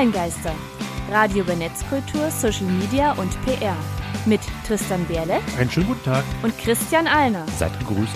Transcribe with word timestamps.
Online-Geister. 0.00 0.54
Radio 1.10 1.42
über 1.42 1.54
Netzkultur, 1.54 2.30
Social 2.30 2.64
Media 2.64 3.12
und 3.12 3.30
PR. 3.44 3.76
Mit 4.24 4.40
Tristan 4.66 5.04
Berle 5.04 5.40
Einen 5.58 5.70
schönen 5.70 5.88
guten 5.88 6.02
Tag. 6.04 6.24
und 6.42 6.56
Christian 6.56 7.06
Alner. 7.06 7.44
Seid 7.58 7.78
gegrüßt. 7.80 8.14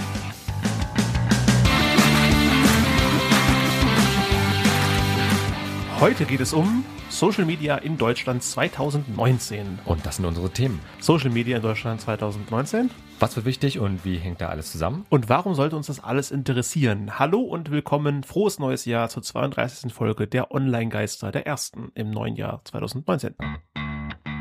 Heute 6.01 6.25
geht 6.25 6.41
es 6.41 6.55
um 6.55 6.87
Social 7.11 7.45
Media 7.45 7.77
in 7.77 7.97
Deutschland 7.97 8.43
2019. 8.43 9.79
Und 9.85 10.05
das 10.05 10.17
sind 10.17 10.25
unsere 10.25 10.51
Themen. 10.51 10.81
Social 11.01 11.31
Media 11.31 11.57
in 11.57 11.63
Deutschland 11.63 12.01
2019. 12.01 12.91
Was 13.21 13.37
wird 13.37 13.47
wichtig 13.47 13.79
und 13.79 14.05
wie 14.05 14.17
hängt 14.17 14.41
da 14.41 14.49
alles 14.49 14.73
zusammen? 14.73 15.07
Und 15.11 15.29
warum 15.29 15.55
sollte 15.55 15.77
uns 15.77 15.87
das 15.87 16.03
alles 16.03 16.31
interessieren? 16.31 17.19
Hallo 17.19 17.41
und 17.41 17.71
willkommen, 17.71 18.25
frohes 18.25 18.59
neues 18.59 18.85
Jahr 18.85 19.09
zur 19.09 19.23
32. 19.23 19.93
Folge 19.93 20.27
der 20.27 20.51
Online-Geister, 20.51 21.31
der 21.31 21.47
ersten 21.47 21.93
im 21.95 22.11
neuen 22.11 22.37
Jahr 22.37 22.61
2019. 22.65 23.35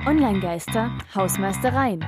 Online-Geister, 0.05 0.91
Hausmeistereien. 1.13 2.03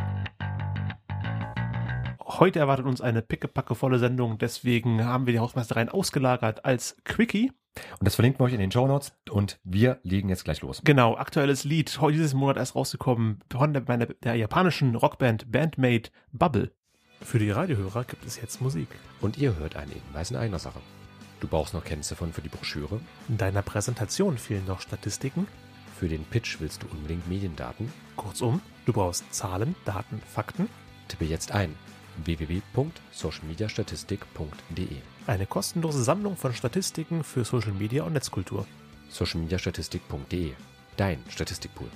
Heute 2.19 2.59
erwartet 2.59 2.85
uns 2.85 3.01
eine 3.01 3.21
pickepackevolle 3.21 3.99
Sendung, 3.99 4.37
deswegen 4.39 5.05
haben 5.05 5.25
wir 5.25 5.33
die 5.33 5.39
Hausmeistereien 5.39 5.89
ausgelagert 5.89 6.65
als 6.65 6.97
Quickie. 7.05 7.51
Und 7.99 8.07
das 8.07 8.15
verlinken 8.15 8.39
wir 8.39 8.45
euch 8.45 8.53
in 8.53 8.59
den 8.59 8.71
Show 8.71 8.87
Notes 8.87 9.13
und 9.29 9.59
wir 9.63 9.99
legen 10.03 10.29
jetzt 10.29 10.45
gleich 10.45 10.61
los. 10.61 10.81
Genau, 10.83 11.17
aktuelles 11.17 11.63
Lied, 11.63 11.99
heute 11.99 12.17
dieses 12.17 12.33
Monat 12.33 12.57
erst 12.57 12.75
rausgekommen, 12.75 13.41
von 13.51 13.73
der, 13.73 13.81
der, 13.81 14.07
der 14.07 14.35
japanischen 14.35 14.95
Rockband 14.95 15.51
Bandmate 15.51 16.11
Bubble. 16.31 16.71
Für 17.21 17.39
die 17.39 17.51
Radiohörer 17.51 18.03
gibt 18.03 18.25
es 18.25 18.39
jetzt 18.39 18.61
Musik. 18.61 18.87
Und 19.21 19.37
ihr 19.37 19.55
hört 19.57 19.75
einen 19.75 19.91
Hinweis 19.91 20.31
in 20.31 20.37
eigener 20.37 20.59
Sache. 20.59 20.79
Du 21.39 21.47
brauchst 21.47 21.73
noch 21.73 21.83
Kennziffern 21.83 22.33
für 22.33 22.41
die 22.41 22.49
Broschüre. 22.49 22.99
In 23.29 23.37
deiner 23.37 23.61
Präsentation 23.61 24.37
fehlen 24.37 24.65
noch 24.67 24.81
Statistiken. 24.81 25.47
Für 25.99 26.07
den 26.07 26.23
Pitch 26.25 26.59
willst 26.59 26.83
du 26.83 26.87
unbedingt 26.87 27.29
Mediendaten. 27.29 27.91
Kurzum, 28.15 28.61
du 28.85 28.93
brauchst 28.93 29.33
Zahlen, 29.33 29.75
Daten, 29.85 30.21
Fakten, 30.33 30.69
Tippe 31.07 31.25
jetzt 31.25 31.51
ein 31.51 31.75
www.socialmediastatistik.de 32.23 35.14
eine 35.27 35.45
kostenlose 35.45 36.03
Sammlung 36.03 36.35
von 36.35 36.53
Statistiken 36.53 37.23
für 37.23 37.43
Social 37.43 37.71
Media 37.71 38.03
und 38.03 38.13
Netzkultur. 38.13 38.65
socialmediastatistik.de 39.09 40.53
Dein 40.97 41.19
Statistikpool. 41.29 41.89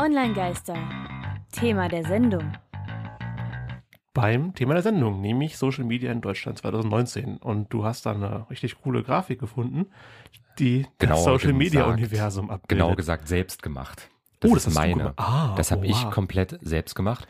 Online-Geister. 0.00 0.76
Thema 1.52 1.88
der 1.88 2.04
Sendung. 2.04 2.52
Beim 4.12 4.54
Thema 4.54 4.74
der 4.74 4.82
Sendung, 4.82 5.20
nämlich 5.20 5.56
Social 5.56 5.84
Media 5.84 6.10
in 6.12 6.20
Deutschland 6.20 6.58
2019. 6.58 7.36
Und 7.36 7.72
du 7.72 7.84
hast 7.84 8.06
da 8.06 8.12
eine 8.12 8.48
richtig 8.50 8.80
coole 8.80 9.02
Grafik 9.02 9.40
gefunden, 9.40 9.86
die 10.58 10.86
Genauer 10.98 11.16
das 11.16 11.24
Social 11.24 11.52
Media 11.52 11.84
Universum 11.84 12.50
abbildet. 12.50 12.68
Genau 12.68 12.94
gesagt, 12.94 13.28
selbst 13.28 13.62
gemacht. 13.62 14.08
Oh, 14.44 14.54
Das 14.54 14.64
das 14.64 14.72
ist 14.72 14.74
meine. 14.74 15.12
Ah, 15.16 15.54
das 15.56 15.70
habe 15.70 15.86
ich 15.86 16.10
komplett 16.10 16.58
selbst 16.62 16.94
gemacht. 16.94 17.26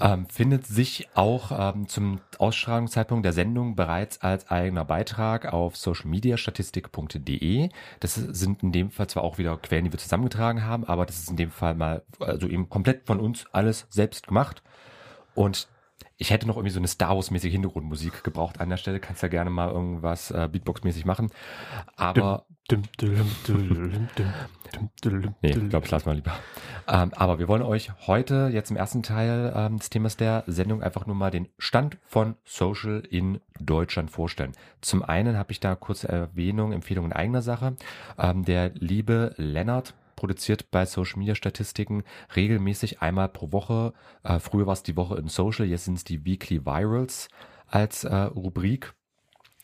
Ähm, 0.00 0.26
findet 0.28 0.66
sich 0.66 1.08
auch 1.14 1.74
ähm, 1.74 1.88
zum 1.88 2.20
Ausstrahlungszeitpunkt 2.38 3.24
der 3.24 3.32
Sendung 3.32 3.76
bereits 3.76 4.20
als 4.22 4.50
eigener 4.50 4.84
Beitrag 4.84 5.52
auf 5.52 5.76
socialmediastatistik.de. 5.76 7.68
Das 8.00 8.14
sind 8.14 8.62
in 8.62 8.72
dem 8.72 8.90
Fall 8.90 9.08
zwar 9.08 9.24
auch 9.24 9.38
wieder 9.38 9.56
Quellen, 9.58 9.84
die 9.84 9.92
wir 9.92 9.98
zusammengetragen 9.98 10.64
haben, 10.64 10.84
aber 10.84 11.04
das 11.06 11.18
ist 11.18 11.30
in 11.30 11.36
dem 11.36 11.50
Fall 11.50 11.74
mal, 11.74 12.02
also 12.20 12.48
eben 12.48 12.68
komplett 12.68 13.06
von 13.06 13.20
uns 13.20 13.46
alles 13.52 13.86
selbst 13.90 14.26
gemacht. 14.26 14.62
Und 15.34 15.68
ich 16.16 16.30
hätte 16.30 16.46
noch 16.46 16.56
irgendwie 16.56 16.72
so 16.72 16.78
eine 16.80 16.88
Star 16.88 17.16
Wars-mäßige 17.16 17.52
Hintergrundmusik 17.52 18.22
gebraucht 18.24 18.60
an 18.60 18.68
der 18.68 18.76
Stelle. 18.76 19.00
Kannst 19.00 19.22
ja 19.22 19.28
gerne 19.28 19.50
mal 19.50 19.70
irgendwas 19.70 20.30
äh, 20.30 20.48
Beatbox-mäßig 20.50 21.04
machen. 21.04 21.30
Aber 21.96 22.46
Nee, 25.42 25.52
glaube, 25.68 25.84
ich 25.84 25.90
lasse 25.90 26.06
mal 26.06 26.14
lieber. 26.14 26.32
Ähm, 26.88 27.12
aber 27.14 27.38
wir 27.38 27.48
wollen 27.48 27.62
euch 27.62 27.90
heute 28.06 28.50
jetzt 28.52 28.70
im 28.70 28.76
ersten 28.76 29.02
Teil 29.02 29.52
ähm, 29.54 29.78
des 29.78 29.90
Themas 29.90 30.16
der 30.16 30.44
Sendung 30.46 30.82
einfach 30.82 31.06
nur 31.06 31.14
mal 31.14 31.30
den 31.30 31.48
Stand 31.58 31.98
von 32.04 32.36
Social 32.44 33.02
in 33.10 33.40
Deutschland 33.60 34.10
vorstellen. 34.10 34.52
Zum 34.80 35.02
einen 35.02 35.36
habe 35.36 35.52
ich 35.52 35.60
da 35.60 35.74
kurze 35.74 36.08
Erwähnung, 36.08 36.72
Empfehlung 36.72 37.06
in 37.06 37.12
eigener 37.12 37.42
Sache. 37.42 37.76
Ähm, 38.18 38.44
der 38.44 38.70
liebe 38.74 39.34
Lennart 39.36 39.94
produziert 40.16 40.70
bei 40.70 40.86
Social 40.86 41.18
Media 41.18 41.34
Statistiken 41.34 42.04
regelmäßig 42.36 43.02
einmal 43.02 43.28
pro 43.28 43.52
Woche. 43.52 43.92
Äh, 44.22 44.38
früher 44.38 44.66
war 44.66 44.72
es 44.72 44.82
die 44.82 44.96
Woche 44.96 45.16
in 45.16 45.28
Social, 45.28 45.66
jetzt 45.66 45.84
sind 45.84 45.98
es 45.98 46.04
die 46.04 46.24
Weekly 46.24 46.64
Virals 46.64 47.28
als 47.66 48.04
äh, 48.04 48.14
Rubrik. 48.14 48.94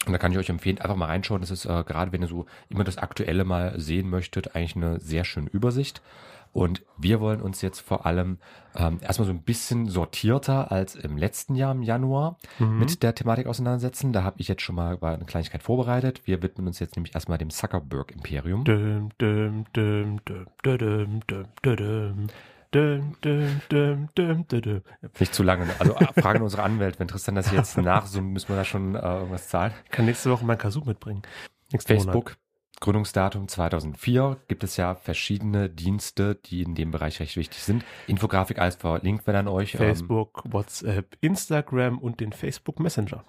Und 0.06 0.12
da 0.12 0.18
kann 0.18 0.32
ich 0.32 0.38
euch 0.38 0.48
empfehlen, 0.48 0.78
einfach 0.78 0.96
mal 0.96 1.06
reinschauen. 1.06 1.40
Das 1.40 1.50
ist 1.50 1.64
äh, 1.64 1.84
gerade, 1.84 2.12
wenn 2.12 2.22
ihr 2.22 2.28
so 2.28 2.46
immer 2.68 2.84
das 2.84 2.98
Aktuelle 2.98 3.44
mal 3.44 3.78
sehen 3.78 4.08
möchtet, 4.08 4.54
eigentlich 4.54 4.76
eine 4.76 5.00
sehr 5.00 5.24
schöne 5.24 5.50
Übersicht. 5.50 6.02
Und 6.54 6.82
wir 6.96 7.20
wollen 7.20 7.42
uns 7.42 7.60
jetzt 7.60 7.80
vor 7.80 8.06
allem 8.06 8.38
ähm, 8.74 9.00
erstmal 9.02 9.26
so 9.26 9.32
ein 9.34 9.42
bisschen 9.42 9.86
sortierter 9.88 10.72
als 10.72 10.94
im 10.94 11.18
letzten 11.18 11.54
Jahr 11.56 11.72
im 11.72 11.82
Januar 11.82 12.38
Mhm. 12.58 12.78
mit 12.78 13.02
der 13.02 13.14
Thematik 13.14 13.46
auseinandersetzen. 13.46 14.14
Da 14.14 14.22
habe 14.22 14.40
ich 14.40 14.48
jetzt 14.48 14.62
schon 14.62 14.74
mal 14.74 14.96
eine 15.02 15.24
Kleinigkeit 15.26 15.62
vorbereitet. 15.62 16.22
Wir 16.24 16.42
widmen 16.42 16.66
uns 16.66 16.78
jetzt 16.78 16.96
nämlich 16.96 17.14
erstmal 17.14 17.36
dem 17.36 17.50
Zuckerberg-Imperium. 17.50 18.64
Dum, 22.70 23.16
dum, 23.22 23.60
dum, 23.70 24.08
dum, 24.14 24.46
dum. 24.46 24.82
Nicht 25.18 25.34
zu 25.34 25.42
lange. 25.42 25.66
Also 25.78 25.94
äh, 25.94 26.20
fragen 26.20 26.42
unsere 26.42 26.62
Anwälte, 26.62 26.98
wenn 26.98 27.08
Tristan 27.08 27.34
das 27.34 27.50
jetzt 27.50 27.78
nachsummt, 27.78 28.32
müssen 28.32 28.50
wir 28.50 28.56
da 28.56 28.64
schon 28.64 28.94
äh, 28.94 28.98
irgendwas 28.98 29.48
zahlen. 29.48 29.72
Ich 29.86 29.90
kann 29.90 30.04
nächste 30.04 30.30
Woche 30.30 30.44
mein 30.44 30.58
Kazoo 30.58 30.84
mitbringen. 30.84 31.22
Nächsten 31.72 31.94
Monat. 31.94 32.04
Facebook, 32.06 32.36
Gründungsdatum 32.80 33.48
2004, 33.48 34.36
gibt 34.48 34.64
es 34.64 34.76
ja 34.76 34.94
verschiedene 34.94 35.70
Dienste, 35.70 36.34
die 36.34 36.62
in 36.62 36.74
dem 36.74 36.90
Bereich 36.90 37.20
recht 37.20 37.36
wichtig 37.36 37.62
sind. 37.62 37.84
Infografik 38.06 38.58
alles 38.58 38.76
verlinkt 38.76 39.26
wir 39.26 39.32
dann 39.32 39.48
euch. 39.48 39.74
ähm, 39.74 39.80
Facebook, 39.80 40.42
WhatsApp, 40.44 41.16
Instagram 41.22 41.98
und 41.98 42.20
den 42.20 42.32
Facebook 42.32 42.80
Messenger. 42.80 43.24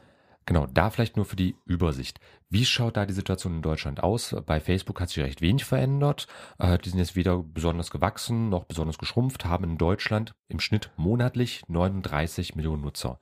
Genau, 0.50 0.66
da 0.66 0.90
vielleicht 0.90 1.16
nur 1.16 1.28
für 1.28 1.36
die 1.36 1.56
Übersicht. 1.66 2.20
Wie 2.50 2.66
schaut 2.66 2.98
da 2.98 3.06
die 3.06 3.14
Situation 3.14 3.58
in 3.58 3.62
Deutschland 3.62 4.02
aus? 4.02 4.36
Bei 4.48 4.60
Facebook 4.60 5.00
hat 5.00 5.10
sich 5.10 5.24
recht 5.24 5.42
wenig 5.42 5.64
verändert. 5.64 6.26
Äh, 6.58 6.80
die 6.80 6.90
sind 6.90 6.98
jetzt 6.98 7.16
weder 7.16 7.38
besonders 7.44 7.92
gewachsen 7.92 8.50
noch 8.50 8.64
besonders 8.64 8.98
geschrumpft, 8.98 9.46
haben 9.46 9.66
in 9.66 9.78
Deutschland 9.78 10.34
im 10.48 10.60
Schnitt 10.60 10.90
monatlich 10.98 11.62
39 11.68 12.56
Millionen 12.56 12.82
Nutzer. 12.82 13.20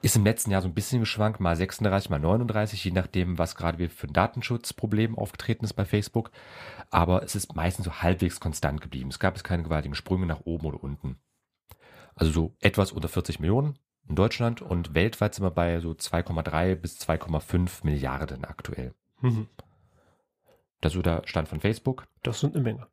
Ist 0.00 0.16
im 0.16 0.24
letzten 0.24 0.52
Jahr 0.52 0.62
so 0.62 0.68
ein 0.68 0.72
bisschen 0.72 1.00
geschwankt, 1.00 1.38
mal 1.38 1.54
36, 1.54 2.08
mal 2.08 2.18
39, 2.18 2.82
je 2.82 2.92
nachdem, 2.92 3.36
was 3.36 3.56
gerade 3.56 3.90
für 3.90 4.06
ein 4.06 4.14
Datenschutzproblem 4.14 5.18
aufgetreten 5.18 5.66
ist 5.66 5.74
bei 5.74 5.84
Facebook. 5.84 6.30
Aber 6.88 7.22
es 7.22 7.34
ist 7.34 7.54
meistens 7.54 7.84
so 7.84 7.92
halbwegs 8.00 8.40
konstant 8.40 8.80
geblieben. 8.80 9.10
Es 9.10 9.18
gab 9.18 9.34
jetzt 9.34 9.44
keine 9.44 9.64
gewaltigen 9.64 9.94
Sprünge 9.94 10.24
nach 10.24 10.40
oben 10.46 10.64
oder 10.64 10.82
unten. 10.82 11.18
Also 12.14 12.32
so 12.32 12.56
etwas 12.60 12.90
unter 12.90 13.08
40 13.08 13.38
Millionen 13.38 13.78
in 14.08 14.16
Deutschland 14.16 14.60
und 14.62 14.94
weltweit 14.94 15.34
sind 15.34 15.44
wir 15.44 15.50
bei 15.50 15.80
so 15.80 15.90
2,3 15.92 16.74
bis 16.74 16.98
2,5 17.00 17.84
Milliarden 17.84 18.44
aktuell. 18.44 18.94
Mhm. 19.20 19.48
Das 20.80 20.92
ist 20.92 20.96
so 20.96 21.02
der 21.02 21.22
Stand 21.24 21.48
von 21.48 21.60
Facebook. 21.60 22.06
Das 22.22 22.40
sind 22.40 22.54
eine 22.54 22.62
Menge. 22.62 22.86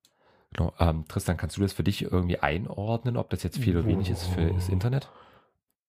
Genau. 0.54 0.74
Ähm, 0.80 1.06
Tristan, 1.08 1.38
kannst 1.38 1.58
du 1.58 1.62
das 1.62 1.74
für 1.74 1.84
dich 1.84 2.04
irgendwie 2.04 2.40
einordnen, 2.40 3.18
ob 3.18 3.30
das 3.30 3.44
jetzt 3.44 3.58
viel 3.58 3.78
oder 3.78 3.88
wenig 3.88 4.10
ist 4.10 4.28
für 4.28 4.52
das 4.54 4.70
Internet? 4.70 5.10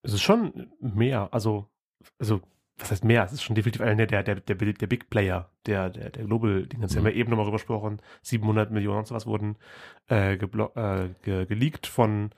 Es 0.03 0.13
ist 0.13 0.23
schon 0.23 0.73
mehr, 0.81 1.29
also, 1.33 1.69
also, 2.19 2.41
was 2.79 2.91
heißt 2.91 3.05
mehr? 3.05 3.25
Es 3.25 3.33
ist 3.33 3.43
schon 3.43 3.55
definitiv 3.55 3.83
einer 3.83 4.07
der, 4.07 4.23
der, 4.23 4.37
der, 4.37 4.57
der 4.57 4.87
Big 4.87 5.11
Player, 5.11 5.51
der, 5.67 5.91
der, 5.91 6.11
der 6.11 6.25
Global, 6.25 6.67
den 6.67 6.83
haben 6.83 6.91
Mhm. 7.01 7.05
wir 7.05 7.15
eben 7.15 7.31
nochmal 7.31 7.45
drüber 7.45 7.59
gesprochen. 7.59 8.01
700 8.23 8.71
Millionen 8.71 8.99
und 9.01 9.07
sowas 9.07 9.27
wurden 9.27 9.57
äh, 10.11 10.35
äh, 10.35 11.09
ge 11.23 11.47
geleakt 11.47 11.87
von, 11.87 12.31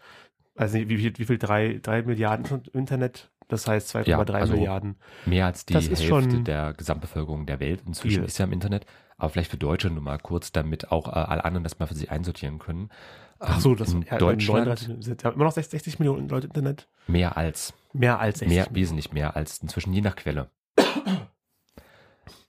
weiß 0.54 0.72
nicht, 0.74 0.88
wie 0.88 0.98
viel, 0.98 1.12
wie 1.16 1.24
viel, 1.24 1.38
drei, 1.38 1.80
drei 1.82 2.02
Milliarden 2.02 2.62
Internet? 2.72 3.30
Das 3.48 3.68
heißt 3.68 3.94
2,3 3.94 4.08
Ja, 4.08 4.18
also 4.18 4.54
Milliarden. 4.54 4.96
Mehr 5.26 5.46
als 5.46 5.66
die 5.66 5.74
Hälfte 5.74 6.42
der 6.42 6.72
Gesamtbevölkerung 6.72 7.46
der 7.46 7.60
Welt 7.60 7.82
inzwischen 7.86 8.16
viel. 8.16 8.24
ist 8.24 8.38
ja 8.38 8.46
im 8.46 8.52
Internet. 8.52 8.86
Aber 9.16 9.30
vielleicht 9.30 9.50
für 9.50 9.58
Deutsche 9.58 9.90
nur 9.90 10.02
mal 10.02 10.18
kurz, 10.18 10.50
damit 10.50 10.90
auch 10.90 11.08
äh, 11.08 11.12
alle 11.12 11.44
anderen 11.44 11.62
das 11.62 11.78
mal 11.78 11.86
für 11.86 11.94
sich 11.94 12.10
einsortieren 12.10 12.58
können. 12.58 12.90
Ach 13.38 13.60
so, 13.60 13.74
das 13.74 13.92
in 13.92 14.02
ja, 14.02 14.16
Deutschland 14.16 14.66
39, 14.66 15.04
sind 15.04 15.22
ja 15.22 15.30
immer 15.30 15.44
noch 15.44 15.52
60, 15.52 15.70
60 15.82 15.98
Millionen 15.98 16.28
Leute 16.28 16.46
im 16.46 16.50
Internet. 16.50 16.88
mehr 17.06 17.36
als. 17.36 17.74
Mehr 17.92 18.18
als 18.18 18.38
60 18.40 18.56
Mehr, 18.56 18.66
wesentlich 18.70 19.12
mehr 19.12 19.36
als 19.36 19.58
inzwischen, 19.58 19.92
je 19.92 20.00
nach 20.00 20.16
Quelle. 20.16 20.50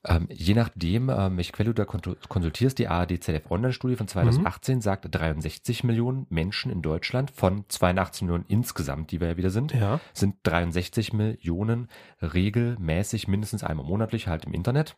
ähm, 0.04 0.28
je 0.30 0.54
nachdem, 0.54 1.08
ähm, 1.10 1.36
welche 1.36 1.52
Quelle 1.52 1.72
du 1.72 1.74
da 1.74 1.84
konsultierst, 1.84 2.78
die 2.78 2.88
ARD 2.88 3.22
ZDF 3.22 3.50
Online-Studie 3.50 3.96
von 3.96 4.08
2018 4.08 4.80
sagt 4.80 5.06
63 5.10 5.84
Millionen 5.84 6.26
Menschen 6.30 6.70
in 6.70 6.82
Deutschland 6.82 7.30
von 7.30 7.64
82 7.68 8.22
Millionen 8.22 8.44
insgesamt, 8.48 9.10
die 9.10 9.20
wir 9.20 9.28
ja 9.28 9.36
wieder 9.36 9.50
sind, 9.50 9.72
Ja. 9.72 10.00
sind 10.12 10.36
63 10.44 11.12
Millionen 11.12 11.88
regelmäßig 12.22 13.28
mindestens 13.28 13.64
einmal 13.64 13.86
monatlich 13.86 14.28
halt 14.28 14.44
im 14.44 14.52
Internet. 14.54 14.96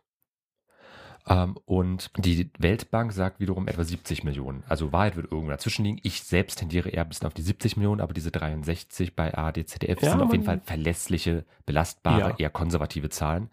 Ähm, 1.29 1.57
und 1.65 2.11
die 2.17 2.49
Weltbank 2.57 3.13
sagt 3.13 3.39
wiederum 3.39 3.67
etwa 3.67 3.83
70 3.83 4.23
Millionen. 4.23 4.63
Also 4.67 4.91
Wahrheit 4.91 5.15
wird 5.15 5.31
irgendwo 5.31 5.51
dazwischen 5.51 5.85
liegen. 5.85 5.99
Ich 6.03 6.23
selbst 6.23 6.57
tendiere 6.59 6.89
eher 6.89 7.03
ein 7.03 7.09
bisschen 7.09 7.27
auf 7.27 7.33
die 7.33 7.43
70 7.43 7.77
Millionen, 7.77 8.01
aber 8.01 8.13
diese 8.13 8.31
63 8.31 9.15
bei 9.15 9.37
ADZDF 9.37 10.01
Ja, 10.01 10.11
sind 10.11 10.21
auf 10.21 10.31
jeden 10.31 10.43
Fall 10.43 10.59
verlässliche, 10.63 11.45
belastbare, 11.65 12.31
Ja. 12.31 12.35
eher 12.37 12.49
konservative 12.49 13.09
Zahlen. 13.09 13.49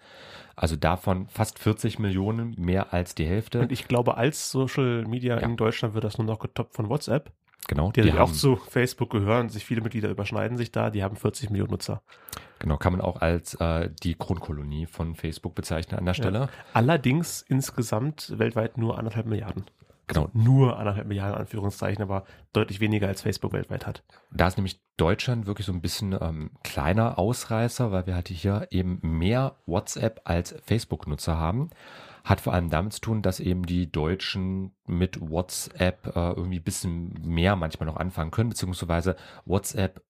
Also 0.56 0.75
davon 0.76 1.28
fast 1.28 1.58
40 1.58 1.99
Millionen, 1.99 2.55
mehr 2.58 2.94
als 2.94 3.14
die 3.14 3.26
Hälfte. 3.26 3.61
Und 3.61 3.73
ich 3.73 3.88
glaube, 3.88 4.17
als 4.17 4.50
Social 4.50 5.05
Media 5.06 5.38
Ja. 5.38 5.46
in 5.46 5.56
Deutschland 5.58 5.93
wird 5.94 6.05
das 6.05 6.17
nur 6.17 6.26
noch 6.26 6.38
getoppt 6.38 6.75
von 6.75 6.88
WhatsApp, 6.88 7.31
genau, 7.69 7.88
die, 7.93 8.00
die 8.00 8.06
natürlich 8.06 8.20
auch 8.20 8.28
haben, 8.28 8.34
zu 8.34 8.56
Facebook 8.56 9.11
gehören. 9.11 9.50
Sich 9.50 9.67
viele 9.67 9.82
Mitglieder 9.82 10.08
überschneiden 10.08 10.56
sich 10.56 10.73
da. 10.73 10.88
Die 10.88 11.02
haben 11.02 11.17
40 11.17 11.50
Millionen 11.50 11.73
Nutzer. 11.73 12.02
Genau, 12.58 12.76
kann 12.76 12.92
man 12.92 13.00
auch 13.00 13.20
als 13.20 13.54
äh, 13.54 13.90
die 14.02 14.14
Kronkolonie 14.14 14.86
von 14.86 15.14
Facebook 15.14 15.54
bezeichnen 15.54 15.98
an 15.98 16.06
der 16.06 16.14
Stelle. 16.14 16.48
Allerdings 16.72 17.42
insgesamt 17.42 18.38
weltweit 18.38 18.78
nur 18.78 18.98
anderthalb 18.98 19.26
Milliarden. 19.26 19.64
Genau, 20.08 20.30
Nur 20.34 20.78
anderthalb 20.78 21.08
Milliarden, 21.08 21.34
in 21.34 21.40
Anführungszeichen, 21.40 22.00
aber 22.00 22.24
deutlich 22.52 22.78
weniger 22.78 23.08
als 23.08 23.22
Facebook 23.22 23.52
weltweit 23.52 23.86
hat. 23.86 24.04
Da 24.30 24.46
ist 24.46 24.56
nämlich 24.56 24.80
Deutschland 24.96 25.46
wirklich 25.46 25.66
so 25.66 25.72
ein 25.72 25.80
bisschen 25.80 26.16
ähm, 26.20 26.50
kleiner 26.62 27.18
Ausreißer, 27.18 27.90
weil 27.90 28.06
wir 28.06 28.14
halt 28.14 28.28
hier 28.28 28.68
eben 28.70 29.00
mehr 29.02 29.56
WhatsApp 29.66 30.20
als 30.24 30.54
Facebook-Nutzer 30.64 31.36
haben. 31.36 31.70
Hat 32.22 32.40
vor 32.40 32.52
allem 32.52 32.70
damit 32.70 32.92
zu 32.92 33.00
tun, 33.00 33.22
dass 33.22 33.40
eben 33.40 33.66
die 33.66 33.90
Deutschen 33.90 34.76
mit 34.86 35.20
WhatsApp 35.20 36.06
äh, 36.14 36.30
irgendwie 36.30 36.60
ein 36.60 36.64
bisschen 36.64 37.12
mehr 37.24 37.56
manchmal 37.56 37.86
noch 37.86 37.96
anfangen 37.96 38.30
können, 38.30 38.50
beziehungsweise 38.50 39.16
WhatsApp 39.44 40.02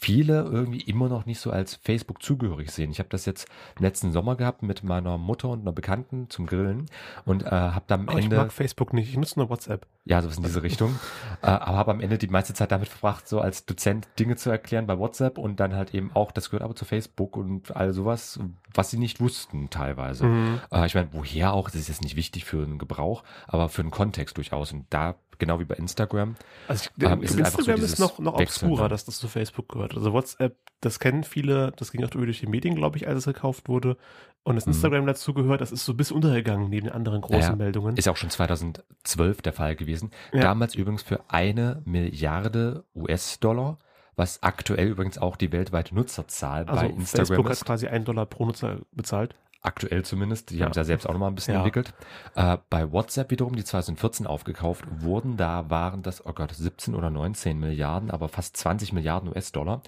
viele 0.00 0.42
irgendwie 0.44 0.80
immer 0.80 1.08
noch 1.08 1.26
nicht 1.26 1.40
so 1.40 1.50
als 1.50 1.74
Facebook 1.74 2.22
zugehörig 2.22 2.70
sehen. 2.70 2.90
Ich 2.90 3.00
habe 3.00 3.08
das 3.08 3.26
jetzt 3.26 3.48
letzten 3.78 4.12
Sommer 4.12 4.36
gehabt 4.36 4.62
mit 4.62 4.84
meiner 4.84 5.18
Mutter 5.18 5.48
und 5.48 5.62
einer 5.62 5.72
Bekannten 5.72 6.30
zum 6.30 6.46
Grillen 6.46 6.86
und 7.24 7.42
äh, 7.42 7.50
habe 7.50 7.84
dann 7.88 8.00
am 8.02 8.08
Aber 8.08 8.18
ich 8.18 8.24
Ende 8.26 8.36
mag 8.36 8.52
Facebook 8.52 8.92
nicht. 8.92 9.10
Ich 9.10 9.16
nutze 9.16 9.38
nur 9.38 9.50
WhatsApp. 9.50 9.86
ja, 10.04 10.22
sowas 10.22 10.36
in 10.36 10.44
diese 10.44 10.62
Richtung. 10.62 10.98
äh, 11.42 11.46
aber 11.46 11.76
habe 11.76 11.90
am 11.90 12.00
Ende 12.00 12.16
die 12.16 12.28
meiste 12.28 12.54
Zeit 12.54 12.70
damit 12.70 12.88
verbracht, 12.88 13.28
so 13.28 13.40
als 13.40 13.66
Dozent 13.66 14.06
Dinge 14.18 14.36
zu 14.36 14.50
erklären 14.50 14.86
bei 14.86 14.98
WhatsApp 14.98 15.36
und 15.36 15.58
dann 15.58 15.74
halt 15.74 15.94
eben 15.94 16.12
auch, 16.14 16.30
das 16.30 16.50
gehört 16.50 16.62
aber 16.62 16.76
zu 16.76 16.84
Facebook 16.84 17.36
und 17.36 17.74
all 17.76 17.92
sowas, 17.92 18.38
was 18.72 18.90
sie 18.90 18.98
nicht 18.98 19.20
wussten 19.20 19.70
teilweise. 19.70 20.26
Mhm. 20.26 20.60
Äh, 20.70 20.86
ich 20.86 20.94
meine, 20.94 21.08
woher 21.12 21.52
auch, 21.52 21.70
das 21.70 21.80
ist 21.80 21.88
jetzt 21.88 22.02
nicht 22.02 22.16
wichtig 22.16 22.44
für 22.44 22.62
einen 22.62 22.78
Gebrauch, 22.78 23.24
aber 23.46 23.68
für 23.68 23.82
einen 23.82 23.90
Kontext 23.90 24.36
durchaus. 24.36 24.72
Und 24.72 24.86
da, 24.90 25.16
genau 25.38 25.60
wie 25.60 25.64
bei 25.64 25.74
Instagram, 25.74 26.36
Also 26.68 26.88
ich, 26.96 27.04
Ähm, 27.04 27.22
ist 27.22 27.32
es 27.32 27.38
einfach 27.38 27.52
so 27.52 27.58
Instagram 27.70 27.84
ist 27.84 27.98
noch, 27.98 28.18
noch 28.18 28.34
obskurer, 28.34 28.88
dass 28.88 29.04
das 29.04 29.18
zu 29.18 29.28
Facebook 29.28 29.68
gehört. 29.68 29.87
Also 29.96 30.12
WhatsApp, 30.12 30.56
das 30.80 30.98
kennen 31.00 31.24
viele, 31.24 31.72
das 31.76 31.90
ging 31.92 32.04
auch 32.04 32.10
durch 32.10 32.40
die 32.40 32.46
Medien, 32.46 32.74
glaube 32.74 32.96
ich, 32.96 33.08
als 33.08 33.18
es 33.18 33.24
gekauft 33.24 33.68
wurde. 33.68 33.96
Und 34.44 34.54
das 34.56 34.66
Mhm. 34.66 34.72
Instagram 34.72 35.06
dazu 35.06 35.34
gehört, 35.34 35.60
das 35.60 35.72
ist 35.72 35.84
so 35.84 35.92
bisschen 35.94 36.16
untergegangen 36.16 36.68
neben 36.70 36.86
den 36.86 36.94
anderen 36.94 37.20
großen 37.20 37.40
Ja, 37.40 37.56
Meldungen. 37.56 37.96
ist 37.96 38.08
auch 38.08 38.16
schon 38.16 38.30
2012 38.30 39.42
der 39.42 39.52
Fall 39.52 39.76
gewesen. 39.76 40.10
Ja. 40.32 40.40
Damals 40.42 40.74
übrigens 40.74 41.02
für 41.02 41.20
eine 41.28 41.82
Milliarde 41.84 42.84
US-Dollar, 42.94 43.78
was 44.16 44.42
aktuell 44.42 44.88
übrigens 44.88 45.18
auch 45.18 45.36
die 45.36 45.52
weltweite 45.52 45.94
Nutzerzahl 45.94 46.64
also 46.64 46.80
bei 46.80 46.86
Instagram 46.92 47.26
Facebook 47.26 47.50
ist. 47.50 47.60
hat 47.60 47.66
quasi 47.66 47.86
einen 47.88 48.04
Dollar 48.04 48.26
pro 48.26 48.46
Nutzer 48.46 48.78
bezahlt. 48.92 49.34
Aktuell 49.60 50.04
zumindest. 50.04 50.50
Die 50.50 50.58
Ja. 50.58 50.64
haben 50.64 50.70
es 50.70 50.76
ja 50.76 50.84
selbst 50.84 51.06
auch 51.08 51.12
nochmal 51.12 51.30
ein 51.30 51.34
bisschen 51.34 51.54
Ja. 51.54 51.60
entwickelt. 51.60 51.92
Äh, 52.36 52.58
bei 52.70 52.92
WhatsApp 52.92 53.30
wiederum, 53.30 53.56
die 53.56 53.64
2014 53.64 54.26
aufgekauft 54.26 54.84
wurden, 55.00 55.36
da 55.36 55.68
waren 55.68 56.02
das, 56.02 56.24
oh 56.24 56.32
Gott, 56.32 56.52
17 56.52 56.94
oder 56.94 57.10
19 57.10 57.58
Milliarden, 57.58 58.10
aber 58.10 58.28
fast 58.28 58.56
20 58.56 58.92
Milliarden 58.92 59.28
US-Dollar. 59.30 59.82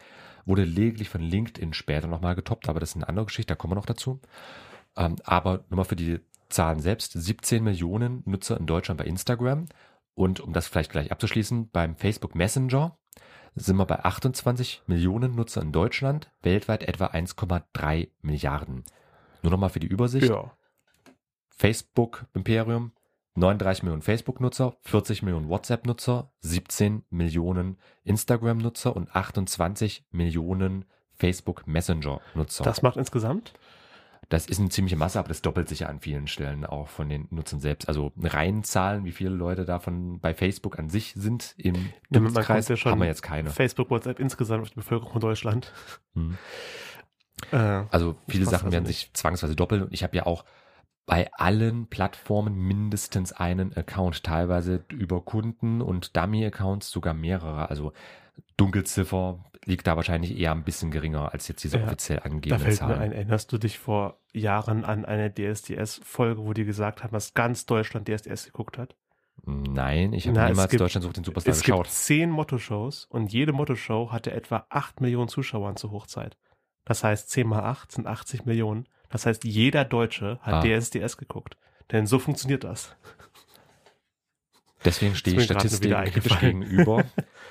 Wurde 0.44 0.64
lediglich 0.64 1.08
von 1.08 1.20
LinkedIn 1.20 1.72
später 1.72 2.08
nochmal 2.08 2.34
getoppt, 2.34 2.68
aber 2.68 2.80
das 2.80 2.90
ist 2.90 2.96
eine 2.96 3.08
andere 3.08 3.26
Geschichte, 3.26 3.52
da 3.52 3.56
kommen 3.56 3.72
wir 3.72 3.76
noch 3.76 3.86
dazu. 3.86 4.20
Ähm, 4.96 5.16
aber 5.24 5.64
nochmal 5.68 5.84
für 5.84 5.96
die 5.96 6.18
Zahlen 6.48 6.80
selbst, 6.80 7.12
17 7.12 7.62
Millionen 7.62 8.22
Nutzer 8.26 8.56
in 8.58 8.66
Deutschland 8.66 8.98
bei 8.98 9.04
Instagram. 9.04 9.66
Und 10.14 10.40
um 10.40 10.52
das 10.52 10.66
vielleicht 10.66 10.90
gleich 10.90 11.12
abzuschließen, 11.12 11.70
beim 11.70 11.94
Facebook 11.94 12.34
Messenger 12.34 12.98
sind 13.54 13.76
wir 13.76 13.86
bei 13.86 14.04
28 14.04 14.82
Millionen 14.86 15.36
Nutzer 15.36 15.62
in 15.62 15.70
Deutschland, 15.70 16.30
weltweit 16.42 16.82
etwa 16.82 17.06
1,3 17.06 18.08
Milliarden. 18.22 18.84
Nur 19.42 19.50
nochmal 19.50 19.70
für 19.70 19.80
die 19.80 19.86
Übersicht. 19.86 20.28
Ja. 20.28 20.52
Facebook 21.48 22.26
Imperium, 22.34 22.92
39 23.34 23.82
Millionen 23.84 24.02
Facebook-Nutzer, 24.02 24.76
40 24.82 25.22
Millionen 25.22 25.48
WhatsApp-Nutzer, 25.48 26.32
17 26.40 27.04
Millionen 27.10 27.78
Instagram-Nutzer 28.04 28.94
und 28.94 29.14
28 29.14 30.06
Millionen 30.10 30.84
Facebook 31.14 31.66
Messenger-Nutzer. 31.66 32.64
Das 32.64 32.82
macht 32.82 32.96
insgesamt? 32.96 33.52
Das 34.30 34.46
ist 34.46 34.60
eine 34.60 34.68
ziemliche 34.68 34.96
Masse, 34.96 35.18
aber 35.18 35.28
das 35.28 35.42
doppelt 35.42 35.68
sich 35.68 35.80
ja 35.80 35.88
an 35.88 35.98
vielen 35.98 36.28
Stellen 36.28 36.64
auch 36.64 36.88
von 36.88 37.08
den 37.08 37.26
Nutzern 37.30 37.58
selbst. 37.58 37.88
Also 37.88 38.12
rein 38.22 38.62
Zahlen, 38.62 39.04
wie 39.04 39.10
viele 39.10 39.30
Leute 39.30 39.64
davon 39.64 40.20
bei 40.20 40.34
Facebook 40.34 40.78
an 40.78 40.88
sich 40.88 41.14
sind 41.16 41.54
im 41.58 41.90
Ja, 42.10 42.20
kommt 42.20 42.68
ja 42.68 42.76
schon 42.76 42.92
haben 42.92 43.00
wir 43.00 43.08
jetzt 43.08 43.22
keine. 43.22 43.50
Facebook, 43.50 43.90
WhatsApp 43.90 44.20
insgesamt 44.20 44.62
auf 44.62 44.70
die 44.70 44.76
Bevölkerung 44.76 45.12
von 45.12 45.20
Deutschland. 45.20 45.72
Hm. 46.14 46.38
Äh, 47.52 47.56
Also 47.90 48.16
viele 48.28 48.44
Sachen 48.44 48.66
also 48.66 48.72
werden 48.72 48.86
sich 48.86 49.10
zwangsweise 49.14 49.56
doppeln 49.56 49.82
und 49.82 49.92
ich 49.92 50.02
habe 50.02 50.16
ja 50.16 50.26
auch 50.26 50.44
bei 51.06 51.28
allen 51.32 51.86
Plattformen 51.88 52.54
mindestens 52.54 53.32
einen 53.32 53.74
Account, 53.76 54.22
teilweise 54.22 54.84
über 54.92 55.22
Kunden 55.22 55.80
und 55.82 56.16
Dummy-Accounts 56.16 56.90
sogar 56.90 57.14
mehrere. 57.14 57.68
Also 57.68 57.92
Dunkelziffer 58.56 59.44
liegt 59.64 59.86
da 59.86 59.96
wahrscheinlich 59.96 60.38
eher 60.38 60.52
ein 60.52 60.64
bisschen 60.64 60.90
geringer 60.90 61.32
als 61.32 61.48
jetzt 61.48 61.64
diese 61.64 61.78
Ja, 61.78 61.84
offiziell 61.86 62.18
da 62.18 62.24
angegebenen 62.26 62.62
fällt 62.62 62.80
mir 62.80 62.86
Zahlen. 62.88 63.00
ein, 63.00 63.12
erinnerst 63.12 63.52
du 63.52 63.58
dich 63.58 63.78
vor 63.78 64.18
Jahren 64.32 64.84
an 64.84 65.04
eine 65.04 65.32
DSDS-Folge, 65.32 66.42
wo 66.44 66.52
die 66.52 66.64
gesagt 66.64 67.02
haben, 67.02 67.12
dass 67.12 67.34
ganz 67.34 67.66
Deutschland 67.66 68.08
DSDS 68.08 68.44
geguckt 68.46 68.78
hat? 68.78 68.94
Nein, 69.44 70.12
ich 70.12 70.28
habe 70.28 70.38
es 70.38 70.48
niemals 70.50 70.70
gibt- 70.70 70.80
Deutschland 70.82 71.02
sucht 71.04 71.16
den 71.16 71.24
Superstar 71.24 71.52
Es 71.52 71.62
geschaut. 71.62 71.84
gibt 71.84 71.94
zehn 71.94 72.30
Motto-Shows 72.30 73.06
und 73.06 73.32
jede 73.32 73.52
Motto-Show 73.52 74.12
hatte 74.12 74.32
etwa 74.32 74.66
8 74.68 75.00
Millionen 75.00 75.28
Zuschauern 75.28 75.76
zur 75.76 75.90
Hochzeit. 75.92 76.36
Das 76.84 77.04
heißt, 77.04 77.30
10 77.30 77.46
mal 77.46 77.60
8 77.62 77.92
sind 77.92 78.06
80 78.06 78.44
Millionen. 78.46 78.86
Das 79.08 79.26
heißt, 79.26 79.44
jeder 79.44 79.84
Deutsche 79.84 80.38
hat 80.42 80.54
Ah. 80.54 80.62
DSDS 80.62 81.16
geguckt. 81.16 81.56
Denn 81.92 82.06
so 82.06 82.18
funktioniert 82.18 82.64
das. 82.64 82.94
Deswegen 84.84 85.14
stehe 85.14 85.36
ich 85.36 85.48
wieder 85.50 86.04
kritisch 86.04 86.38
gegenüber. 86.40 87.04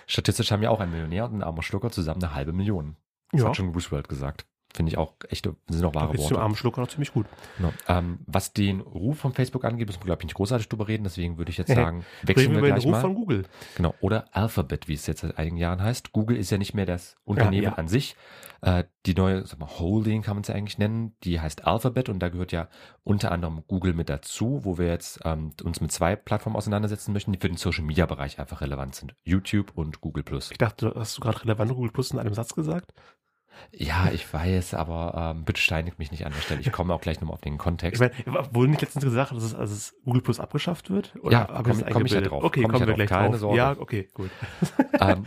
Statistisch 0.08 0.52
haben 0.52 0.64
ja 0.64 0.70
auch 0.72 0.80
ein 0.80 0.90
Millionär 0.90 1.26
und 1.26 1.36
ein 1.36 1.44
armer 1.44 1.62
Schlucker 1.62 1.92
zusammen 1.92 2.24
eine 2.24 2.34
halbe 2.34 2.54
Million. 2.54 2.96
Das 3.32 3.42
Ja, 3.42 3.48
hat 3.50 3.58
schon 3.58 3.70
Roosevelt 3.70 4.10
gesagt. 4.10 4.48
Finde 4.74 4.92
ich 4.92 4.98
auch 4.98 5.16
echte, 5.30 5.56
sind 5.68 5.84
auch 5.84 5.96
wahre 5.96 6.16
Worte. 6.16 6.40
armen 6.40 6.56
Schlucker 6.56 6.82
noch 6.82 6.90
ziemlich 6.90 7.12
gut. 7.12 7.26
Genau. 7.58 7.74
Ähm, 7.88 8.20
was 8.28 8.54
den 8.54 8.82
Ruf 8.82 9.18
von 9.18 9.34
Facebook 9.34 9.66
angeht, 9.66 9.88
müssen 9.88 10.02
wir, 10.02 10.06
glaube 10.06 10.22
ich, 10.22 10.26
nicht 10.26 10.36
großartig 10.36 10.70
drüber 10.70 10.88
reden. 10.88 11.04
Deswegen 11.04 11.38
würde 11.40 11.50
ich 11.50 11.58
jetzt 11.58 11.70
sagen, 11.74 12.06
wechseln 12.22 12.52
wir 12.52 12.56
wir 12.56 12.60
über 12.60 12.68
den 12.68 12.76
gleich 12.76 12.86
Ruf 12.86 12.92
mal. 12.92 13.02
von 13.02 13.16
Google. 13.16 13.44
Genau. 13.76 13.96
Oder 14.00 14.26
Alphabet, 14.32 14.88
wie 14.88 14.94
es 14.94 15.08
jetzt 15.08 15.22
seit 15.22 15.38
einigen 15.40 15.58
Jahren 15.58 15.82
heißt. 15.82 16.12
Google 16.12 16.38
ist 16.38 16.52
ja 16.52 16.60
nicht 16.60 16.76
mehr 16.76 16.86
das 16.86 17.18
Unternehmen 17.26 17.64
ja. 17.64 17.74
an 17.74 17.88
sich. 17.88 18.16
Äh, 18.62 18.84
die 19.06 19.14
neue 19.14 19.46
sag 19.46 19.60
mal, 19.60 19.70
Holding 19.80 20.22
kann 20.22 20.36
man 20.36 20.42
es 20.42 20.50
ja 20.50 20.56
eigentlich 20.56 20.78
nennen. 20.78 21.16
Die 21.24 21.40
heißt 21.40 21.66
Alphabet 21.66 22.10
und 22.10 22.20
da 22.20 22.30
gehört 22.30 22.52
ja 22.52 22.68
unter 23.04 23.32
anderem 23.32 23.64
Google 23.68 23.94
mit 23.94 24.10
dazu, 24.10 24.66
wo 24.66 24.78
wir 24.78 24.88
jetzt 24.88 25.22
ähm, 25.24 25.52
uns 25.64 25.82
mit 25.82 25.92
zwei 25.92 26.16
Plattformen 26.16 26.58
auseinandersetzen 26.58 27.14
möchten, 27.14 27.32
die 27.32 27.40
für 27.40 27.48
den 27.48 27.58
Social 27.58 27.84
Media 27.84 28.06
Bereich 28.06 28.38
einfach 28.40 28.62
relevant 28.62 28.96
sind. 28.96 29.16
YouTube 29.24 29.72
und 29.76 30.02
Google 30.02 30.24
Plus. 30.24 30.52
Ich 30.52 30.58
dachte, 30.58 30.94
hast 30.96 31.18
du 31.18 31.22
gerade 31.22 31.44
relevant 31.44 31.74
Google 31.74 31.92
Plus 31.92 32.12
in 32.12 32.20
einem 32.20 32.34
Satz 32.34 32.54
gesagt? 32.54 32.94
Ja, 33.72 34.10
ich 34.12 34.32
weiß, 34.34 34.74
aber 34.74 35.34
ähm, 35.36 35.44
bitte 35.46 35.62
steinigt 35.62 36.00
mich 36.00 36.12
nicht 36.12 36.26
an 36.26 36.32
der 36.34 36.40
Stelle. 36.42 36.62
Ich 36.62 36.72
komme 36.72 36.94
auch 36.94 37.02
gleich 37.02 37.20
nochmal 37.22 37.34
auf 37.36 37.42
den 37.42 37.54
Ich 37.54 37.60
Kontext. 37.60 38.02
meine, 38.02 38.14
wurde 38.52 38.70
nicht 38.72 38.82
letztens 38.82 39.04
gesagt, 39.04 39.32
dass 39.32 39.44
es, 39.44 39.56
dass 39.56 39.72
es 39.72 39.96
Google 40.06 40.22
Plus 40.22 40.40
abgeschafft 40.40 40.90
wird? 40.90 41.14
Ja, 41.30 41.48
hab 41.48 41.66
komm- 41.66 42.06
ich 42.06 42.12
ja 42.12 42.22
drauf. 42.22 42.44
Okay, 42.44 42.62
Komm 42.62 42.72
ich 42.72 42.74
kommen 42.78 42.80
wir 42.82 42.86
drauf. 42.88 42.96
gleich 42.96 43.10
Keine 43.10 43.30
drauf. 43.32 43.40
Sorge. 43.40 43.58
Ja, 43.58 43.76
okay, 43.78 44.10
gut. 44.14 44.30
ähm, 45.00 45.26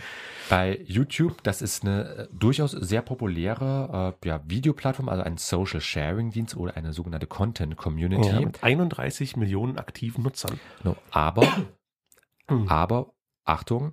bei 0.49 0.81
YouTube, 0.85 1.43
das 1.45 1.63
ist 1.63 1.83
eine 1.85 2.05
äh, 2.05 2.29
durchaus 2.33 2.73
sehr 2.73 3.03
populäre 3.03 4.15
äh, 4.23 4.29
ja, 4.29 4.41
Videoplattform, 4.47 5.09
also 5.09 5.23
ein 5.23 5.37
Social 5.39 5.81
Sharing 5.81 6.31
Dienst 6.31 6.57
oder 6.57 6.77
eine 6.77 6.93
sogenannte 6.93 7.27
Content 7.27 7.77
Community. 7.77 8.29
Ja, 8.29 8.41
mit 8.41 8.63
31 8.63 9.37
Millionen 9.37 9.79
aktiven 9.79 10.25
Nutzern. 10.25 10.59
No, 10.83 10.97
aber, 11.11 11.47
aber, 12.69 13.13
Achtung, 13.45 13.93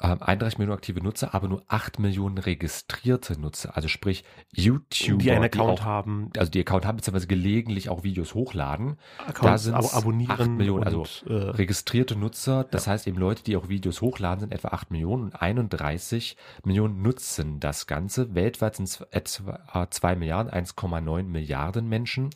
ähm, 0.00 0.22
31 0.22 0.58
Millionen 0.58 0.76
aktive 0.76 1.02
Nutzer, 1.02 1.34
aber 1.34 1.48
nur 1.48 1.62
8 1.68 1.98
Millionen 1.98 2.38
registrierte 2.38 3.40
Nutzer. 3.40 3.76
Also 3.76 3.88
sprich 3.88 4.24
YouTuber, 4.52 5.18
die 5.18 5.30
einen 5.30 5.44
Account 5.44 5.80
auch, 5.80 5.84
haben, 5.84 6.30
also 6.36 6.50
die 6.50 6.60
Account 6.60 6.86
haben, 6.86 6.96
beziehungsweise 6.96 7.26
gelegentlich 7.26 7.88
auch 7.88 8.02
Videos 8.02 8.34
hochladen. 8.34 8.96
Accounts 9.26 9.64
sind's 9.64 9.92
abo 9.92 9.98
abonnieren 9.98 10.40
8 10.40 10.50
Millionen, 10.50 10.84
also 10.84 11.00
und, 11.00 11.24
äh, 11.26 11.32
registrierte 11.32 12.16
Nutzer, 12.16 12.64
das 12.64 12.86
heißt 12.86 13.06
eben 13.06 13.18
Leute, 13.18 13.42
die 13.42 13.56
auch 13.56 13.68
Videos 13.68 14.00
hochladen, 14.00 14.40
sind 14.40 14.52
etwa 14.52 14.68
8 14.68 14.90
Millionen 14.90 15.24
und 15.24 15.42
31 15.42 16.36
Millionen 16.64 17.02
nutzen 17.02 17.60
das 17.60 17.86
Ganze. 17.86 18.34
Weltweit 18.34 18.76
sind 18.76 18.84
es 18.84 19.00
etwa 19.10 19.88
2 19.90 20.16
Milliarden, 20.16 20.52
1,9 20.52 21.24
Milliarden 21.24 21.88
Menschen. 21.88 22.30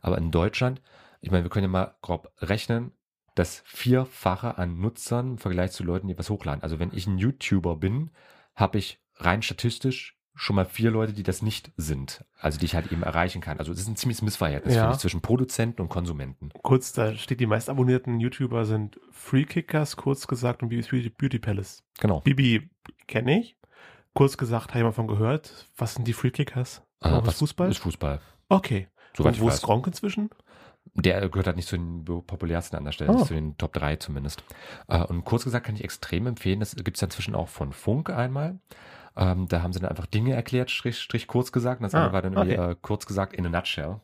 Aber 0.00 0.18
in 0.18 0.30
Deutschland, 0.30 0.80
ich 1.20 1.30
meine, 1.30 1.44
wir 1.44 1.50
können 1.50 1.64
ja 1.64 1.70
mal 1.70 1.94
grob 2.02 2.30
rechnen, 2.40 2.92
das 3.40 3.62
Vierfache 3.64 4.58
an 4.58 4.78
Nutzern 4.80 5.32
im 5.32 5.38
Vergleich 5.38 5.72
zu 5.72 5.82
Leuten, 5.82 6.08
die 6.08 6.18
was 6.18 6.28
hochladen. 6.28 6.62
Also 6.62 6.78
wenn 6.78 6.92
ich 6.92 7.06
ein 7.06 7.16
YouTuber 7.16 7.76
bin, 7.76 8.10
habe 8.54 8.76
ich 8.78 9.00
rein 9.16 9.40
statistisch 9.40 10.16
schon 10.34 10.56
mal 10.56 10.66
vier 10.66 10.90
Leute, 10.90 11.14
die 11.14 11.22
das 11.22 11.40
nicht 11.40 11.72
sind. 11.76 12.22
Also 12.38 12.58
die 12.58 12.66
ich 12.66 12.74
halt 12.74 12.92
eben 12.92 13.02
erreichen 13.02 13.40
kann. 13.40 13.58
Also 13.58 13.72
es 13.72 13.80
ist 13.80 13.88
ein 13.88 13.96
ziemliches 13.96 14.22
Missverhältnis 14.22 14.74
Ja. 14.74 14.92
ich, 14.92 14.98
zwischen 14.98 15.22
Produzenten 15.22 15.80
und 15.80 15.88
Konsumenten. 15.88 16.50
Kurz, 16.62 16.92
da 16.92 17.14
steht, 17.14 17.40
die 17.40 17.46
meist 17.46 17.70
abonnierten 17.70 18.20
YouTuber 18.20 18.66
sind 18.66 19.00
Free 19.10 19.44
Kickers, 19.44 19.96
kurz 19.96 20.26
gesagt, 20.26 20.62
und 20.62 20.68
Beauty, 20.68 21.08
Beauty 21.08 21.38
Palace. 21.38 21.82
Genau. 21.98 22.20
Bibi 22.20 22.70
kenne 23.06 23.40
ich. 23.40 23.56
Kurz 24.12 24.36
gesagt, 24.36 24.70
habe 24.70 24.80
ich 24.80 24.84
mal 24.84 24.92
von 24.92 25.08
gehört. 25.08 25.66
Was 25.78 25.94
sind 25.94 26.06
die 26.06 26.12
Free 26.12 26.30
Kickers? 26.30 26.82
Äh, 27.00 27.10
was 27.10 27.24
das 27.24 27.38
Fußball? 27.38 27.70
Ist 27.70 27.78
Fußball. 27.78 28.20
Okay. 28.50 28.88
Soweit 29.16 29.34
und 29.34 29.40
wo 29.40 29.48
ist 29.48 29.62
Gronk 29.62 29.86
inzwischen? 29.86 30.30
Der 30.94 31.28
gehört 31.28 31.46
halt 31.46 31.56
nicht 31.56 31.68
zu 31.68 31.76
den 31.76 32.04
populärsten 32.04 32.76
an 32.76 32.84
der 32.84 32.92
Stelle, 32.92 33.10
Oh. 33.10 33.14
nicht 33.14 33.26
zu 33.26 33.34
den 33.34 33.56
Top 33.56 33.72
3 33.72 33.96
zumindest. 33.96 34.42
Äh, 34.88 35.02
und 35.04 35.24
kurz 35.24 35.44
gesagt 35.44 35.66
kann 35.66 35.76
ich 35.76 35.84
extrem 35.84 36.26
empfehlen, 36.26 36.60
das 36.60 36.74
gibt 36.76 36.96
es 36.96 37.02
inzwischen 37.02 37.34
auch 37.34 37.48
von 37.48 37.72
Funk 37.72 38.10
einmal. 38.10 38.58
Ähm, 39.16 39.46
da 39.48 39.62
haben 39.62 39.72
sie 39.72 39.80
dann 39.80 39.90
einfach 39.90 40.06
Dinge 40.06 40.34
erklärt, 40.34 40.70
Strich, 40.70 40.98
Strich 41.00 41.26
kurz 41.26 41.52
gesagt. 41.52 41.80
Und 41.80 41.84
das 41.84 41.94
Ah, 41.94 41.98
andere 42.06 42.12
war 42.12 42.22
dann 42.22 42.36
okay. 42.36 42.54
äh, 42.72 42.76
kurz 42.80 43.06
gesagt 43.06 43.32
in 43.32 43.46
a 43.46 43.48
nutshell. 43.48 44.00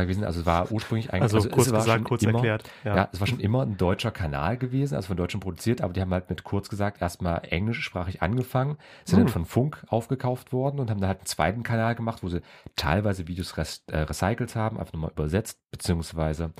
Äh, 0.00 0.04
gewesen. 0.04 0.24
Also 0.24 0.40
es 0.40 0.46
war 0.46 0.70
ursprünglich 0.72 1.12
eigentlich, 1.12 1.22
Also, 1.22 1.38
es 1.38 1.48
kurz 1.50 1.70
gesagt, 1.72 2.04
kurz 2.04 2.22
immer, 2.22 2.34
erklärt. 2.34 2.64
Ja. 2.84 3.08
es 3.12 3.20
war 3.20 3.26
schon 3.26 3.40
immer 3.40 3.62
ein 3.62 3.76
deutscher 3.76 4.10
Kanal 4.10 4.56
gewesen, 4.58 4.94
also 4.96 5.08
von 5.08 5.16
Deutschen 5.16 5.40
produziert, 5.40 5.80
aber 5.80 5.92
die 5.92 6.00
haben 6.00 6.12
halt 6.12 6.28
mit 6.30 6.44
kurz 6.44 6.68
gesagt 6.68 7.00
erstmal 7.00 7.42
englischsprachig 7.50 8.22
angefangen, 8.22 8.76
sind 9.04 9.18
Hm. 9.18 9.24
dann 9.26 9.32
von 9.32 9.44
Funk 9.44 9.84
aufgekauft 9.88 10.52
worden 10.52 10.80
und 10.80 10.90
haben 10.90 11.00
dann 11.00 11.08
halt 11.08 11.20
einen 11.20 11.26
zweiten 11.26 11.62
Kanal 11.62 11.94
gemacht, 11.94 12.22
wo 12.22 12.28
sie 12.28 12.40
teilweise 12.76 13.28
Videos 13.28 13.56
res 13.56 13.84
äh, 13.88 13.98
recycelt 13.98 14.56
haben, 14.56 14.78
einfach 14.78 14.92
nochmal 14.92 15.10
übersetzt, 15.12 15.60
beziehungsweise 15.70 16.52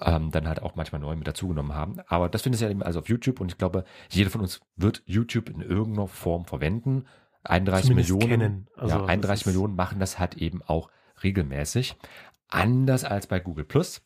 ähm, 0.00 0.30
dann 0.30 0.48
halt 0.48 0.62
auch 0.62 0.74
manchmal 0.76 1.00
neu 1.00 1.16
mit 1.16 1.26
dazugenommen 1.26 1.74
haben. 1.74 1.96
Aber 2.06 2.28
das 2.28 2.42
findest 2.42 2.62
du 2.62 2.66
ja 2.66 2.70
eben 2.70 2.82
also 2.82 2.98
auf 3.00 3.08
YouTube 3.08 3.40
und 3.40 3.50
ich 3.52 3.58
glaube, 3.58 3.84
jeder 4.10 4.30
von 4.30 4.40
uns 4.40 4.60
wird 4.76 5.02
YouTube 5.06 5.50
in 5.50 5.60
irgendeiner 5.60 6.08
Form 6.08 6.44
verwenden. 6.44 7.04
31 7.44 7.86
Zumindest 7.90 8.10
Millionen. 8.12 8.68
Also, 8.76 8.94
ja, 8.96 9.00
das 9.02 9.08
31 9.08 9.40
ist- 9.42 9.46
Millionen 9.46 9.76
machen 9.76 10.00
das 10.00 10.18
halt 10.18 10.34
eben 10.36 10.62
auch 10.66 10.90
regelmäßig. 11.22 11.96
Anders 12.48 13.04
als 13.04 13.26
bei 13.26 13.40
Google 13.40 13.64
Plus. 13.64 14.02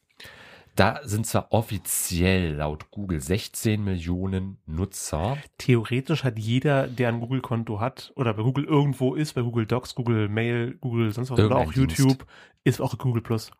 Da 0.75 1.01
sind 1.05 1.27
zwar 1.27 1.53
offiziell 1.53 2.55
laut 2.55 2.91
Google 2.91 3.21
16 3.21 3.85
Millionen 3.85 4.57
Nutzer. 4.65 5.37
Theoretisch 5.59 6.25
hat 6.25 6.39
jeder, 6.39 6.87
der 6.87 7.09
ein 7.09 7.21
Google-Konto 7.21 7.79
hat 7.79 8.11
oder 8.17 8.33
bei 8.33 8.43
Google 8.43 8.65
irgendwo 8.65 9.15
ist, 9.15 9.35
bei 9.35 9.43
Google 9.43 9.67
Docs, 9.67 9.95
Google 9.95 10.29
Mail, 10.29 10.79
Google 10.81 11.13
sonst 11.13 11.31
was 11.31 11.39
oder 11.41 11.57
auch 11.57 11.73
YouTube, 11.73 12.27
ist 12.65 12.81
auch 12.81 12.97
Google 12.97 13.21
Plus. 13.23 13.51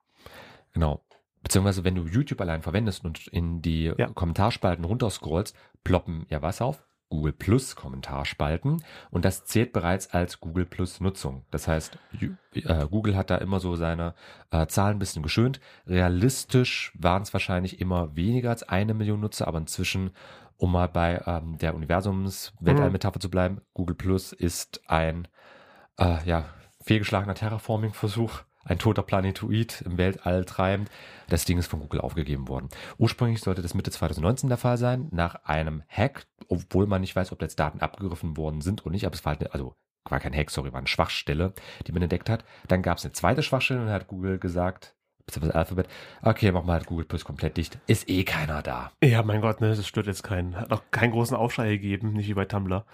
Genau. 0.73 1.05
Beziehungsweise 1.43 1.85
wenn 1.85 1.97
du 1.97 2.07
YouTube 2.07 2.41
allein 2.41 2.63
verwendest 2.63 3.05
und 3.05 3.27
in 3.27 3.61
die 3.61 3.93
Ja. 3.99 4.07
Kommentarspalten 4.09 4.85
runterscrollst, 4.85 5.55
ploppen 5.85 6.25
ja 6.31 6.41
was 6.41 6.63
auf? 6.63 6.83
Google 7.13 7.35
Plus 7.35 7.77
Kommentarspalten 7.77 8.83
und 9.11 9.27
das 9.27 9.45
zählt 9.45 9.75
bereits 9.75 10.15
als 10.15 10.41
Google 10.41 10.65
Plus 10.65 10.99
Nutzung. 10.99 11.45
Das 11.51 11.69
heißt, 11.69 11.99
äh, 12.55 12.87
Google 12.91 13.17
hat 13.17 13.29
da 13.29 13.37
immer 13.37 13.61
so 13.61 13.77
seine 13.77 14.15
äh, 14.51 14.67
Zahlen 14.67 14.97
ein 14.97 14.99
bisschen 14.99 15.23
geschönt. 15.23 15.61
Realistisch 15.87 16.91
waren 16.99 17.21
es 17.21 17.35
wahrscheinlich 17.35 17.83
immer 17.83 18.17
weniger 18.17 18.49
als 18.49 18.63
eine 18.63 18.95
Million 18.95 19.21
Nutzer, 19.21 19.47
aber 19.47 19.59
inzwischen, 19.59 20.13
um 20.57 20.73
mal 20.73 20.89
bei 20.89 21.23
ähm, 21.27 21.59
der 21.59 21.75
Universums-Weltall-Metapher 21.75 23.21
zu 23.21 23.29
bleiben, 23.29 23.61
Google 23.75 23.95
Plus 23.97 24.33
ist 24.33 24.81
ein 24.87 25.29
äh, 25.99 26.17
ja, 26.25 26.47
fehlgeschlagener 26.81 27.35
Terraforming-Versuch, 27.35 28.41
ein 28.65 28.79
toter 28.79 29.03
Planetoid 29.03 29.83
im 29.83 29.99
Weltall 29.99 30.47
treibend. 30.47 30.91
Das 31.29 31.45
Ding 31.45 31.59
ist 31.59 31.67
von 31.67 31.81
Google 31.81 32.01
aufgegeben 32.01 32.49
worden. 32.49 32.71
Ursprünglich 32.97 33.43
sollte 33.43 33.61
das 33.61 33.75
Mitte 33.75 33.91
2019 33.91 34.49
der 34.49 34.57
Fall 34.57 34.79
sein, 34.79 35.09
nach 35.11 35.45
einem 35.45 35.83
Hack, 35.89 36.27
obwohl 36.49 36.87
man 36.87 37.01
nicht 37.01 37.17
weiß, 37.17 37.33
ob 37.33 37.43
jetzt 37.43 37.59
Daten 37.59 37.81
abgegriffen 37.81 38.37
worden 38.37 38.61
sind 38.61 38.85
oder 38.85 38.93
nicht, 38.93 39.07
aber 39.07 39.15
es 39.15 39.25
war 39.25 39.33
halt 39.33 39.41
eine, 39.41 39.55
also 39.55 39.75
war 40.09 40.21
kein 40.21 40.35
Hack, 40.35 40.51
sorry, 40.51 40.73
war 40.73 40.79
eine 40.79 40.89
Schwachstelle, 40.89 41.55
die 41.87 41.93
man 41.93 42.03
entdeckt 42.03 42.29
hat. 42.29 42.45
Dann 42.69 42.83
gab 42.83 42.99
es 42.99 43.05
eine 43.05 43.13
zweite 43.13 43.43
Schwachstelle 43.43 43.81
und 43.81 43.87
dann 43.87 43.95
hat 43.95 44.09
Google 44.09 44.39
gesagt, 44.39 44.95
beziehungsweise 45.27 45.55
Alphabet, 45.55 45.89
okay, 46.23 46.51
machen 46.53 46.67
wir 46.67 46.73
halt 46.73 46.87
Google 46.87 47.05
Plus 47.05 47.25
komplett 47.25 47.57
dicht. 47.57 47.79
Ist 47.87 48.09
eh 48.09 48.25
keiner 48.25 48.63
da. 48.63 48.91
Ja, 49.03 49.23
mein 49.23 49.41
Gott, 49.41 49.61
ne, 49.61 49.75
das 49.75 49.87
stört 49.87 50.07
jetzt 50.07 50.23
keinen. 50.23 50.57
Hat 50.57 50.71
noch 50.71 50.83
keinen 50.91 51.13
großen 51.13 51.37
Aufschrei 51.37 51.69
gegeben, 51.71 52.13
nicht 52.13 52.29
wie 52.29 52.35
bei 52.35 52.45
Tumblr. 52.45 52.85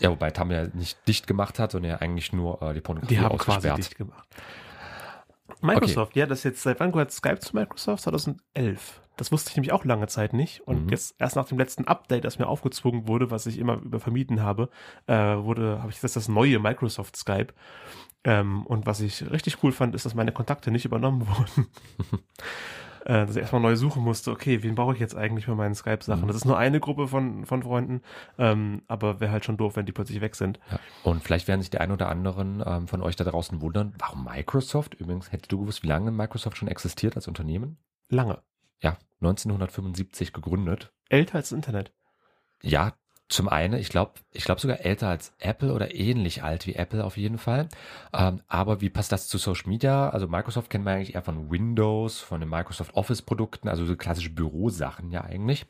Ja, 0.00 0.10
wobei 0.10 0.30
ja 0.30 0.66
nicht 0.74 0.98
dicht 1.08 1.26
gemacht 1.26 1.58
hat, 1.58 1.72
sondern 1.72 1.92
ja 1.92 1.96
eigentlich 1.98 2.32
nur 2.32 2.60
äh, 2.60 2.74
die 2.74 2.80
Pornografie 2.80 3.14
Die 3.14 3.20
haben 3.20 3.38
quasi 3.38 3.72
dicht 3.74 3.96
gemacht. 3.96 4.28
Microsoft, 5.62 6.16
ja, 6.16 6.26
das 6.26 6.42
jetzt, 6.44 6.62
seit 6.62 6.80
wann 6.80 6.92
gehört 6.92 7.12
Skype 7.12 7.40
zu 7.40 7.54
Microsoft? 7.54 8.02
2011. 8.04 9.00
Das 9.20 9.30
wusste 9.30 9.50
ich 9.50 9.56
nämlich 9.56 9.72
auch 9.72 9.84
lange 9.84 10.06
Zeit 10.06 10.32
nicht. 10.32 10.62
Und 10.66 10.84
Mhm. 10.84 10.88
jetzt 10.88 11.14
erst 11.18 11.36
nach 11.36 11.44
dem 11.44 11.58
letzten 11.58 11.84
Update, 11.86 12.24
das 12.24 12.38
mir 12.38 12.46
aufgezwungen 12.46 13.06
wurde, 13.06 13.30
was 13.30 13.44
ich 13.44 13.58
immer 13.58 13.74
über 13.74 14.00
vermieden 14.00 14.42
habe, 14.42 14.70
äh, 15.06 15.14
wurde, 15.14 15.80
habe 15.82 15.90
ich 15.90 16.02
jetzt 16.02 16.16
das 16.16 16.28
neue 16.28 16.58
Microsoft 16.58 17.16
Skype. 17.16 17.48
Ähm, 18.24 18.64
und 18.66 18.86
was 18.86 19.00
ich 19.00 19.30
richtig 19.30 19.62
cool 19.62 19.72
fand, 19.72 19.94
ist, 19.94 20.06
dass 20.06 20.14
meine 20.14 20.32
Kontakte 20.32 20.70
nicht 20.70 20.86
übernommen 20.86 21.26
wurden. 21.28 21.68
äh, 23.04 23.26
dass 23.26 23.30
ich 23.36 23.42
erstmal 23.42 23.60
neu 23.60 23.76
suchen 23.76 24.02
musste, 24.02 24.30
okay, 24.30 24.62
wen 24.62 24.74
brauche 24.74 24.94
ich 24.94 25.00
jetzt 25.00 25.14
eigentlich 25.16 25.44
für 25.44 25.54
meine 25.54 25.74
Skype-Sachen? 25.74 26.22
Mhm. 26.22 26.26
Das 26.28 26.36
ist 26.36 26.44
nur 26.46 26.56
eine 26.58 26.80
Gruppe 26.80 27.06
von, 27.08 27.44
von 27.44 27.62
Freunden, 27.62 28.00
ähm, 28.38 28.80
aber 28.88 29.20
wäre 29.20 29.32
halt 29.32 29.44
schon 29.44 29.56
doof, 29.58 29.76
wenn 29.76 29.84
die 29.86 29.92
plötzlich 29.92 30.22
weg 30.22 30.34
sind. 30.34 30.60
Ja. 30.70 30.78
Und 31.02 31.22
vielleicht 31.22 31.46
werden 31.46 31.60
sich 31.60 31.70
die 31.70 31.78
ein 31.78 31.92
oder 31.92 32.08
anderen 32.08 32.62
ähm, 32.66 32.88
von 32.88 33.02
euch 33.02 33.16
da 33.16 33.24
draußen 33.24 33.60
wundern, 33.60 33.94
warum 33.98 34.24
Microsoft? 34.24 34.94
Übrigens, 34.94 35.30
hättest 35.30 35.52
du 35.52 35.58
gewusst, 35.60 35.82
wie 35.82 35.88
lange 35.88 36.10
Microsoft 36.10 36.56
schon 36.56 36.68
existiert 36.68 37.16
als 37.16 37.28
Unternehmen? 37.28 37.76
Lange. 38.08 38.42
Ja, 38.80 38.96
1975 39.20 40.32
gegründet. 40.32 40.92
Älter 41.08 41.36
als 41.36 41.50
das 41.50 41.56
Internet. 41.56 41.92
Ja, 42.62 42.94
zum 43.30 43.48
einen, 43.48 43.78
ich 43.78 43.90
glaube, 43.90 44.14
ich 44.32 44.44
glaube 44.44 44.60
sogar 44.60 44.80
älter 44.80 45.08
als 45.08 45.32
Apple 45.38 45.72
oder 45.72 45.94
ähnlich 45.94 46.42
alt 46.42 46.66
wie 46.66 46.74
Apple 46.74 47.04
auf 47.04 47.16
jeden 47.16 47.38
Fall. 47.38 47.68
Ähm, 48.12 48.40
aber 48.48 48.80
wie 48.80 48.90
passt 48.90 49.12
das 49.12 49.28
zu 49.28 49.38
Social 49.38 49.68
Media? 49.68 50.10
Also 50.10 50.26
Microsoft 50.26 50.68
kennt 50.68 50.84
man 50.84 50.96
eigentlich 50.96 51.14
eher 51.14 51.22
von 51.22 51.48
Windows, 51.48 52.18
von 52.18 52.40
den 52.40 52.50
Microsoft 52.50 52.94
Office 52.94 53.22
Produkten, 53.22 53.68
also 53.68 53.86
so 53.86 53.94
klassische 53.94 54.30
Bürosachen 54.30 55.12
ja 55.12 55.22
eigentlich. 55.22 55.64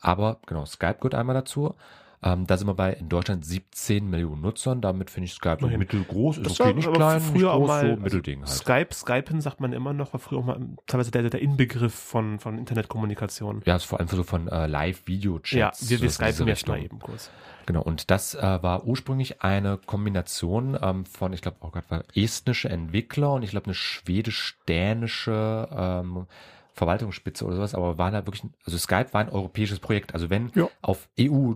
Aber 0.00 0.40
genau, 0.46 0.66
Skype 0.66 0.96
gehört 0.96 1.14
einmal 1.14 1.34
dazu. 1.34 1.74
Ähm, 2.22 2.46
da 2.46 2.56
sind 2.56 2.66
wir 2.66 2.74
bei 2.74 2.92
in 2.92 3.08
Deutschland 3.08 3.44
17 3.44 4.08
Millionen 4.10 4.40
Nutzern. 4.42 4.80
Damit 4.80 5.10
finde 5.10 5.26
ich 5.26 5.34
Skype 5.34 5.58
Immerhin. 5.60 5.78
mittelgroß, 5.78 6.38
ist 6.38 6.46
Das 6.46 6.60
okay, 6.60 6.70
war 6.70 6.74
nicht 6.74 6.92
klein, 6.92 7.20
früher 7.20 7.34
nicht 7.34 7.44
auch 7.46 7.58
groß, 7.58 7.68
mal, 7.68 7.80
so 7.84 7.90
also 7.90 8.02
Mittelding 8.02 8.40
halt. 8.40 8.48
Skype, 8.48 8.88
Skypen 8.94 9.40
sagt 9.40 9.60
man 9.60 9.72
immer 9.72 9.92
noch, 9.92 10.12
war 10.12 10.20
früher 10.20 10.38
auch 10.40 10.44
mal 10.44 10.60
teilweise 10.86 11.10
der, 11.10 11.30
der 11.30 11.40
Inbegriff 11.40 11.94
von, 11.94 12.38
von 12.40 12.58
Internetkommunikation. 12.58 13.62
Ja, 13.66 13.76
ist 13.76 13.84
vor 13.84 14.00
allem 14.00 14.08
so 14.08 14.22
von 14.24 14.48
äh, 14.48 14.66
Live-Video-Chats. 14.66 15.80
Ja, 15.82 15.90
wir, 15.90 16.00
wir 16.02 16.10
skypen 16.10 16.48
jetzt 16.48 16.66
mal 16.66 16.82
eben 16.82 16.98
kurz. 16.98 17.30
Genau, 17.66 17.82
und 17.82 18.10
das 18.10 18.34
äh, 18.34 18.40
war 18.62 18.84
ursprünglich 18.84 19.42
eine 19.42 19.76
Kombination 19.76 20.76
ähm, 20.80 21.04
von, 21.04 21.32
ich 21.34 21.42
glaube, 21.42 21.58
oh 21.60 21.68
Gott, 21.70 21.84
war 21.90 22.02
estnische 22.14 22.68
Entwickler 22.70 23.34
und 23.34 23.42
ich 23.42 23.50
glaube 23.50 23.66
eine 23.66 23.74
schwedisch-dänische 23.74 25.68
ähm, 25.70 26.26
Verwaltungsspitze 26.72 27.44
oder 27.44 27.56
sowas, 27.56 27.74
aber 27.74 27.98
waren 27.98 28.14
halt 28.14 28.26
wirklich, 28.26 28.44
also 28.64 28.78
Skype 28.78 29.12
war 29.12 29.20
ein 29.22 29.28
europäisches 29.28 29.80
Projekt. 29.80 30.14
Also 30.14 30.30
wenn 30.30 30.50
Ja. 30.54 30.68
auf 30.80 31.08
EU 31.20 31.54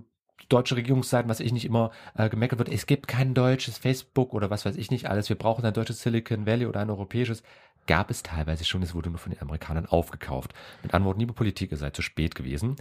deutsche 0.49 0.77
Regierungsseiten, 0.77 1.29
was 1.31 1.41
ich 1.41 1.53
nicht 1.53 1.65
immer 1.65 1.91
äh, 2.15 2.29
gemeckert 2.29 2.59
wird, 2.59 2.69
es 2.69 2.87
gibt 2.87 3.09
kein 3.09 3.35
deutsches 3.35 3.79
Facebook 3.79 4.33
oder 4.35 4.51
was 4.51 4.65
weiß 4.65 4.77
ich 4.77 4.91
nicht 4.91 5.09
alles, 5.09 5.29
wir 5.29 5.37
brauchen 5.37 5.65
ein 5.65 5.75
deutsches 5.75 6.03
Silicon 6.03 6.47
Valley 6.47 6.67
oder 6.67 6.81
ein 6.81 6.91
europäisches, 6.91 7.43
gab 7.87 8.11
es 8.11 8.23
teilweise 8.23 8.65
schon, 8.65 8.83
es 8.83 8.95
wurde 8.95 9.11
nur 9.11 9.19
von 9.19 9.33
den 9.33 9.43
Amerikanern 9.43 9.87
aufgekauft. 9.87 10.53
Mit 10.83 10.95
Antworten, 10.95 11.21
liebe 11.21 11.33
Politik, 11.33 11.73
ihr 11.73 11.77
seid 11.79 11.97
zu 11.97 12.03
spät 12.03 12.35
gewesen. 12.37 12.77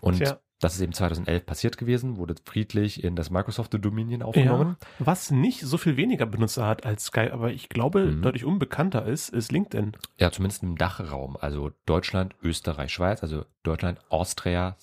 Und 0.00 0.16
Tja. 0.18 0.38
das 0.60 0.74
ist 0.76 0.80
eben 0.80 0.94
2011 0.94 1.44
passiert 1.44 1.76
gewesen, 1.76 2.16
wurde 2.16 2.36
friedlich 2.42 3.04
in 3.04 3.16
das 3.16 3.28
Microsoft 3.28 3.74
Dominion 3.74 4.22
aufgenommen. 4.22 4.76
Ja, 4.80 4.86
was 4.98 5.30
nicht 5.30 5.60
so 5.60 5.76
viel 5.76 5.98
weniger 5.98 6.24
Benutzer 6.24 6.66
hat 6.66 6.86
als 6.86 7.04
Skype, 7.04 7.34
aber 7.34 7.50
ich 7.52 7.68
glaube, 7.68 8.06
Mhm. 8.06 8.22
deutlich 8.22 8.46
unbekannter 8.46 9.04
ist, 9.04 9.28
ist 9.28 9.52
LinkedIn. 9.52 9.92
Ja, 10.18 10.30
zumindest 10.32 10.62
im 10.62 10.76
Dachraum, 10.78 11.36
also 11.38 11.72
Deutschland, 11.84 12.34
Österreich, 12.42 12.92
Schweiz, 12.94 13.22
also 13.22 13.44
Deutschland, 13.62 14.00
Austria, 14.08 14.76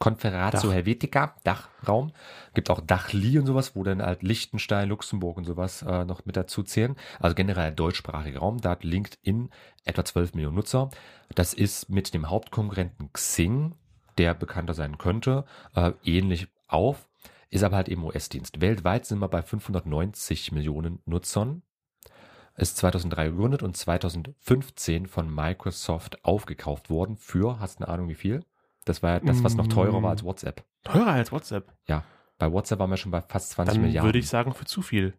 Confederatio 0.00 0.70
Dach. 0.70 0.74
Helvetica, 0.74 1.36
Dachraum. 1.44 2.12
Gibt 2.54 2.70
auch 2.70 2.80
Dachli 2.80 3.38
und 3.38 3.46
sowas, 3.46 3.76
wo 3.76 3.84
dann 3.84 4.02
halt 4.02 4.22
Liechtenstein, 4.22 4.88
Luxemburg 4.88 5.36
und 5.36 5.44
sowas 5.44 5.82
äh, 5.82 6.04
noch 6.06 6.24
mit 6.24 6.36
dazu 6.36 6.62
zählen. 6.62 6.96
Also 7.20 7.36
generell 7.36 7.68
ein 7.68 7.76
deutschsprachiger 7.76 8.40
Raum. 8.40 8.60
Da 8.60 8.70
hat 8.70 8.82
LinkedIn 8.82 9.50
etwa 9.84 10.04
12 10.04 10.34
Millionen 10.34 10.56
Nutzer. 10.56 10.90
Das 11.34 11.52
ist 11.52 11.90
mit 11.90 12.14
dem 12.14 12.30
Hauptkonkurrenten 12.30 13.12
Xing, 13.12 13.74
der 14.16 14.34
bekannter 14.34 14.74
sein 14.74 14.96
könnte, 14.96 15.44
äh, 15.76 15.92
ähnlich 16.02 16.48
auf. 16.66 17.06
Ist 17.50 17.62
aber 17.62 17.76
halt 17.76 17.88
eben 17.88 18.02
US-Dienst. 18.02 18.62
Weltweit 18.62 19.04
sind 19.04 19.18
wir 19.18 19.28
bei 19.28 19.42
590 19.42 20.50
Millionen 20.52 21.00
Nutzern 21.04 21.62
ist 22.56 22.76
2003 22.76 23.28
gegründet 23.28 23.62
und 23.62 23.76
2015 23.76 25.06
von 25.06 25.34
Microsoft 25.34 26.22
aufgekauft 26.24 26.90
worden 26.90 27.16
für, 27.16 27.58
hast 27.58 27.80
du 27.80 27.84
eine 27.84 27.92
Ahnung 27.92 28.08
wie 28.08 28.14
viel? 28.14 28.44
Das 28.90 29.02
war 29.02 29.10
ja 29.12 29.20
das, 29.20 29.42
was 29.44 29.54
noch 29.54 29.66
teurer 29.68 30.02
war 30.02 30.10
als 30.10 30.22
WhatsApp. 30.24 30.64
Teurer 30.84 31.12
als 31.12 31.30
WhatsApp. 31.32 31.72
Bei 32.38 32.50
WhatsApp 32.52 32.78
waren 32.78 32.90
wir 32.90 32.96
schon 32.96 33.12
bei 33.12 33.20
fast 33.22 33.50
20 33.50 33.74
Dann 33.74 33.82
Milliarden. 33.82 34.08
würde 34.08 34.18
ich 34.18 34.28
sagen, 34.28 34.52
für 34.54 34.64
zu 34.64 34.82
viel. 34.82 35.14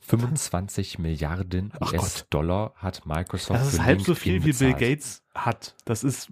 25 0.00 0.98
Milliarden 0.98 1.72
US-Dollar 1.80 2.72
hat 2.76 3.04
Microsoft 3.06 3.60
Das 3.60 3.72
ist 3.74 3.82
halb 3.82 4.00
so 4.00 4.14
viel, 4.14 4.44
wie 4.44 4.52
Bill. 4.52 4.72
Gates 4.74 5.22
hat. 5.34 5.76
Das 5.84 6.04
ist, 6.04 6.30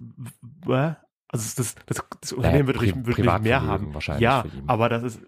äh, 0.67 0.71
also 0.71 0.97
das, 1.57 1.75
das, 1.85 2.03
das 2.21 2.33
Unternehmen 2.33 2.67
wird, 2.67 2.77
Pri- 2.77 3.05
wird, 3.05 3.41
mehr 3.43 3.61
haben. 3.63 3.93
wahrscheinlich 3.93 4.23
Ja, 4.23 4.43
aber 4.67 4.89
das 4.89 5.03
ist, 5.03 5.21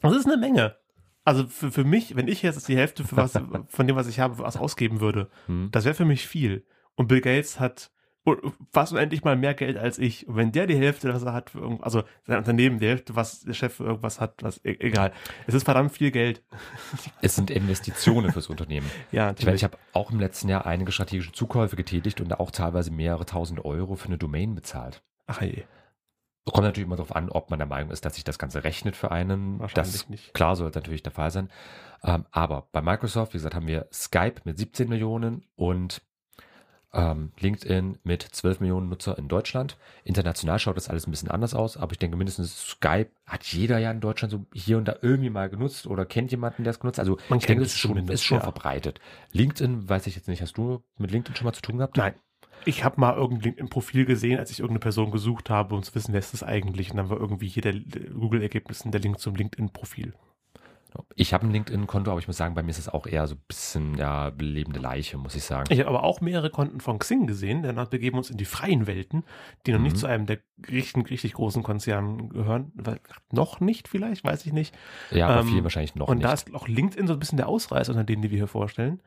das 0.00 0.14
ist 0.16 0.26
eine 0.26 0.36
Menge. 0.38 0.76
Also 1.24 1.46
für, 1.46 1.70
für 1.70 1.84
mich, 1.84 2.16
wenn 2.16 2.28
ich 2.28 2.42
jetzt 2.42 2.66
die 2.68 2.76
Hälfte 2.76 3.04
was, 3.10 3.32
von 3.68 3.86
dem, 3.86 3.96
was 3.96 4.06
ich 4.08 4.20
habe, 4.20 4.38
was 4.38 4.56
ausgeben 4.56 5.00
würde, 5.00 5.30
Hm. 5.46 5.68
das 5.70 5.84
wäre 5.84 5.94
für 5.94 6.04
mich 6.06 6.26
viel. 6.26 6.66
Und 6.94 7.08
Bill 7.08 7.20
Gates 7.20 7.60
hat 7.60 7.90
fast 8.72 8.92
unendlich 8.92 9.22
mal 9.24 9.36
mehr 9.36 9.54
Geld 9.54 9.76
als 9.76 9.98
ich. 9.98 10.26
Und 10.26 10.36
wenn 10.36 10.52
der 10.52 10.66
die 10.66 10.76
Hälfte, 10.76 11.12
was 11.12 11.22
er 11.22 11.32
hat, 11.32 11.50
für 11.50 11.58
irgend, 11.60 11.82
also 11.84 12.04
sein 12.24 12.38
Unternehmen, 12.38 12.78
die 12.78 12.86
Hälfte, 12.86 13.14
was 13.16 13.40
der 13.40 13.52
Chef 13.54 13.74
für 13.74 13.84
irgendwas 13.84 14.20
hat, 14.20 14.42
was, 14.42 14.58
e- 14.64 14.76
egal. 14.80 15.12
Es 15.46 15.54
ist 15.54 15.64
verdammt 15.64 15.92
viel 15.92 16.10
Geld. 16.10 16.42
Es 17.20 17.34
sind 17.36 17.50
Investitionen 17.50 18.32
fürs 18.32 18.48
Unternehmen. 18.48 18.90
Ja, 19.12 19.34
Ich 19.38 19.44
meine, 19.44 19.56
ich 19.56 19.64
habe 19.64 19.78
auch 19.92 20.10
im 20.10 20.20
letzten 20.20 20.48
Jahr 20.48 20.66
einige 20.66 20.90
strategische 20.92 21.32
Zukäufe 21.32 21.76
getätigt 21.76 22.20
und 22.20 22.32
auch 22.40 22.50
teilweise 22.50 22.90
mehrere 22.90 23.26
tausend 23.26 23.64
Euro 23.64 23.94
für 23.96 24.08
eine 24.08 24.18
Domain 24.18 24.54
bezahlt. 24.54 25.02
Ach 25.26 25.40
je, 25.42 25.64
Kommt 26.46 26.64
natürlich 26.66 26.86
immer 26.86 26.96
darauf 26.96 27.16
an, 27.16 27.30
ob 27.30 27.48
man 27.48 27.58
der 27.58 27.66
Meinung 27.66 27.90
ist, 27.90 28.04
dass 28.04 28.16
sich 28.16 28.24
das 28.24 28.38
Ganze 28.38 28.64
rechnet 28.64 28.96
für 28.96 29.10
einen. 29.10 29.60
wahrscheinlich 29.60 29.92
Das 29.94 30.08
nicht. 30.10 30.34
Klar 30.34 30.56
sollte 30.56 30.78
natürlich 30.78 31.02
der 31.02 31.12
Fall 31.12 31.30
sein. 31.30 31.48
Ähm, 32.02 32.26
aber 32.32 32.68
bei 32.70 32.82
Microsoft, 32.82 33.32
wie 33.32 33.38
gesagt, 33.38 33.54
haben 33.54 33.66
wir 33.66 33.88
Skype 33.92 34.42
mit 34.44 34.58
17 34.58 34.88
Millionen 34.90 35.46
und 35.56 36.02
ähm, 36.94 37.32
LinkedIn 37.38 37.98
mit 38.04 38.22
12 38.22 38.60
Millionen 38.60 38.88
Nutzer 38.88 39.18
in 39.18 39.28
Deutschland. 39.28 39.76
International 40.04 40.58
schaut 40.58 40.76
das 40.76 40.88
alles 40.88 41.06
ein 41.06 41.10
bisschen 41.10 41.30
anders 41.30 41.54
aus, 41.54 41.76
aber 41.76 41.92
ich 41.92 41.98
denke 41.98 42.16
mindestens 42.16 42.68
Skype 42.68 43.10
hat 43.26 43.44
jeder 43.44 43.78
ja 43.78 43.90
in 43.90 44.00
Deutschland 44.00 44.30
so 44.30 44.46
hier 44.52 44.78
und 44.78 44.86
da 44.86 44.96
irgendwie 45.02 45.30
mal 45.30 45.48
genutzt 45.48 45.86
oder 45.86 46.06
kennt 46.06 46.30
jemanden, 46.30 46.64
der 46.64 46.70
es 46.70 46.80
genutzt. 46.80 46.98
Also 46.98 47.18
Man 47.28 47.40
ich 47.40 47.46
denke, 47.46 47.64
es 47.64 47.74
ist 47.74 47.78
schon, 47.78 47.96
ist 48.08 48.22
schon 48.22 48.38
ja. 48.38 48.44
verbreitet. 48.44 49.00
LinkedIn, 49.32 49.88
weiß 49.88 50.06
ich 50.06 50.14
jetzt 50.14 50.28
nicht, 50.28 50.40
hast 50.40 50.56
du 50.56 50.82
mit 50.98 51.10
LinkedIn 51.10 51.36
schon 51.36 51.44
mal 51.44 51.52
zu 51.52 51.62
tun 51.62 51.78
gehabt? 51.78 51.96
Nein. 51.96 52.14
Ich 52.66 52.82
habe 52.82 52.98
mal 52.98 53.14
irgendein 53.14 53.54
im 53.54 53.68
Profil 53.68 54.06
gesehen, 54.06 54.38
als 54.38 54.50
ich 54.50 54.60
irgendeine 54.60 54.80
Person 54.80 55.10
gesucht 55.10 55.50
habe, 55.50 55.74
um 55.74 55.82
zu 55.82 55.94
wissen, 55.94 56.12
wer 56.12 56.20
ist 56.20 56.32
das 56.32 56.42
eigentlich. 56.42 56.90
Und 56.90 56.96
dann 56.96 57.10
war 57.10 57.18
irgendwie 57.18 57.48
hier 57.48 57.62
der 57.62 57.74
Google-Ergebnissen 57.74 58.90
der 58.90 59.02
Link 59.02 59.18
zum 59.18 59.34
LinkedIn-Profil. 59.34 60.14
Ich 61.16 61.32
habe 61.34 61.46
ein 61.46 61.52
LinkedIn-Konto, 61.52 62.10
aber 62.10 62.20
ich 62.20 62.26
muss 62.26 62.36
sagen, 62.36 62.54
bei 62.54 62.62
mir 62.62 62.70
ist 62.70 62.78
es 62.78 62.88
auch 62.88 63.06
eher 63.06 63.26
so 63.26 63.34
ein 63.34 63.42
bisschen 63.48 63.96
ja, 63.98 64.28
lebende 64.38 64.80
Leiche, 64.80 65.18
muss 65.18 65.34
ich 65.34 65.44
sagen. 65.44 65.72
Ich 65.72 65.78
habe 65.80 65.88
aber 65.88 66.02
auch 66.04 66.20
mehrere 66.20 66.50
Konten 66.50 66.80
von 66.80 66.98
Xing 66.98 67.26
gesehen. 67.26 67.62
Danach 67.62 67.88
begeben 67.88 68.16
uns 68.18 68.30
in 68.30 68.36
die 68.36 68.44
freien 68.44 68.86
Welten, 68.86 69.24
die 69.66 69.72
noch 69.72 69.78
Mhm. 69.78 69.84
nicht 69.84 69.96
zu 69.98 70.06
einem 70.06 70.26
der 70.26 70.38
richtig, 70.70 71.10
richtig 71.10 71.32
großen 71.34 71.62
Konzernen 71.62 72.28
gehören. 72.28 72.72
Noch 73.32 73.60
nicht 73.60 73.88
vielleicht, 73.88 74.24
weiß 74.24 74.46
ich 74.46 74.52
nicht. 74.52 74.74
Ja, 75.10 75.28
aber 75.28 75.40
Ähm, 75.40 75.48
vielen 75.48 75.64
wahrscheinlich 75.64 75.94
noch 75.94 76.08
Und 76.08 76.18
nicht. 76.18 76.26
da 76.26 76.32
ist 76.32 76.54
auch 76.54 76.68
LinkedIn 76.68 77.06
so 77.06 77.12
ein 77.14 77.18
bisschen 77.18 77.38
der 77.38 77.48
Ausreißer 77.48 77.92
unter 77.92 78.04
denen, 78.04 78.22
die 78.22 78.30
wir 78.30 78.38
hier 78.38 78.48
vorstellen. 78.48 79.00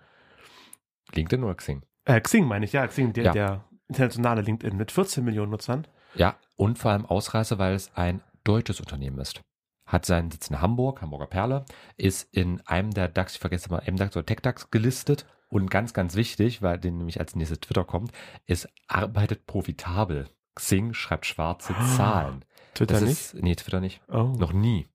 LinkedIn 1.13 1.43
oder 1.43 1.55
Xing? 1.55 1.83
Äh, 2.05 2.19
Xing 2.21 2.45
meine 2.45 2.65
ich, 2.65 2.73
ja, 2.73 2.85
Xing, 2.87 3.13
der, 3.13 3.23
Ja. 3.25 3.31
der 3.33 3.63
internationale 3.87 4.41
LinkedIn 4.41 4.75
mit 4.77 4.91
14 4.91 5.23
Millionen 5.23 5.51
Nutzern. 5.51 5.87
Ja, 6.15 6.35
und 6.55 6.77
vor 6.77 6.91
allem 6.91 7.05
Ausreißer, 7.05 7.57
weil 7.59 7.75
es 7.75 7.91
ein 7.95 8.21
deutsches 8.43 8.79
Unternehmen 8.79 9.19
ist. 9.19 9.41
Hat 9.87 10.05
seinen 10.05 10.29
Sitz 10.29 10.49
in 10.49 10.61
Hamburg, 10.61 11.01
Hamburger 11.01 11.25
Perle, 11.27 11.65
ist 11.95 12.31
in 12.33 12.61
einem 12.67 12.91
der 12.91 13.07
DAX, 13.07 13.33
ich 13.33 13.39
vergesse 13.39 13.69
mal, 13.69 13.81
MDAX 13.89 14.15
oder 14.15 14.25
TechDAX 14.25 14.69
gelistet. 14.69 15.25
Und 15.49 15.71
ganz, 15.71 15.93
ganz 15.93 16.15
wichtig, 16.15 16.61
weil 16.61 16.77
den 16.77 16.97
nämlich 16.97 17.19
als 17.21 17.35
nächstes 17.35 17.61
Twitter 17.61 17.85
kommt, 17.85 18.11
es 18.45 18.67
arbeitet 18.87 19.47
profitabel. 19.47 20.27
Xing 20.55 20.93
schreibt 20.93 21.25
schwarze 21.25 21.73
Ah, 21.73 21.95
Zahlen. 21.95 22.45
Twitter 22.73 22.95
das 22.95 23.03
nicht? 23.03 23.11
ist, 23.13 23.33
nee, 23.35 23.55
Twitter 23.55 23.79
nicht. 23.79 24.01
Oh. 24.09 24.33
Noch 24.37 24.51
nie. 24.51 24.87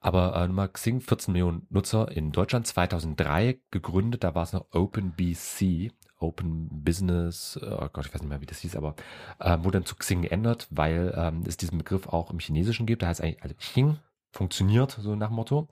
Aber 0.00 0.36
äh, 0.36 0.48
mal 0.48 0.68
Xing, 0.68 1.00
14 1.00 1.32
Millionen 1.32 1.66
Nutzer 1.70 2.10
in 2.10 2.32
Deutschland, 2.32 2.66
2003 2.66 3.60
gegründet, 3.70 4.24
da 4.24 4.34
war 4.34 4.42
es 4.42 4.52
noch 4.52 4.66
OpenBC, 4.72 5.92
Open 6.22 6.68
Business, 6.70 7.58
äh, 7.62 7.66
oh 7.66 7.88
Gott, 7.92 8.06
ich 8.06 8.14
weiß 8.14 8.22
nicht 8.22 8.28
mehr, 8.28 8.40
wie 8.40 8.46
das 8.46 8.58
hieß, 8.58 8.76
aber 8.76 8.94
äh, 9.38 9.58
wurde 9.60 9.78
dann 9.78 9.86
zu 9.86 9.96
Xing 9.96 10.22
geändert, 10.22 10.68
weil 10.70 11.14
ähm, 11.16 11.42
es 11.46 11.56
diesen 11.56 11.78
Begriff 11.78 12.06
auch 12.08 12.30
im 12.30 12.38
Chinesischen 12.38 12.86
gibt, 12.86 13.02
da 13.02 13.08
heißt 13.08 13.20
eigentlich, 13.20 13.42
also 13.42 13.54
Xing 13.56 13.98
funktioniert, 14.30 14.92
so 14.92 15.14
nach 15.14 15.30
Motto. 15.30 15.68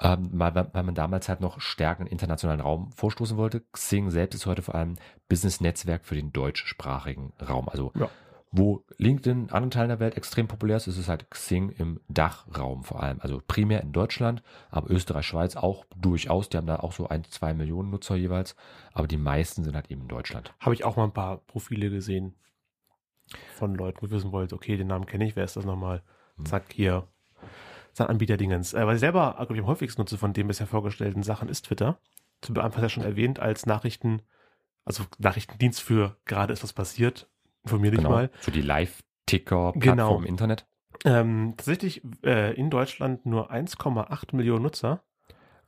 Ähm, 0.00 0.30
weil, 0.32 0.54
weil 0.54 0.82
man 0.84 0.94
damals 0.94 1.28
halt 1.28 1.40
noch 1.40 1.60
stärker 1.60 2.02
in 2.02 2.06
internationalen 2.06 2.60
Raum 2.60 2.92
vorstoßen 2.92 3.36
wollte. 3.36 3.64
Xing 3.72 4.10
selbst 4.10 4.36
ist 4.36 4.46
heute 4.46 4.62
vor 4.62 4.76
allem 4.76 4.94
Business-Netzwerk 5.28 6.04
für 6.04 6.14
den 6.14 6.32
deutschsprachigen 6.32 7.32
Raum. 7.40 7.68
Also 7.68 7.90
Ja. 7.96 8.08
Wo 8.50 8.84
LinkedIn 8.96 9.44
in 9.44 9.50
anderen 9.50 9.70
Teilen 9.70 9.88
der 9.88 10.00
Welt 10.00 10.16
extrem 10.16 10.48
populär 10.48 10.76
ist, 10.78 10.86
ist 10.86 10.96
es 10.96 11.08
halt 11.08 11.30
Xing 11.30 11.70
im 11.70 12.00
Dachraum 12.08 12.82
vor 12.82 13.02
allem. 13.02 13.20
Also 13.20 13.42
primär 13.46 13.82
in 13.82 13.92
Deutschland, 13.92 14.42
aber 14.70 14.90
Österreich, 14.90 15.26
Schweiz 15.26 15.56
auch 15.56 15.84
durchaus. 15.96 16.48
Die 16.48 16.56
haben 16.56 16.66
da 16.66 16.76
auch 16.76 16.92
so 16.92 17.08
ein, 17.08 17.24
zwei 17.24 17.52
Millionen 17.52 17.90
Nutzer 17.90 18.16
jeweils. 18.16 18.56
Aber 18.92 19.06
die 19.06 19.18
meisten 19.18 19.64
sind 19.64 19.74
halt 19.74 19.90
eben 19.90 20.02
in 20.02 20.08
Deutschland. 20.08 20.54
Habe 20.60 20.74
ich 20.74 20.84
auch 20.84 20.96
mal 20.96 21.04
ein 21.04 21.12
paar 21.12 21.38
Profile 21.38 21.90
gesehen 21.90 22.34
von 23.54 23.74
Leuten, 23.74 24.00
wo 24.00 24.06
ich 24.06 24.12
wissen 24.12 24.32
wollte, 24.32 24.54
okay, 24.54 24.76
den 24.76 24.86
Namen 24.86 25.04
kenne 25.04 25.26
ich, 25.26 25.36
wer 25.36 25.44
ist 25.44 25.56
das 25.56 25.66
nochmal? 25.66 26.02
Hm. 26.36 26.46
Zack, 26.46 26.72
hier. 26.72 27.06
Sein 27.92 28.06
Anbieter-Dingens. 28.06 28.72
Äh, 28.72 28.86
was 28.86 28.94
ich 28.94 29.00
selber, 29.00 29.34
glaube 29.36 29.54
ich, 29.54 29.60
am 29.60 29.66
häufigsten 29.66 30.00
nutze 30.00 30.16
von 30.16 30.32
den 30.32 30.46
bisher 30.46 30.66
vorgestellten 30.66 31.22
Sachen 31.22 31.48
ist 31.48 31.66
Twitter. 31.66 31.98
Zu 32.40 32.54
Anfang 32.54 32.82
ja 32.82 32.88
schon 32.88 33.02
erwähnt, 33.02 33.40
als 33.40 33.66
Nachrichten, 33.66 34.22
also 34.84 35.04
Nachrichtendienst 35.18 35.82
für 35.82 36.16
gerade 36.24 36.52
ist 36.52 36.62
was 36.62 36.72
passiert. 36.72 37.28
Informier 37.68 37.90
dich 37.90 37.98
Genau. 37.98 38.10
mal. 38.10 38.30
So 38.40 38.50
die 38.50 38.62
Live-Ticker-Plattform 38.62 39.80
Genau. 39.80 40.18
im 40.18 40.24
Internet. 40.24 40.66
Ähm, 41.04 41.54
tatsächlich 41.56 42.02
äh, 42.24 42.54
in 42.54 42.70
Deutschland 42.70 43.24
nur 43.26 43.52
1,8 43.52 44.34
Millionen 44.34 44.62
Nutzer. 44.62 45.02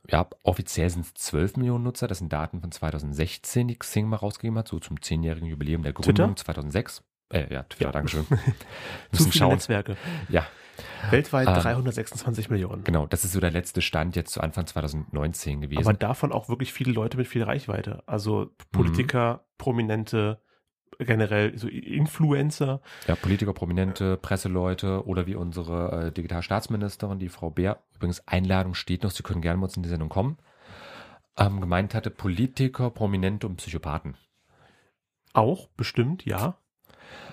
Ja, 0.09 0.27
offiziell 0.43 0.89
sind 0.89 1.05
es 1.05 1.13
12 1.13 1.57
Millionen 1.57 1.83
Nutzer. 1.83 2.07
Das 2.07 2.17
sind 2.17 2.33
Daten 2.33 2.59
von 2.59 2.71
2016, 2.71 3.67
die 3.67 3.77
Xing 3.77 4.07
mal 4.07 4.15
rausgegeben 4.17 4.57
hat, 4.57 4.67
so 4.67 4.79
zum 4.79 4.99
zehnjährigen 5.01 5.47
Jubiläum 5.47 5.83
der 5.83 5.93
Gründung 5.93 6.35
Twitter? 6.35 6.35
2006. 6.35 7.03
Äh, 7.31 7.53
ja, 7.53 7.63
Twitter, 7.63 7.85
Ja. 7.85 7.91
Dankeschön. 7.91 8.25
Zu 9.11 9.23
viele 9.25 9.31
schauen. 9.31 9.49
Netzwerke. 9.51 9.95
Ja, 10.27 10.45
Weltweit 11.11 11.47
Ähm, 11.47 11.53
326 11.53 12.49
Millionen. 12.49 12.83
genau. 12.83 13.05
Das 13.05 13.23
ist 13.23 13.31
so 13.33 13.39
der 13.39 13.51
letzte 13.51 13.81
Stand 13.83 14.15
jetzt 14.15 14.33
zu 14.33 14.41
Anfang 14.41 14.65
2019 14.65 15.61
gewesen. 15.61 15.79
Aber 15.87 15.93
davon 15.93 16.31
auch 16.33 16.49
wirklich 16.49 16.73
viele 16.73 16.91
Leute 16.91 17.15
mit 17.17 17.27
viel 17.27 17.43
Reichweite. 17.43 18.01
Also 18.07 18.49
Politiker, 18.71 19.45
Prominente, 19.59 20.41
generell 20.99 21.57
so 21.57 21.67
Influencer. 21.67 22.81
Ja, 23.07 23.15
Politiker, 23.15 23.53
Prominente, 23.53 24.17
Presseleute 24.17 25.05
oder 25.05 25.25
wie 25.27 25.35
unsere 25.35 26.07
äh, 26.07 26.11
Digitalstaatsministerin, 26.11 27.19
die 27.19 27.29
Frau 27.29 27.49
Bär, 27.49 27.79
übrigens 27.95 28.27
Einladung 28.27 28.73
steht 28.73 29.03
noch, 29.03 29.11
Sie 29.11 29.23
können 29.23 29.41
gerne 29.41 29.59
bei 29.59 29.65
uns 29.65 29.77
in 29.77 29.83
die 29.83 29.89
Sendung 29.89 30.09
kommen, 30.09 30.37
ähm, 31.37 31.61
gemeint 31.61 31.95
hatte, 31.95 32.09
Politiker, 32.09 32.89
Prominente 32.89 33.47
und 33.47 33.57
Psychopathen. 33.57 34.15
Auch, 35.33 35.67
bestimmt, 35.77 36.25
ja. 36.25 36.57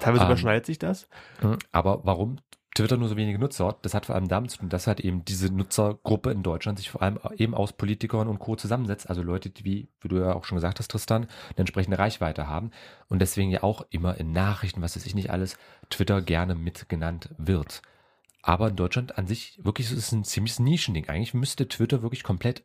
Teilweise 0.01 0.25
Ähm, 0.25 0.31
überschneidet 0.31 0.67
sich 0.67 0.79
das. 0.79 1.09
Aber 1.73 2.01
warum 2.05 2.39
Twitter 2.79 2.97
nur 2.97 3.09
so 3.09 3.17
wenige 3.17 3.41
Nutzer 3.41 3.67
hat, 3.67 3.85
das 3.85 3.93
hat 3.95 4.07
vor 4.07 4.15
allem 4.15 4.29
damit 4.29 4.53
zu 4.53 4.59
tun, 4.59 4.69
dass 4.69 4.87
halt 4.87 5.01
eben 5.01 5.25
diese 5.25 5.53
Nutzergruppe 5.53 6.31
in 6.31 6.45
Deutschland 6.45 6.79
sich 6.79 6.91
vor 6.91 7.03
allem 7.03 7.19
eben 7.37 7.55
aus 7.55 7.73
Politikern 7.73 8.29
und 8.29 8.39
Co. 8.39 8.55
zusammensetzt. 8.55 9.11
Also 9.11 9.23
Leute, 9.23 9.51
die, 9.51 9.65
wie, 9.65 9.89
wie 10.01 10.09
du 10.09 10.19
ja 10.19 10.33
auch 10.35 10.45
schon 10.45 10.57
gesagt 10.57 10.79
hast, 10.79 10.89
Tristan, 10.89 11.23
eine 11.23 11.59
entsprechende 11.59 11.99
Reichweite 11.99 12.47
haben 12.47 12.71
und 13.09 13.19
deswegen 13.19 13.51
ja 13.51 13.65
auch 13.65 13.85
immer 13.91 14.17
in 14.19 14.31
Nachrichten, 14.31 14.81
was 14.81 14.95
weiß 14.95 15.07
ich 15.07 15.17
nicht 15.17 15.31
alles, 15.31 15.59
Twitter 15.91 16.23
gerne 16.23 16.55
mitgenannt 16.55 17.31
wird. 17.37 17.83
Aber 18.43 18.69
in 18.69 18.77
Deutschland 18.77 19.19
an 19.19 19.27
sich 19.27 19.59
wirklich 19.61 19.91
ist 19.91 19.99
es 19.99 20.13
ein 20.13 20.23
ziemliches 20.23 20.61
Nischending. 20.61 21.09
Eigentlich 21.09 21.35
müsste 21.35 21.67
Twitter 21.67 22.03
wirklich 22.03 22.23
komplett 22.23 22.63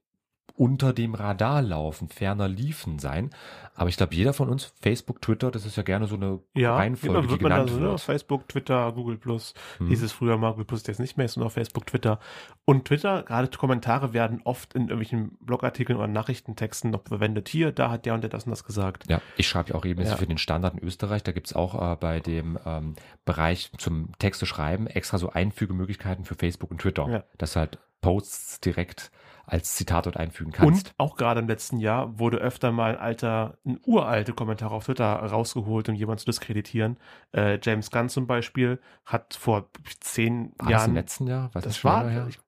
unter 0.56 0.94
dem 0.94 1.16
Radar 1.16 1.62
laufen, 1.64 2.10
ferner 2.10 2.48
liefen 2.48 3.00
sein. 3.00 3.32
Aber 3.76 3.90
ich 3.90 3.98
glaube, 3.98 4.14
jeder 4.14 4.34
von 4.34 4.50
uns, 4.50 4.72
Facebook, 4.80 5.20
Twitter, 5.20 5.50
das 5.50 5.66
ist 5.66 5.78
ja 5.78 5.82
gerne 5.84 6.06
so 6.06 6.16
eine 6.16 6.42
Ja, 6.54 6.76
Reihenfolge, 6.76 7.18
immer 7.18 7.24
die 7.26 7.32
wird 7.32 7.42
man 7.42 7.50
da 7.50 7.56
genannt 7.58 7.70
so, 7.72 7.80
ne, 7.80 7.90
wird. 7.90 8.02
Facebook, 8.02 8.48
Twitter, 8.48 8.92
Google 8.92 9.18
Plus, 9.18 9.56
Hm. 9.80 9.88
hieß 9.88 10.04
es 10.04 10.12
früher 10.12 10.38
mal, 10.38 10.52
Google 10.52 10.66
Plus 10.66 10.82
ist 10.82 10.88
jetzt 10.88 11.00
nicht 11.00 11.18
mehr, 11.18 11.26
ist 11.26 11.38
nur 11.38 11.46
noch 11.46 11.52
Facebook, 11.52 11.88
Twitter. 11.88 12.20
Und 12.66 12.86
Twitter, 12.86 13.24
gerade 13.24 13.48
Kommentare 13.58 14.14
werden 14.14 14.42
oft 14.44 14.76
in 14.76 14.84
irgendwelchen 14.84 15.38
Blogartikeln 15.42 15.98
oder 15.98 16.08
Nachrichtentexten 16.08 16.92
noch 16.92 17.02
verwendet. 17.08 17.50
Hier, 17.50 17.72
da 17.72 17.90
hat 17.90 18.06
der 18.06 18.14
und 18.14 18.22
der 18.22 18.30
das 18.30 18.44
und 18.46 18.52
das 18.52 18.64
gesagt. 18.64 19.06
Ja, 19.10 19.22
ich 19.38 19.48
schreibe 19.48 19.70
ja 19.70 19.76
auch 19.76 19.84
regelmäßig 19.84 20.12
Ja. 20.14 20.18
für 20.18 20.28
den 20.28 20.38
Standard 20.38 20.76
in 20.76 20.84
Österreich. 20.84 21.24
Da 21.24 21.32
gibt's 21.32 21.54
auch 21.54 21.94
äh, 21.94 21.96
bei 21.96 22.20
dem 22.20 22.60
ähm, 22.68 22.94
Bereich 23.26 23.72
zum 23.80 24.10
Texte 24.20 24.46
schreiben 24.46 24.86
extra 24.86 25.18
so 25.18 25.32
Einfügemöglichkeiten 25.32 26.26
für 26.26 26.36
Facebook 26.36 26.70
und 26.70 26.80
Twitter, 26.82 27.08
Ja. 27.10 27.24
dass 27.40 27.54
du 27.54 27.62
halt 27.62 27.80
Posts 28.02 28.60
direkt 28.60 29.12
als 29.46 29.76
Zitat 29.76 30.06
dort 30.06 30.18
einfügen 30.18 30.52
kannst. 30.52 30.88
Und 30.88 30.96
auch 30.98 31.16
gerade 31.18 31.42
im 31.42 31.48
letzten 31.48 31.78
Jahr 31.78 32.18
wurde 32.18 32.38
öfter 32.38 32.72
mal 32.72 32.96
ein 32.96 32.98
alter, 32.98 33.58
ein 33.66 33.80
uralte 33.86 34.34
Kommentar 34.34 34.72
auf 34.72 34.86
Twitter 34.86 35.06
rausgeholt, 35.06 35.90
um 35.90 35.96
jemanden 35.96 36.20
zu 36.20 36.26
diskreditieren. 36.26 36.98
Äh, 37.34 37.60
James 37.62 37.92
Gunn 37.92 38.10
zum 38.10 38.26
Beispiel 38.26 38.80
hat 39.06 39.34
vor 39.34 39.70
zehn 40.00 40.54
War 40.58 40.58
das 40.58 40.66
im 40.66 40.70
Jahren, 40.70 40.94
letzten 40.94 41.28
Jahr? 41.28 41.50
Was 41.54 41.64
das 41.64 41.84
war 41.84 42.28
ich, 42.28 42.40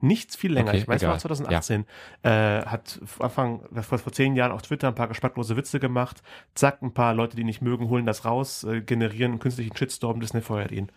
nichts 0.00 0.36
viel 0.36 0.52
länger, 0.52 0.70
Okay, 0.70 0.78
ich 0.78 0.88
weiß, 0.88 1.02
es 1.02 1.08
war 1.08 1.14
egal. 1.14 1.20
2018, 1.20 1.86
äh, 2.22 2.30
hat 2.64 3.00
Anfang, 3.18 3.62
vor, 3.82 3.98
vor 3.98 4.12
zehn 4.12 4.36
Jahren 4.36 4.52
auf 4.52 4.62
Twitter 4.62 4.88
ein 4.88 4.94
paar 4.94 5.08
geschmacklose 5.08 5.56
Witze 5.56 5.80
gemacht. 5.80 6.22
Zack, 6.54 6.82
ein 6.82 6.94
paar 6.94 7.14
Leute, 7.14 7.36
die 7.36 7.44
nicht 7.44 7.62
mögen, 7.62 7.88
holen 7.88 8.06
das 8.06 8.24
raus, 8.24 8.64
äh, 8.64 8.82
generieren 8.82 9.32
einen 9.32 9.40
künstlichen 9.40 9.76
Shitstorm, 9.76 10.20
Disney 10.20 10.42
feuert 10.42 10.70
ihn. 10.70 10.92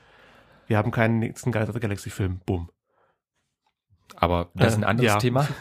Wir 0.68 0.78
haben 0.78 0.92
keinen 0.92 1.18
nächsten 1.18 1.52
Guardians 1.52 1.70
of 1.70 1.76
the 1.76 1.80
Galaxy 1.80 2.12
Film. 2.12 2.42
Bumm. 2.46 2.70
Aber 4.16 4.50
das 4.56 4.70
ist 4.74 4.78
ein 4.80 4.84
Äh, 4.84 4.88
anderes 4.88 5.08
ja. 5.14 5.18
Thema. 5.18 5.48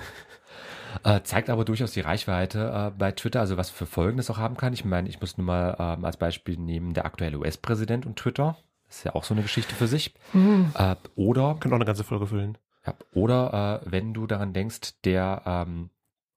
Äh, 1.04 1.20
zeigt 1.22 1.50
aber 1.50 1.64
durchaus 1.66 1.92
die 1.92 2.00
Reichweite 2.00 2.90
äh, 2.94 2.98
bei 2.98 3.12
Twitter, 3.12 3.40
also 3.40 3.56
was 3.58 3.68
für 3.68 3.84
Folgen 3.86 4.18
es 4.18 4.30
auch 4.30 4.38
haben 4.38 4.56
kann. 4.56 4.72
Ich 4.72 4.84
meine, 4.86 5.08
ich 5.08 5.20
muss 5.20 5.36
nur 5.36 5.46
mal 5.46 5.76
ähm, 5.78 6.04
als 6.04 6.16
Beispiel 6.16 6.56
nehmen, 6.56 6.94
der 6.94 7.04
aktuelle 7.04 7.38
US-Präsident 7.38 8.06
und 8.06 8.16
Twitter. 8.18 8.56
Das 8.88 8.96
ist 8.98 9.04
ja 9.04 9.14
auch 9.14 9.22
so 9.22 9.34
eine 9.34 9.42
Geschichte 9.42 9.74
für 9.74 9.86
sich. 9.86 10.14
Äh, 10.34 10.96
oder 11.14 11.56
Können 11.60 11.74
auch 11.74 11.78
eine 11.78 11.84
ganze 11.84 12.04
Folge 12.04 12.26
füllen. 12.26 12.56
Ja, 12.86 12.94
oder 13.12 13.82
äh, 13.84 13.90
wenn 13.90 14.14
du 14.14 14.26
daran 14.26 14.54
denkst, 14.54 14.94
der, 15.04 15.42
ähm, 15.44 15.90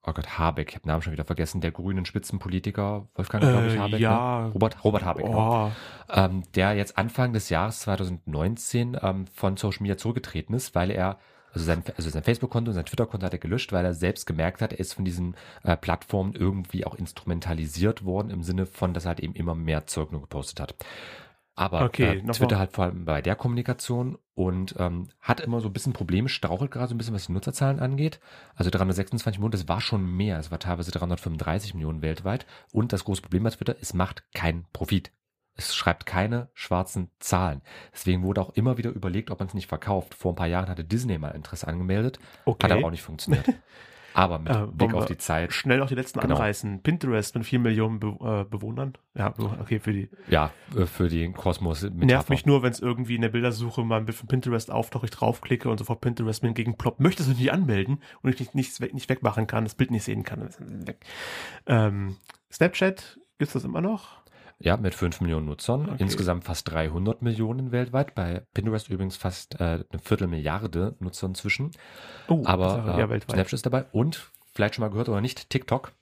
oh 0.06 0.12
Gott, 0.12 0.38
Habeck, 0.38 0.70
ich 0.70 0.76
habe 0.76 0.84
den 0.84 0.90
Namen 0.90 1.02
schon 1.02 1.14
wieder 1.14 1.26
vergessen, 1.26 1.62
der 1.62 1.72
grünen 1.72 2.06
Spitzenpolitiker, 2.06 3.08
Wolfgang, 3.16 3.44
glaube 3.44 3.68
ich, 3.68 3.76
Äh, 3.76 3.80
Habeck, 3.80 4.00
ja. 4.02 4.42
ne? 4.48 4.52
Robert, 4.54 4.84
Robert 4.84 5.06
Habeck, 5.06 5.26
genau. 5.26 5.68
Oh, 5.68 5.72
ähm, 6.14 6.44
der 6.56 6.74
jetzt 6.74 6.98
Anfang 6.98 7.32
des 7.32 7.50
Jahres 7.50 7.80
2019 7.80 8.98
ähm, 9.02 9.28
von 9.28 9.56
Social 9.56 9.82
Media 9.82 9.98
zurückgetreten 9.98 10.54
ist, 10.54 10.76
weil 10.76 10.92
er, 10.92 11.18
also 11.54 11.66
sein, 11.66 11.84
also 11.98 12.10
sein 12.10 12.24
Facebook-Konto 12.24 12.70
und 12.72 12.76
sein 12.76 12.86
Twitter-Konto 12.86 13.26
hat 13.26 13.34
er 13.34 13.40
gelöscht, 13.40 13.72
weil 13.72 13.86
er 13.86 13.94
selbst 13.94 14.26
gemerkt 14.26 14.62
hat, 14.62 14.74
er 14.74 14.80
ist 14.80 14.94
von 14.94 15.06
diesen 15.06 15.36
äh, 15.64 15.76
Plattformen 15.78 16.34
irgendwie 16.34 16.86
auch 16.86 16.96
instrumentalisiert 16.96 18.04
worden, 18.06 18.30
im 18.30 18.44
Sinne 18.44 18.66
von, 18.66 18.94
dass 18.94 19.06
er 19.06 19.10
halt 19.10 19.20
eben 19.20 19.34
immer 19.34 19.56
mehr 19.56 19.86
Zeug 19.88 20.12
nur 20.12 20.22
gepostet 20.22 20.60
hat. 20.60 20.76
Aber 21.54 21.84
Okay, 21.84 22.18
äh, 22.20 22.22
Twitter 22.32 22.56
mal- 22.56 22.60
halt 22.60 22.72
vor 22.72 22.86
allem 22.86 23.04
bei 23.06 23.22
der 23.22 23.36
Kommunikation 23.36 24.18
und 24.34 24.74
ähm, 24.80 25.10
hat 25.20 25.42
immer 25.42 25.60
so 25.60 25.68
ein 25.68 25.74
bisschen 25.74 25.92
Probleme, 25.94 26.30
strauchelt 26.30 26.72
gerade 26.72 26.88
so 26.88 26.96
ein 26.96 26.98
bisschen, 26.98 27.14
was 27.14 27.26
die 27.26 27.34
Nutzerzahlen 27.34 27.80
angeht. 27.82 28.20
Also 28.56 28.72
326 28.72 29.38
Millionen, 29.38 29.52
das 29.52 29.68
war 29.68 29.82
schon 29.82 30.06
mehr. 30.16 30.40
Es 30.40 30.50
war 30.50 30.60
teilweise 30.60 30.92
335 30.92 31.74
Millionen 31.74 32.02
weltweit. 32.02 32.46
Und 32.72 32.94
das 32.94 33.04
große 33.04 33.22
Problem 33.22 33.44
bei 33.44 33.50
Twitter, 33.50 33.76
es 33.82 33.94
macht 33.94 34.24
keinen 34.34 34.66
Profit. 34.72 35.12
Es 35.62 35.76
schreibt 35.76 36.06
keine 36.06 36.50
schwarzen 36.54 37.10
Zahlen. 37.20 37.62
Deswegen 37.94 38.24
wurde 38.24 38.42
auch 38.42 38.50
immer 38.56 38.78
wieder 38.78 38.90
überlegt, 38.92 39.30
ob 39.32 39.40
man 39.40 39.48
es 39.48 39.54
nicht 39.54 39.68
verkauft. 39.68 40.16
Vor 40.16 40.34
ein 40.34 40.36
paar 40.36 40.48
Jahren 40.48 40.70
hatte 40.70 40.84
Disney 40.84 41.18
mal 41.18 41.30
Interesse 41.30 41.68
angemeldet, 41.68 42.20
okay. 42.46 42.66
hat 42.66 42.72
aber 42.72 42.88
auch 42.88 42.92
nicht 42.92 43.04
funktioniert. 43.04 43.46
Aber 44.14 44.40
mit 44.40 44.54
Äh, 44.54 44.68
Blick 44.68 44.94
auf 44.94 45.06
die 45.06 45.18
Zeit, 45.18 45.54
Schnell 45.54 45.78
noch 45.78 45.88
die 45.88 45.96
letzten 45.96 46.20
Genau. 46.20 46.36
anreißen. 46.36 46.82
Pinterest 46.84 47.34
mit 47.34 47.46
vier 47.46 47.60
Millionen 47.60 48.02
Be 48.02 48.08
äh, 48.20 48.44
Bewohnern. 48.44 48.92
Ja, 49.14 49.34
okay, 49.62 49.80
für 49.80 49.94
die. 49.94 50.10
ja, 50.28 50.52
äh, 50.76 50.86
für 50.86 51.08
den 51.08 51.32
Kosmos 51.34 51.82
Nervt 51.84 52.30
mich 52.30 52.46
nur, 52.46 52.62
wenn 52.62 52.74
es 52.74 52.82
irgendwie 52.82 53.16
in 53.16 53.22
der 53.22 53.30
Bildersuche 53.30 53.86
mal 53.86 53.96
ein 53.98 54.06
bisschen 54.06 54.28
Pinterest 54.28 54.70
auftaucht, 54.70 55.06
ich 55.06 55.12
draufklicke 55.12 55.70
und 55.70 55.78
sofort 55.78 56.02
Pinterest 56.02 56.44
mir 56.44 56.50
entgegenploppt. 56.50 57.00
Möchtest 57.00 57.30
du 57.30 57.34
nicht 57.36 57.54
anmelden 57.54 58.02
und 58.22 58.32
ich 58.34 58.40
nicht, 58.42 58.54
nichts 58.54 58.82
weg, 58.82 58.94
nicht 58.94 59.08
wegmachen 59.08 59.48
kann, 59.48 59.64
das 59.64 59.76
Bild 59.76 59.92
nicht 59.92 60.04
sehen 60.04 60.24
kann. 60.24 60.50
Ähm, 61.68 62.18
Snapchat, 62.52 63.18
gibt's 63.38 63.54
das 63.54 63.64
immer 63.64 63.80
noch? 63.80 64.21
Ja, 64.64 64.78
mit 64.78 64.94
5 64.96 65.22
Millionen 65.22 65.46
Nutzern. 65.46 65.90
Okay. 65.90 65.98
Insgesamt 66.00 66.44
fast 66.44 66.70
300 66.72 67.22
Millionen 67.22 67.72
weltweit. 67.72 68.16
Bei 68.16 68.46
Pinterest 68.54 68.90
übrigens 68.90 69.18
fast 69.18 69.60
äh, 69.60 69.84
eine 69.90 70.00
Viertelmilliarde 70.02 70.96
Nutzer 71.00 71.28
inzwischen. 71.28 71.72
Oh, 72.28 72.44
Aber 72.46 72.96
äh, 72.96 73.00
ja 73.00 73.10
weltweit. 73.10 73.36
Snapchat 73.36 73.54
ist 73.54 73.66
dabei. 73.66 73.86
Und, 73.92 74.32
vielleicht 74.54 74.76
schon 74.76 74.84
mal 74.84 74.90
gehört 74.90 75.10
oder 75.10 75.22
nicht, 75.22 75.50
TikTok. 75.50 75.94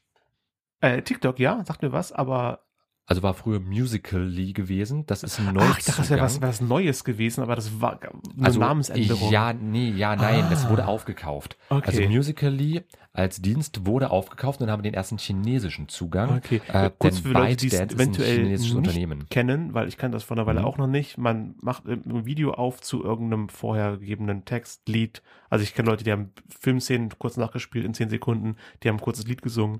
Äh, 0.82 1.02
TikTok, 1.02 1.40
ja, 1.40 1.64
sagt 1.66 1.82
mir 1.82 1.92
was, 1.92 2.12
aber 2.12 2.62
Also 3.10 3.24
war 3.24 3.34
früher 3.34 3.60
Musical.ly 3.60 4.54
gewesen. 4.54 5.04
Das 5.08 5.24
ist 5.24 5.40
ein 5.40 5.52
neues 5.54 5.68
ach, 5.72 5.80
ich 5.80 5.86
dachte, 5.86 6.02
das 6.02 6.10
wäre 6.12 6.22
was, 6.22 6.42
was 6.44 6.62
Neues 6.62 7.04
gewesen, 7.04 7.42
aber 7.42 7.56
das 7.56 7.82
war 7.82 8.00
eine 8.04 8.46
also, 8.46 8.60
Namensänderung. 8.60 9.32
Ja, 9.32 9.52
nee, 9.52 9.90
ja, 9.90 10.16
nein, 10.16 10.46
das 10.52 10.66
Ah. 10.66 10.70
wurde 10.70 10.88
aufgekauft. 10.88 11.58
Okay. 11.70 11.84
Also 11.88 12.02
Musical.ly 12.04 12.84
als 13.12 13.42
Dienst 13.42 13.88
wurde 13.88 14.12
aufgekauft 14.12 14.62
und 14.62 14.68
dann 14.68 14.72
haben 14.74 14.84
wir 14.84 14.92
den 14.92 14.94
ersten 14.94 15.18
chinesischen 15.18 15.90
Zugang. 15.90 16.38
Okay, 16.38 16.62
Äh, 16.72 16.92
kurz 17.00 17.20
für 17.20 17.30
Leute, 17.30 17.56
die 17.56 17.68
es 17.68 17.80
eventuell 17.82 18.44
nicht 18.50 18.76
Unternehmen. 18.76 19.26
kennen, 19.30 19.74
weil 19.74 19.88
ich 19.88 19.98
kann 19.98 20.12
das 20.12 20.24
vor 20.24 20.38
einer 20.38 20.46
Weile 20.46 20.60
Mhm. 20.60 20.66
auch 20.68 20.78
noch 20.78 20.88
nicht. 20.88 21.18
Man 21.18 21.56
macht 21.62 21.86
ein 21.88 22.26
Video 22.28 22.52
auf 22.54 22.80
zu 22.80 23.04
irgendeinem 23.04 23.50
vorher 23.50 23.98
gegebenen 23.98 24.46
Text, 24.46 24.88
Lied. 24.88 25.24
Also 25.50 25.64
ich 25.64 25.74
kenne 25.74 25.90
Leute, 25.90 26.04
die 26.04 26.12
haben 26.12 26.30
Filmszenen 26.60 27.10
kurz 27.18 27.36
nachgespielt 27.38 27.84
in 27.86 27.96
zehn 27.96 28.10
Sekunden, 28.10 28.56
die 28.84 28.88
haben 28.90 28.98
ein 28.98 29.02
kurzes 29.02 29.26
Lied 29.26 29.42
gesungen, 29.42 29.80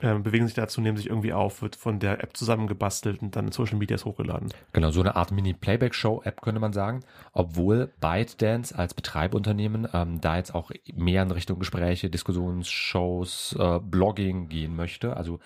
ähm, 0.00 0.24
bewegen 0.24 0.46
sich 0.46 0.56
dazu, 0.56 0.80
nehmen 0.80 0.96
sich 0.96 1.06
irgendwie 1.08 1.32
auf, 1.32 1.62
wird 1.62 1.76
von 1.76 2.00
der 2.00 2.22
App 2.24 2.36
zusammengebastelt 2.64 3.22
und 3.22 3.36
dann 3.36 3.46
in 3.46 3.52
Social 3.52 3.78
Medias 3.78 4.04
hochgeladen. 4.04 4.52
Genau, 4.72 4.90
so 4.90 5.00
eine 5.00 5.16
Art 5.16 5.30
Mini-Playback-Show-App 5.30 6.42
könnte 6.42 6.60
man 6.60 6.72
sagen. 6.72 7.00
Obwohl 7.32 7.92
ByteDance 8.00 8.76
als 8.76 8.94
Betreiberunternehmen 8.94 9.88
ähm, 9.92 10.20
da 10.20 10.36
jetzt 10.36 10.54
auch 10.54 10.70
mehr 10.94 11.22
in 11.22 11.30
Richtung 11.30 11.58
Gespräche, 11.58 12.10
Diskussionsshows, 12.10 13.56
äh, 13.58 13.80
Blogging 13.80 14.48
gehen 14.48 14.74
möchte. 14.76 15.16
Also 15.16 15.38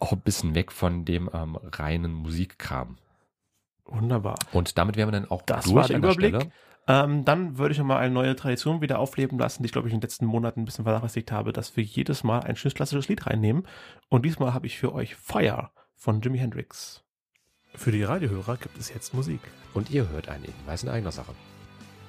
auch 0.00 0.12
ein 0.12 0.20
bisschen 0.20 0.54
weg 0.54 0.72
von 0.72 1.04
dem 1.04 1.30
ähm, 1.32 1.56
reinen 1.62 2.12
Musikkram. 2.12 2.98
Wunderbar. 3.86 4.36
Und 4.52 4.76
damit 4.76 4.96
wären 4.96 5.08
wir 5.08 5.12
dann 5.12 5.30
auch 5.30 5.42
Das 5.42 5.64
durch 5.64 5.74
war 5.76 5.86
der 5.86 5.96
an 5.96 6.02
der 6.02 6.10
Überblick. 6.12 6.34
Stelle. 6.34 6.52
Ähm, 6.90 7.24
dann 7.26 7.58
würde 7.58 7.72
ich 7.72 7.78
nochmal 7.78 7.98
eine 7.98 8.14
neue 8.14 8.34
Tradition 8.34 8.80
wieder 8.80 8.98
aufleben 8.98 9.38
lassen, 9.38 9.62
die 9.62 9.66
ich 9.66 9.72
glaube 9.72 9.88
ich 9.88 9.94
in 9.94 10.00
den 10.00 10.04
letzten 10.04 10.24
Monaten 10.24 10.60
ein 10.60 10.64
bisschen 10.64 10.84
vernachlässigt 10.84 11.30
habe, 11.30 11.52
dass 11.52 11.76
wir 11.76 11.84
jedes 11.84 12.24
Mal 12.24 12.40
ein 12.40 12.56
schönes 12.56 12.74
klassisches 12.74 13.08
Lied 13.08 13.26
reinnehmen. 13.26 13.66
Und 14.08 14.24
diesmal 14.24 14.54
habe 14.54 14.66
ich 14.66 14.78
für 14.78 14.94
euch 14.94 15.14
Fire 15.14 15.70
von 15.98 16.20
Jimi 16.20 16.38
Hendrix. 16.38 17.02
Für 17.74 17.90
die 17.92 18.02
Radiohörer 18.04 18.56
gibt 18.56 18.78
es 18.78 18.88
jetzt 18.88 19.12
Musik. 19.14 19.40
Und 19.74 19.90
ihr 19.90 20.08
hört 20.08 20.28
einen 20.28 20.44
Hinweis 20.44 20.82
in 20.84 20.88
eigener 20.88 21.12
Sache. 21.12 21.34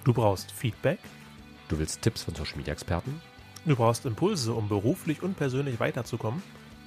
Du 0.05 0.13
brauchst 0.13 0.51
Feedback, 0.51 0.99
Du 1.67 1.77
willst 1.77 2.01
Tipps 2.01 2.23
von 2.23 2.33
Social-Media-Experten? 2.33 3.21
du 3.65 3.75
brauchst 3.75 4.05
Impulse, 4.05 4.53
um 4.53 4.67
beruflich 4.69 5.21
und 5.21 5.37
persönlich 5.37 5.79
weiterzukommen. 5.79 6.41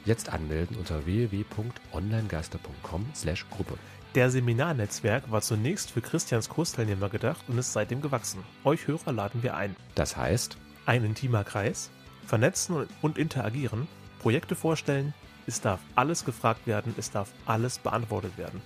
Jetzt 0.04 0.32
anmelden 0.32 0.76
unter 0.76 1.04
www.onlinegeister.com 1.06 3.06
slash 3.14 3.46
Gruppe. 3.50 3.74
Der 4.16 4.30
Seminarnetzwerk 4.30 5.30
war 5.30 5.40
zunächst 5.42 5.92
für 5.92 6.00
Christians 6.00 6.48
Kursteilnehmer 6.48 7.08
gedacht 7.08 7.44
und 7.48 7.56
ist 7.58 7.72
seitdem 7.72 8.00
gewachsen. 8.00 8.42
Euch 8.64 8.88
Hörer 8.88 9.12
laden 9.12 9.42
wir 9.44 9.54
ein. 9.56 9.76
Das 9.94 10.16
heißt, 10.16 10.56
Ein 10.86 11.04
intimer 11.04 11.44
Kreis, 11.44 11.90
vernetzen 12.26 12.88
und 13.02 13.18
interagieren, 13.18 13.86
Projekte 14.18 14.56
vorstellen, 14.56 15.14
es 15.46 15.60
darf 15.60 15.80
alles 15.94 16.24
gefragt 16.24 16.66
werden, 16.66 16.94
es 16.96 17.10
darf 17.10 17.30
alles 17.46 17.78
beantwortet 17.78 18.36
werden. 18.38 18.60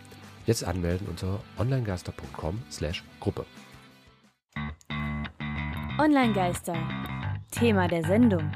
jetzt 0.47 0.65
anmelden 0.65 1.09
unter 1.09 1.41
onlinegeister.com 1.59 2.62
slash 2.71 3.03
Gruppe. 3.21 3.45
Online-Geister. 5.99 6.77
Thema 7.51 7.89
der 7.89 8.05
Sendung. 8.05 8.53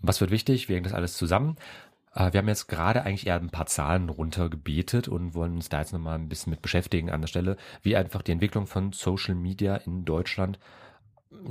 Was 0.00 0.20
wird 0.20 0.30
wichtig? 0.30 0.68
Wir 0.68 0.76
hängen 0.76 0.84
das 0.84 0.92
alles 0.92 1.16
zusammen. 1.16 1.56
Äh, 2.14 2.32
Wir 2.32 2.38
haben 2.38 2.48
jetzt 2.48 2.66
gerade 2.66 3.02
eigentlich 3.04 3.26
eher 3.26 3.36
ein 3.36 3.50
paar 3.50 3.66
Zahlen 3.66 4.08
runtergebetet 4.08 5.08
und 5.08 5.34
wollen 5.34 5.54
uns 5.54 5.68
da 5.68 5.80
jetzt 5.80 5.92
nochmal 5.92 6.16
ein 6.18 6.28
bisschen 6.28 6.50
mit 6.50 6.62
beschäftigen 6.62 7.10
an 7.10 7.20
der 7.20 7.28
Stelle, 7.28 7.56
wie 7.82 7.96
einfach 7.96 8.22
die 8.22 8.32
Entwicklung 8.32 8.66
von 8.66 8.92
Social 8.92 9.34
Media 9.34 9.76
in 9.76 10.04
Deutschland 10.04 10.58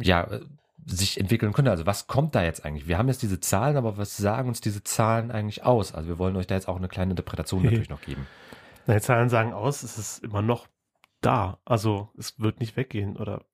ja 0.02 0.24
äh, 0.26 0.42
sich 0.86 1.20
entwickeln 1.20 1.54
könnte. 1.54 1.72
Also 1.72 1.86
was 1.86 2.08
kommt 2.08 2.36
da 2.36 2.44
jetzt 2.44 2.64
eigentlich? 2.64 2.88
Wir 2.88 2.98
haben 2.98 3.08
jetzt 3.08 3.24
diese 3.24 3.40
Zahlen, 3.40 3.78
aber 3.78 3.98
was 3.98 4.18
sagen 4.18 4.50
uns 4.50 4.62
diese 4.62 4.84
Zahlen 4.84 5.32
eigentlich 5.32 5.64
aus? 5.64 5.94
Also 5.94 6.10
wir 6.10 6.20
wollen 6.20 6.36
euch 6.36 6.48
da 6.48 6.56
jetzt 6.56 6.68
auch 6.68 6.78
eine 6.78 6.88
kleine 6.88 7.12
Interpretation 7.12 7.64
natürlich 7.64 7.90
noch 7.90 8.02
geben. 8.02 8.28
Na, 8.86 8.94
die 8.94 9.02
Zahlen 9.02 9.30
sagen 9.30 9.54
aus, 9.54 9.84
es 9.84 9.98
ist 9.98 10.24
immer 10.24 10.42
noch 10.42 10.68
da. 11.22 11.60
Also 11.66 12.10
es 12.18 12.40
wird 12.40 12.60
nicht 12.60 12.78
weggehen 12.78 13.18
oder 13.18 13.46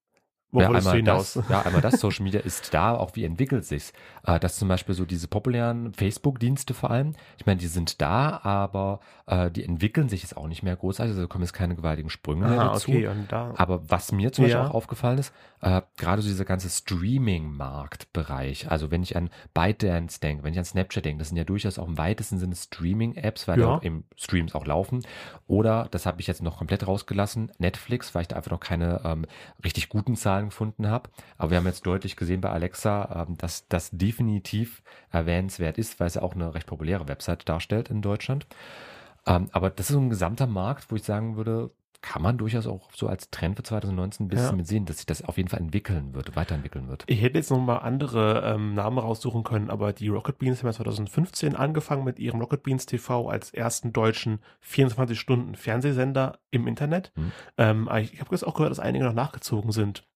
wo 0.52 0.60
Ja, 0.60 0.70
einmal 0.70 1.02
das, 1.04 1.36
ja, 1.48 1.62
einmal 1.62 1.82
das 1.82 2.00
Social 2.00 2.24
Media 2.24 2.42
ist 2.42 2.74
da, 2.74 2.94
auch 2.96 3.16
wie 3.16 3.24
entwickelt 3.24 3.66
sich's? 3.66 3.94
Äh, 4.26 4.40
dass 4.40 4.58
zum 4.58 4.68
Beispiel 4.68 4.94
so 4.96 5.06
diese 5.06 5.28
populären 5.28 5.94
Facebook-Dienste 5.94 6.74
vor 6.74 6.92
allem, 6.92 7.14
ich 7.38 7.46
meine, 7.46 7.60
die 7.60 7.68
sind 7.68 8.02
da, 8.02 8.40
aber 8.44 9.00
äh, 9.28 9.50
die 9.50 9.64
entwickeln 9.64 10.10
sich 10.10 10.24
jetzt 10.24 10.36
auch 10.36 10.48
nicht 10.48 10.62
mehr 10.64 10.76
großartig, 10.76 11.12
also 11.12 11.22
da 11.22 11.28
kommen 11.28 11.44
jetzt 11.44 11.54
keine 11.54 11.76
gewaltigen 11.76 12.10
Sprünge 12.10 12.46
Aha, 12.48 12.74
dazu. 12.74 12.92
okay, 12.92 13.10
da. 13.30 13.54
Aber 13.56 13.90
was 13.90 14.12
mir 14.12 14.32
zum 14.34 14.44
Beispiel 14.44 14.60
Ja. 14.60 14.68
auch 14.68 14.74
aufgefallen 14.74 15.20
ist, 15.20 15.34
äh, 15.62 15.82
gerade 15.98 16.22
so 16.22 16.28
dieser 16.28 16.46
ganze 16.46 16.70
Streaming-Marktbereich, 17.62 18.70
also 18.70 18.92
wenn 18.92 19.04
ich 19.04 19.16
an 19.16 19.30
ByteDance 19.54 20.20
denke, 20.20 20.44
wenn 20.44 20.54
ich 20.54 20.60
an 20.60 20.66
Snapchat 20.66 21.06
denke, 21.06 21.20
das 21.20 21.30
sind 21.30 21.38
ja 21.38 21.44
durchaus 21.44 21.80
auch 21.80 21.88
im 21.88 21.98
weitesten 21.98 22.38
Sinne 22.40 22.56
Streaming-Apps, 22.56 23.48
weil 23.48 23.60
Ja. 23.60 23.66
dort 23.68 23.84
eben 23.86 24.06
Streams 24.18 24.56
auch 24.56 24.66
laufen. 24.66 25.02
Oder, 25.48 25.88
das 25.92 26.06
habe 26.06 26.22
ich 26.22 26.28
jetzt 26.28 26.42
noch 26.42 26.58
komplett 26.58 26.88
rausgelassen, 26.88 27.52
Netflix, 27.58 28.14
weil 28.16 28.24
ich 28.24 28.28
da 28.28 28.36
einfach 28.38 28.52
noch 28.52 28.60
keine 28.60 29.02
ähm, 29.04 29.26
richtig 29.64 29.90
guten 29.90 30.16
Zahlen 30.16 30.41
gefunden 30.50 30.88
habe. 30.88 31.10
Aber 31.38 31.52
wir 31.52 31.58
haben 31.58 31.66
jetzt 31.66 31.86
deutlich 31.86 32.16
gesehen 32.16 32.42
bei 32.42 32.50
Alexa, 32.50 33.26
ähm, 33.28 33.38
dass 33.38 33.68
das 33.68 33.90
definitiv 33.92 34.82
erwähnenswert 35.10 35.78
ist, 35.78 36.00
weil 36.00 36.08
es 36.08 36.16
ja 36.16 36.22
auch 36.22 36.34
eine 36.36 36.54
recht 36.54 36.68
populäre 36.68 37.08
Website 37.08 37.48
darstellt 37.48 37.90
in 37.90 38.02
Deutschland. 38.02 38.48
Ähm, 39.26 39.50
aber 39.52 39.70
das 39.70 39.90
ist 39.90 39.94
so 39.94 40.00
ein 40.02 40.10
gesamter 40.10 40.48
Markt, 40.48 40.92
wo 40.92 40.96
ich 40.96 41.04
sagen 41.04 41.36
würde, 41.38 41.72
kann 42.04 42.24
man 42.24 42.40
durchaus 42.40 42.66
auch 42.66 42.90
so 42.96 43.08
als 43.08 43.30
Trend 43.30 43.58
für 43.58 43.62
2019 43.62 44.26
ein 44.26 44.30
bisschen 44.30 44.46
Ja. 44.48 44.52
mit 44.54 44.66
sehen, 44.66 44.86
dass 44.88 44.98
sich 44.98 45.06
das 45.06 45.24
auf 45.24 45.38
jeden 45.38 45.50
Fall 45.50 45.60
entwickeln 45.60 46.16
wird, 46.16 46.36
weiterentwickeln 46.36 46.88
wird. 46.88 47.04
Ich 47.06 47.22
hätte 47.22 47.38
jetzt 47.38 47.52
noch 47.52 47.60
mal 47.60 47.78
andere 47.78 48.42
ähm, 48.44 48.74
Namen 48.74 48.98
raussuchen 48.98 49.44
können, 49.44 49.70
aber 49.70 49.94
die 49.94 50.08
Rocket 50.08 50.40
Beans 50.40 50.64
haben 50.64 50.70
ja 50.70 50.74
2015 50.74 51.56
angefangen 51.56 52.04
mit 52.04 52.18
ihrem 52.18 52.40
Rocket 52.40 52.64
Beans 52.64 52.88
TV 52.88 53.30
als 53.30 53.54
ersten 53.54 53.94
deutschen 53.94 54.40
24-Stunden-Fernsehsender 55.26 56.40
im 56.50 56.68
Internet. 56.68 57.12
Mhm. 57.16 57.32
Ähm, 57.58 57.90
ich 58.00 58.20
habe 58.20 58.32
jetzt 58.32 58.44
auch 58.48 58.56
gehört, 58.56 58.72
dass 58.72 58.80
einige 58.80 59.06
noch 59.06 59.14
nachgezogen 59.14 59.72
sind. 59.72 60.08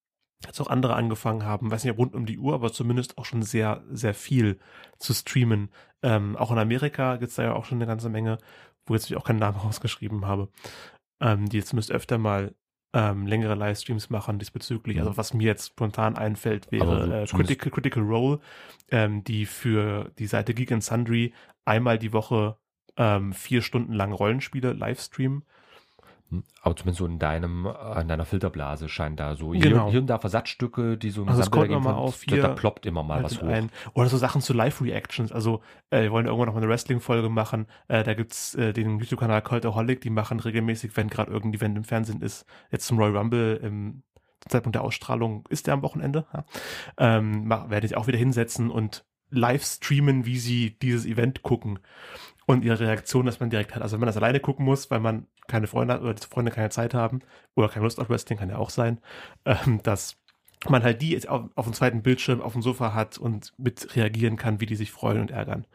Jetzt 0.45 0.59
auch 0.61 0.67
andere 0.67 0.95
angefangen 0.95 1.43
haben, 1.43 1.71
weiß 1.71 1.83
nicht 1.83 1.97
rund 1.97 2.15
um 2.15 2.25
die 2.25 2.37
Uhr, 2.37 2.53
aber 2.53 2.71
zumindest 2.71 3.17
auch 3.17 3.25
schon 3.25 3.41
sehr, 3.41 3.83
sehr 3.91 4.13
viel 4.13 4.59
zu 4.99 5.13
streamen. 5.13 5.69
Ähm, 6.01 6.35
auch 6.35 6.51
in 6.51 6.57
Amerika 6.57 7.17
gibt 7.17 7.29
es 7.29 7.35
da 7.35 7.43
ja 7.43 7.53
auch 7.53 7.65
schon 7.65 7.77
eine 7.77 7.87
ganze 7.87 8.09
Menge, 8.09 8.37
wo 8.85 8.93
jetzt 8.93 9.09
ich 9.09 9.17
auch 9.17 9.25
keinen 9.25 9.39
Namen 9.39 9.57
rausgeschrieben 9.63 10.25
habe, 10.25 10.49
ähm, 11.21 11.49
die 11.49 11.57
jetzt 11.57 11.69
zumindest 11.69 11.91
öfter 11.91 12.17
mal 12.17 12.53
ähm, 12.95 13.27
längere 13.27 13.55
Livestreams 13.55 14.09
machen 14.09 14.39
diesbezüglich. 14.39 14.95
Mhm. 14.95 15.01
Also 15.03 15.17
was 15.17 15.33
mir 15.33 15.45
jetzt 15.45 15.67
spontan 15.67 16.15
einfällt, 16.15 16.71
wäre 16.71 17.23
äh, 17.23 17.25
Critical, 17.25 17.69
Critical 17.69 18.03
Role, 18.03 18.39
ähm, 18.89 19.23
die 19.23 19.45
für 19.45 20.11
die 20.17 20.27
Seite 20.27 20.53
Geek 20.53 20.71
and 20.71 20.83
Sundry 20.83 21.33
einmal 21.65 21.99
die 21.99 22.13
Woche 22.13 22.57
ähm, 22.97 23.33
vier 23.33 23.61
Stunden 23.61 23.93
lang 23.93 24.13
Rollenspiele 24.13 24.71
livestreamen. 24.71 25.43
Hm, 26.29 26.43
Aber 26.61 26.75
zumindest 26.75 26.97
so 26.99 27.05
in 27.05 27.19
deinem, 27.19 27.67
äh, 27.67 28.01
in 28.01 28.07
deiner 28.07 28.25
Filterblase 28.25 28.89
scheint 28.89 29.19
da 29.19 29.35
so 29.35 29.49
Genau. 29.49 29.83
hier, 29.83 29.91
hier 29.91 29.99
und 30.01 30.07
da 30.07 30.17
Versatzstücke, 30.17 30.97
die 30.97 31.11
so 31.11 31.21
im 31.21 31.29
Also 31.29 31.41
es 31.41 31.51
kommt 31.51 31.67
immer 31.67 31.79
mal 31.79 31.93
auf, 31.93 32.23
da, 32.25 32.35
da 32.35 32.47
hier 32.47 32.55
ploppt 32.55 32.85
immer 32.87 33.03
mal 33.03 33.15
halt 33.15 33.25
was 33.25 33.41
hoch. 33.41 33.47
ein. 33.47 33.69
Oder 33.93 34.09
so 34.09 34.17
Sachen 34.17 34.41
zu 34.41 34.53
Live-Reactions. 34.53 35.31
Also 35.31 35.61
äh, 35.91 36.01
wir 36.03 36.11
wollen 36.11 36.25
irgendwann 36.25 36.47
noch 36.47 36.55
mal 36.55 36.61
eine 36.61 36.69
Wrestling-Folge 36.69 37.29
machen. 37.29 37.67
Äh, 37.87 38.03
da 38.03 38.13
gibt's 38.15 38.55
äh, 38.55 38.73
den 38.73 38.99
YouTube-Kanal 38.99 39.41
Cultaholic, 39.43 40.01
die 40.01 40.09
machen 40.09 40.39
regelmäßig, 40.39 40.97
wenn 40.97 41.09
gerade 41.09 41.31
irgendein 41.31 41.59
Event 41.59 41.77
im 41.77 41.83
Fernsehen 41.83 42.21
ist, 42.21 42.45
jetzt 42.71 42.87
zum 42.87 42.97
Royal 42.97 43.15
Rumble 43.17 43.55
im 43.61 44.01
zum 44.41 44.49
Zeitpunkt 44.51 44.75
der 44.75 44.83
Ausstrahlung 44.83 45.43
ist 45.49 45.65
der 45.65 45.73
am 45.73 45.81
Wochenende, 45.81 46.25
ja, 46.31 46.45
ähm, 46.99 47.47
mach- 47.47 47.69
werde 47.71 47.87
ich 47.87 47.97
auch 47.97 48.05
wieder 48.05 48.17
hinsetzen 48.19 48.69
und 48.69 49.03
live 49.31 49.63
streamen, 49.65 50.25
wie 50.27 50.37
sie 50.37 50.77
dieses 50.77 51.07
Event 51.07 51.41
gucken 51.41 51.79
und 52.45 52.63
ihre 52.63 52.79
Reaktion, 52.79 53.25
dass 53.25 53.39
man 53.39 53.49
direkt 53.49 53.75
hat. 53.75 53.81
Also 53.81 53.93
wenn 53.93 54.01
man 54.01 54.07
das 54.07 54.17
alleine 54.17 54.39
gucken 54.39 54.65
muss, 54.65 54.91
weil 54.91 54.99
man 54.99 55.27
keine 55.47 55.67
Freunde 55.67 55.95
hat 55.95 56.01
oder 56.01 56.13
die 56.13 56.27
Freunde 56.27 56.51
keine 56.51 56.69
Zeit 56.69 56.93
haben 56.93 57.21
oder 57.55 57.69
keine 57.69 57.83
Lust 57.83 57.99
auf 57.99 58.09
Wrestling, 58.09 58.37
kann 58.37 58.49
ja 58.49 58.57
auch 58.57 58.69
sein, 58.69 58.99
ähm, 59.45 59.81
dass 59.83 60.17
man 60.69 60.83
halt 60.83 61.01
die 61.01 61.11
jetzt 61.11 61.27
auf, 61.27 61.49
auf 61.55 61.65
dem 61.65 61.73
zweiten 61.73 62.01
Bildschirm 62.01 62.41
auf 62.41 62.53
dem 62.53 62.61
Sofa 62.61 62.93
hat 62.93 63.17
und 63.17 63.53
mit 63.57 63.95
reagieren 63.95 64.37
kann, 64.37 64.59
wie 64.61 64.65
die 64.65 64.75
sich 64.75 64.91
freuen 64.91 65.21
und 65.21 65.31
ärgern. 65.31 65.65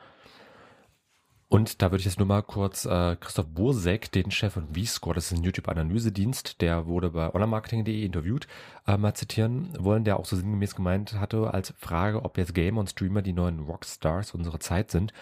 Und 1.48 1.82
da 1.82 1.90
würde 1.90 1.98
ich 1.98 2.04
jetzt 2.04 2.20
nur 2.20 2.28
mal 2.28 2.42
kurz 2.42 2.84
äh, 2.84 3.16
Christoph 3.16 3.48
Bursek, 3.48 4.12
den 4.12 4.30
Chef 4.30 4.52
von 4.52 4.68
V-Score, 4.72 5.16
das 5.16 5.32
ist 5.32 5.36
ein 5.36 5.42
YouTube-Analysedienst, 5.42 6.60
der 6.60 6.86
wurde 6.86 7.10
bei 7.10 7.34
onlinemarketing.de 7.34 8.04
interviewt, 8.04 8.46
äh, 8.86 8.96
mal 8.96 9.14
zitieren 9.14 9.70
wollen, 9.76 10.04
der 10.04 10.20
auch 10.20 10.26
so 10.26 10.36
sinngemäß 10.36 10.76
gemeint 10.76 11.14
hatte, 11.14 11.52
als 11.52 11.74
Frage, 11.76 12.24
ob 12.24 12.38
jetzt 12.38 12.54
Gamer 12.54 12.78
und 12.78 12.90
Streamer 12.90 13.22
die 13.22 13.32
neuen 13.32 13.58
Rockstars 13.58 14.32
unserer 14.32 14.60
Zeit 14.60 14.92
sind. 14.92 15.12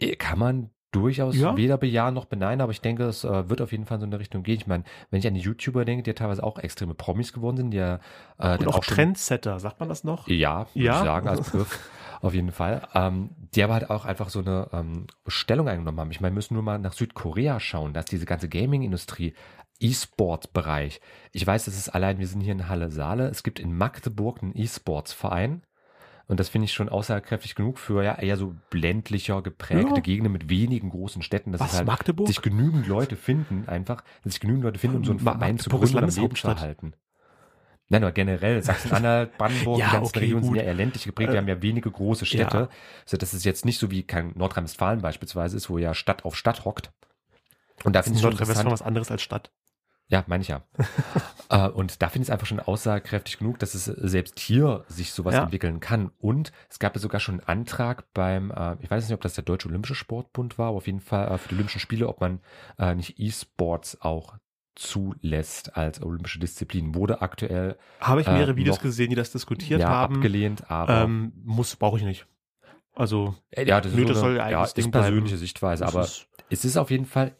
Äh, 0.00 0.16
Kann 0.16 0.38
man 0.38 0.70
durchaus 0.90 1.36
Ja. 1.36 1.54
weder 1.56 1.76
bejahen 1.76 2.14
noch 2.14 2.24
beneiden, 2.24 2.62
aber 2.62 2.72
ich 2.72 2.80
denke, 2.80 3.04
es 3.04 3.22
äh, 3.22 3.50
wird 3.50 3.60
auf 3.60 3.72
jeden 3.72 3.84
Fall 3.84 3.98
so 4.00 4.06
in 4.06 4.12
eine 4.12 4.20
Richtung 4.20 4.42
gehen. 4.42 4.56
Ich 4.56 4.66
meine, 4.66 4.84
wenn 5.10 5.18
ich 5.18 5.26
an 5.26 5.34
die 5.34 5.40
YouTuber 5.40 5.84
denke, 5.84 6.02
die 6.02 6.10
ja 6.10 6.14
teilweise 6.14 6.42
auch 6.42 6.58
extreme 6.58 6.94
Promis 6.94 7.32
geworden 7.34 7.58
sind, 7.58 7.70
die 7.72 7.76
ja 7.76 8.00
äh, 8.38 8.56
Und 8.56 8.68
auch 8.68 8.82
schon- 8.82 8.94
Trendsetter, 8.94 9.60
sagt 9.60 9.80
man 9.80 9.88
das 9.90 10.02
noch? 10.04 10.26
ja, 10.28 10.66
würde 10.74 10.86
Ja. 10.86 10.98
ich 10.98 11.04
sagen, 11.04 11.28
als 11.28 11.42
Begriff. 11.50 11.78
Auf 12.20 12.34
jeden 12.34 12.50
Fall. 12.50 12.82
Ähm, 12.94 13.30
die 13.54 13.62
aber 13.62 13.74
halt 13.74 13.90
auch 13.90 14.04
einfach 14.04 14.28
so 14.30 14.40
eine 14.40 14.68
ähm, 14.72 15.06
Stellung 15.28 15.68
eingenommen 15.68 16.00
haben. 16.00 16.10
Ich 16.10 16.20
meine, 16.20 16.32
wir 16.32 16.36
müssen 16.38 16.54
nur 16.54 16.62
mal 16.64 16.78
nach 16.78 16.92
Südkorea 16.94 17.60
schauen, 17.60 17.92
dass 17.92 18.06
diese 18.06 18.26
ganze 18.26 18.48
Gaming-Industrie, 18.48 19.34
E-Sport-Bereich. 19.80 21.00
Ich 21.32 21.46
weiß, 21.46 21.66
es 21.68 21.76
ist 21.78 21.90
allein, 21.90 22.18
wir 22.18 22.26
sind 22.26 22.40
hier 22.40 22.52
in 22.52 22.68
Halle 22.68 22.90
Saale. 22.90 23.28
Es 23.28 23.42
gibt 23.42 23.60
in 23.60 23.76
Magdeburg 23.76 24.42
einen 24.42 24.56
E-Sports-Verein. 24.56 25.62
Und 26.28 26.38
das 26.40 26.50
finde 26.50 26.66
ich 26.66 26.74
schon 26.74 26.88
aussagekräftig 26.90 27.54
genug 27.54 27.78
für 27.78 28.04
ja 28.04 28.14
eher 28.18 28.36
so 28.36 28.54
ländlicher 28.72 29.42
geprägte 29.42 30.00
Ja. 30.00 30.00
Gegenden 30.00 30.32
mit 30.32 30.48
wenigen 30.50 30.90
großen 30.90 31.22
Städten. 31.22 31.52
dass 31.52 31.62
Was, 31.62 31.72
es 31.72 31.76
halt 31.78 31.86
Magdeburg? 31.86 32.26
sich 32.28 32.42
genügend 32.42 32.86
Leute 32.86 33.16
finden, 33.16 33.66
einfach, 33.66 34.04
dass 34.22 34.34
sich 34.34 34.40
genügend 34.40 34.64
Leute 34.64 34.78
finden, 34.78 34.98
um 34.98 35.04
so 35.04 35.12
einen 35.12 35.20
Verein 35.20 35.58
zu 35.58 35.70
Magdeburg 35.70 35.82
ist 35.84 35.92
gründen 35.92 36.04
und 36.04 36.16
Leben 36.16 36.36
zu 36.36 36.46
erhalten. 36.48 36.92
Nein, 37.90 38.02
aber 38.04 38.12
generell, 38.12 38.62
Sachsen-Anhalt, 38.62 39.32
Brandenburg, 39.38 39.78
Ja, 39.78 39.86
die 39.86 39.90
ganzen 39.90 40.10
okay, 40.10 40.20
Regionen 40.20 40.44
sind 40.44 40.54
ja 40.56 40.62
eher 40.62 40.74
ländlich 40.74 41.04
geprägt, 41.04 41.32
wir 41.32 41.36
Äh, 41.36 41.38
haben 41.38 41.48
ja 41.48 41.62
wenige 41.62 41.90
große 41.90 42.26
Städte. 42.26 42.58
ja. 42.58 42.68
So, 43.06 43.16
dass 43.16 43.32
es 43.32 43.44
jetzt 43.44 43.64
nicht 43.64 43.78
so 43.78 43.90
wie 43.90 44.02
kein 44.02 44.32
Nordrhein-Westfalen 44.36 45.00
beispielsweise 45.00 45.56
ist, 45.56 45.70
wo 45.70 45.78
ja 45.78 45.94
Stadt 45.94 46.24
auf 46.26 46.36
Stadt 46.36 46.66
hockt. 46.66 46.92
Und 47.84 47.94
da 47.94 48.00
Das 48.00 48.04
finde 48.04 48.16
ist 48.18 48.20
ich 48.20 48.24
Nordrhein-Westfalen 48.24 48.70
was 48.72 48.82
anderes 48.82 49.10
als 49.10 49.22
Stadt. 49.22 49.50
Ja, 50.10 50.24
meine 50.26 50.40
ich 50.42 50.48
ja. 50.48 50.62
äh, 51.50 51.68
und 51.68 52.00
da 52.00 52.08
finde 52.08 52.22
ich 52.22 52.28
es 52.28 52.30
einfach 52.30 52.46
schon 52.46 52.60
aussagekräftig 52.60 53.38
genug, 53.38 53.58
dass 53.58 53.74
es 53.74 53.84
selbst 53.84 54.38
hier 54.40 54.84
sich 54.88 55.12
sowas 55.12 55.34
Ja. 55.34 55.42
entwickeln 55.42 55.80
kann. 55.80 56.10
Und 56.18 56.50
es 56.70 56.78
gab 56.78 56.94
ja 56.96 57.00
sogar 57.00 57.20
schon 57.20 57.40
einen 57.40 57.48
Antrag 57.60 58.10
beim, 58.14 58.50
äh, 58.50 58.76
ich 58.80 58.90
weiß 58.90 59.04
nicht, 59.04 59.14
ob 59.14 59.20
das 59.20 59.34
der 59.34 59.44
Deutsche 59.44 59.68
Olympische 59.68 59.94
Sportbund 59.94 60.56
war, 60.58 60.68
aber 60.68 60.78
auf 60.78 60.86
jeden 60.86 61.00
Fall 61.00 61.28
äh, 61.28 61.36
für 61.38 61.48
die 61.50 61.54
Olympischen 61.56 61.80
Spiele, 61.80 62.08
ob 62.08 62.20
man 62.22 62.40
äh, 62.78 62.94
nicht 62.94 63.18
E-Sports 63.20 64.00
auch 64.00 64.36
zulässt 64.76 65.76
als 65.76 66.00
olympische 66.02 66.38
Disziplin. 66.38 66.94
Wurde 66.94 67.20
aktuell 67.20 67.76
Habe 68.00 68.20
ich 68.22 68.26
Äh, 68.28 68.32
mehrere 68.32 68.56
Videos 68.56 68.76
noch- 68.76 68.82
gesehen, 68.82 69.10
die 69.10 69.16
das 69.16 69.32
diskutiert 69.32 69.80
ja, 69.80 69.88
haben. 69.88 70.16
abgelehnt, 70.16 70.70
aber 70.70 71.02
Ähm, 71.02 71.32
muss, 71.44 71.76
brauche 71.76 71.98
ich 71.98 72.04
nicht. 72.04 72.26
Also, 72.94 73.34
Äh, 73.50 73.66
Ja, 73.66 73.80
das 73.80 73.92
Nö, 73.92 74.02
ist, 74.02 74.10
das 74.10 74.20
so 74.20 74.26
eine, 74.26 74.36
ja 74.36 74.48
ja, 74.50 74.64
ist 74.64 74.74
bleiben. 74.74 74.90
persönliche 74.90 75.36
Sichtweise, 75.36 75.84
das 75.84 75.94
aber 75.94 76.04
ist, 76.04 76.28
es 76.48 76.64
ist 76.64 76.76
auf 76.76 76.90
jeden 76.90 77.06
Fall, 77.06 77.36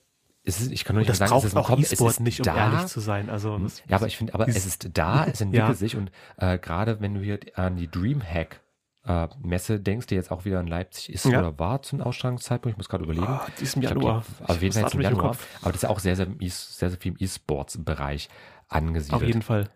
es 0.48 0.60
ist, 0.60 0.72
ich 0.72 0.84
kann 0.84 0.94
nur 0.96 1.00
nicht 1.00 1.10
das 1.10 1.18
sagen, 1.18 1.32
es 1.36 1.44
ist 1.44 1.54
ein 1.54 1.58
auch 1.58 1.70
es 1.78 1.92
E-Sport 1.92 2.10
ist 2.12 2.20
nicht, 2.20 2.40
um 2.40 2.44
da. 2.44 2.56
ehrlich 2.56 2.86
zu 2.86 3.00
sein. 3.00 3.30
Also, 3.30 3.58
das, 3.58 3.82
ja, 3.88 3.96
aber 3.96 4.06
ich 4.08 4.16
finde, 4.16 4.34
aber 4.34 4.48
es 4.48 4.66
ist 4.66 4.88
da, 4.94 5.24
es 5.26 5.40
entwickelt 5.40 5.68
Ja. 5.68 5.74
sich 5.74 5.94
und 5.96 6.10
äh, 6.38 6.58
gerade 6.58 7.00
wenn 7.00 7.14
du 7.14 7.20
hier 7.20 7.38
an 7.54 7.76
die 7.76 7.88
Dreamhack 7.90 8.60
äh, 9.04 9.28
Messe 9.42 9.78
denkst, 9.80 10.06
die 10.08 10.16
jetzt 10.16 10.30
auch 10.30 10.44
wieder 10.44 10.60
in 10.60 10.66
Leipzig 10.66 11.12
ist 11.12 11.24
Ja. 11.26 11.38
oder 11.38 11.58
war 11.58 11.82
zum 11.82 12.00
Ausstrahlungszeitpunkt, 12.00 12.74
ich 12.74 12.78
muss 12.78 12.88
gerade 12.88 13.04
überlegen. 13.04 13.26
Ah, 13.26 13.46
die 13.58 13.62
ist 13.62 13.76
im 13.76 13.82
glaub, 13.82 13.94
Januar. 13.94 14.24
Die, 14.40 14.44
auf 14.50 14.62
jeden 14.62 14.74
Fall 14.80 14.90
im 14.92 15.00
Januar. 15.00 15.36
Aber 15.62 15.72
das 15.72 15.82
ist 15.84 15.88
auch 15.88 15.98
sehr, 16.00 16.16
sehr, 16.16 16.26
E- 16.40 16.48
sehr, 16.48 16.90
sehr 16.90 16.98
viel 16.98 17.12
im 17.12 17.18
E-Sports-Bereich 17.20 18.28
angesiedelt. 18.68 19.14
Auf 19.22 19.26
jeden 19.26 19.42
Fall. 19.42 19.68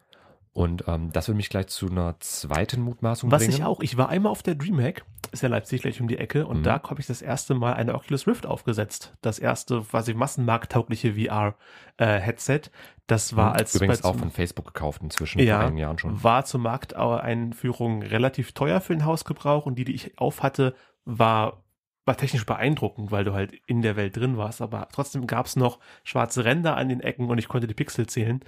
Und 0.53 0.85
ähm, 0.87 1.13
das 1.13 1.29
würde 1.29 1.37
mich 1.39 1.49
gleich 1.49 1.69
zu 1.69 1.89
einer 1.91 2.17
zweiten 2.21 2.83
Mutmaßung 2.83 3.31
Was 3.31 3.43
bringen. 3.43 3.55
ich 3.55 3.65
auch, 3.65 3.81
ich 3.81 3.97
war 3.97 4.11
einmal 4.11 4.31
auf 4.33 4.43
der 4.43 4.55
Dreamhack, 4.55 5.03
ist 5.33 5.43
ja 5.43 5.49
Leipzig 5.49 5.83
gleich 5.83 6.01
um 6.01 6.09
die 6.09 6.19
Ecke, 6.19 6.47
und 6.47 6.59
Mhm. 6.59 6.63
da 6.63 6.83
habe 6.83 7.01
ich 7.01 7.07
das 7.07 7.23
erste 7.23 7.55
Mal 7.55 7.75
eine 7.75 7.95
Oculus 7.95 8.27
Rift 8.27 8.47
aufgesetzt. 8.47 9.15
Das 9.23 9.39
erste 9.39 9.81
quasi 9.81 10.15
massenmarkttaugliche 10.15 11.15
VR-Headset. 11.15 12.63
das 13.09 13.35
war 13.37 13.55
als 13.55 13.75
Übrigens 13.75 14.05
auch 14.05 14.17
von 14.17 14.31
Facebook 14.31 14.67
gekauft 14.67 15.03
inzwischen, 15.03 15.41
ja, 15.41 15.57
vor 15.57 15.63
einigen 15.65 15.79
Jahren 15.79 15.99
schon. 15.99 16.23
war 16.23 16.45
zur 16.45 16.61
Markteinführung 16.61 18.03
relativ 18.03 18.53
teuer 18.53 18.81
für 18.81 18.95
den 18.95 19.05
Hausgebrauch 19.05 19.67
und 19.67 19.75
die, 19.77 19.85
die 19.85 19.95
ich 19.95 20.19
auf 20.19 20.43
hatte, 20.43 20.75
war, 21.05 21.63
war 22.05 22.17
technisch 22.17 22.47
beeindruckend, 22.47 23.11
weil 23.11 23.25
du 23.25 23.33
halt 23.35 23.53
in 23.67 23.83
der 23.83 23.97
Welt 23.97 24.17
drin 24.17 24.37
warst, 24.37 24.61
aber 24.63 24.89
trotzdem 24.93 25.27
gab 25.27 25.47
es 25.47 25.57
noch 25.57 25.79
schwarze 26.05 26.45
Ränder 26.45 26.77
an 26.77 26.89
den 26.89 27.01
Ecken 27.01 27.29
und 27.29 27.39
ich 27.39 27.49
konnte 27.49 27.67
die 27.67 27.75
Pixel 27.75 28.07
zählen 28.07 28.41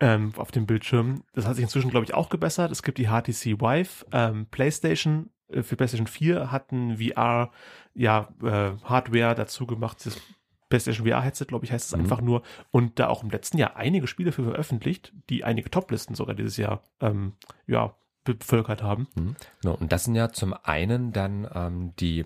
ähm, 0.00 0.32
auf 0.36 0.50
dem 0.50 0.66
Bildschirm. 0.66 1.22
Das 1.32 1.46
hat 1.46 1.54
sich 1.56 1.62
inzwischen, 1.62 1.90
glaube 1.90 2.04
ich, 2.04 2.12
auch 2.14 2.28
gebessert. 2.28 2.70
Es 2.70 2.82
gibt 2.82 2.98
die 2.98 3.06
HTC 3.06 3.60
Vive, 3.60 4.04
ähm, 4.12 4.46
PlayStation, 4.50 5.26
äh, 5.26 5.35
für 5.62 5.76
PlayStation 5.76 6.06
4 6.06 6.50
hatten 6.50 6.98
VR, 6.98 7.50
ja, 7.94 8.28
äh, 8.42 8.72
Hardware 8.84 9.34
dazu 9.34 9.66
gemacht, 9.66 10.04
das 10.04 10.20
PlayStation 10.68 11.06
VR-Headset, 11.06 11.44
glaube 11.46 11.64
ich, 11.64 11.72
heißt 11.72 11.86
es 11.86 11.94
Mhm. 11.96 12.02
einfach 12.02 12.20
nur. 12.20 12.42
Und 12.72 12.98
da 12.98 13.08
auch 13.08 13.22
im 13.22 13.30
letzten 13.30 13.58
Jahr 13.58 13.76
einige 13.76 14.06
Spiele 14.06 14.32
für 14.32 14.44
veröffentlicht, 14.44 15.12
die 15.30 15.44
einige 15.44 15.70
Toplisten 15.70 16.14
sogar 16.16 16.34
dieses 16.34 16.56
Jahr 16.56 16.82
ähm, 17.00 17.34
ja, 17.66 17.94
bevölkert 18.24 18.82
haben. 18.82 19.06
Mhm. 19.14 19.36
Genau, 19.62 19.74
und 19.76 19.92
das 19.92 20.04
sind 20.04 20.16
ja 20.16 20.30
zum 20.30 20.54
einen 20.64 21.12
dann 21.12 21.48
ähm, 21.54 21.92
die 22.00 22.24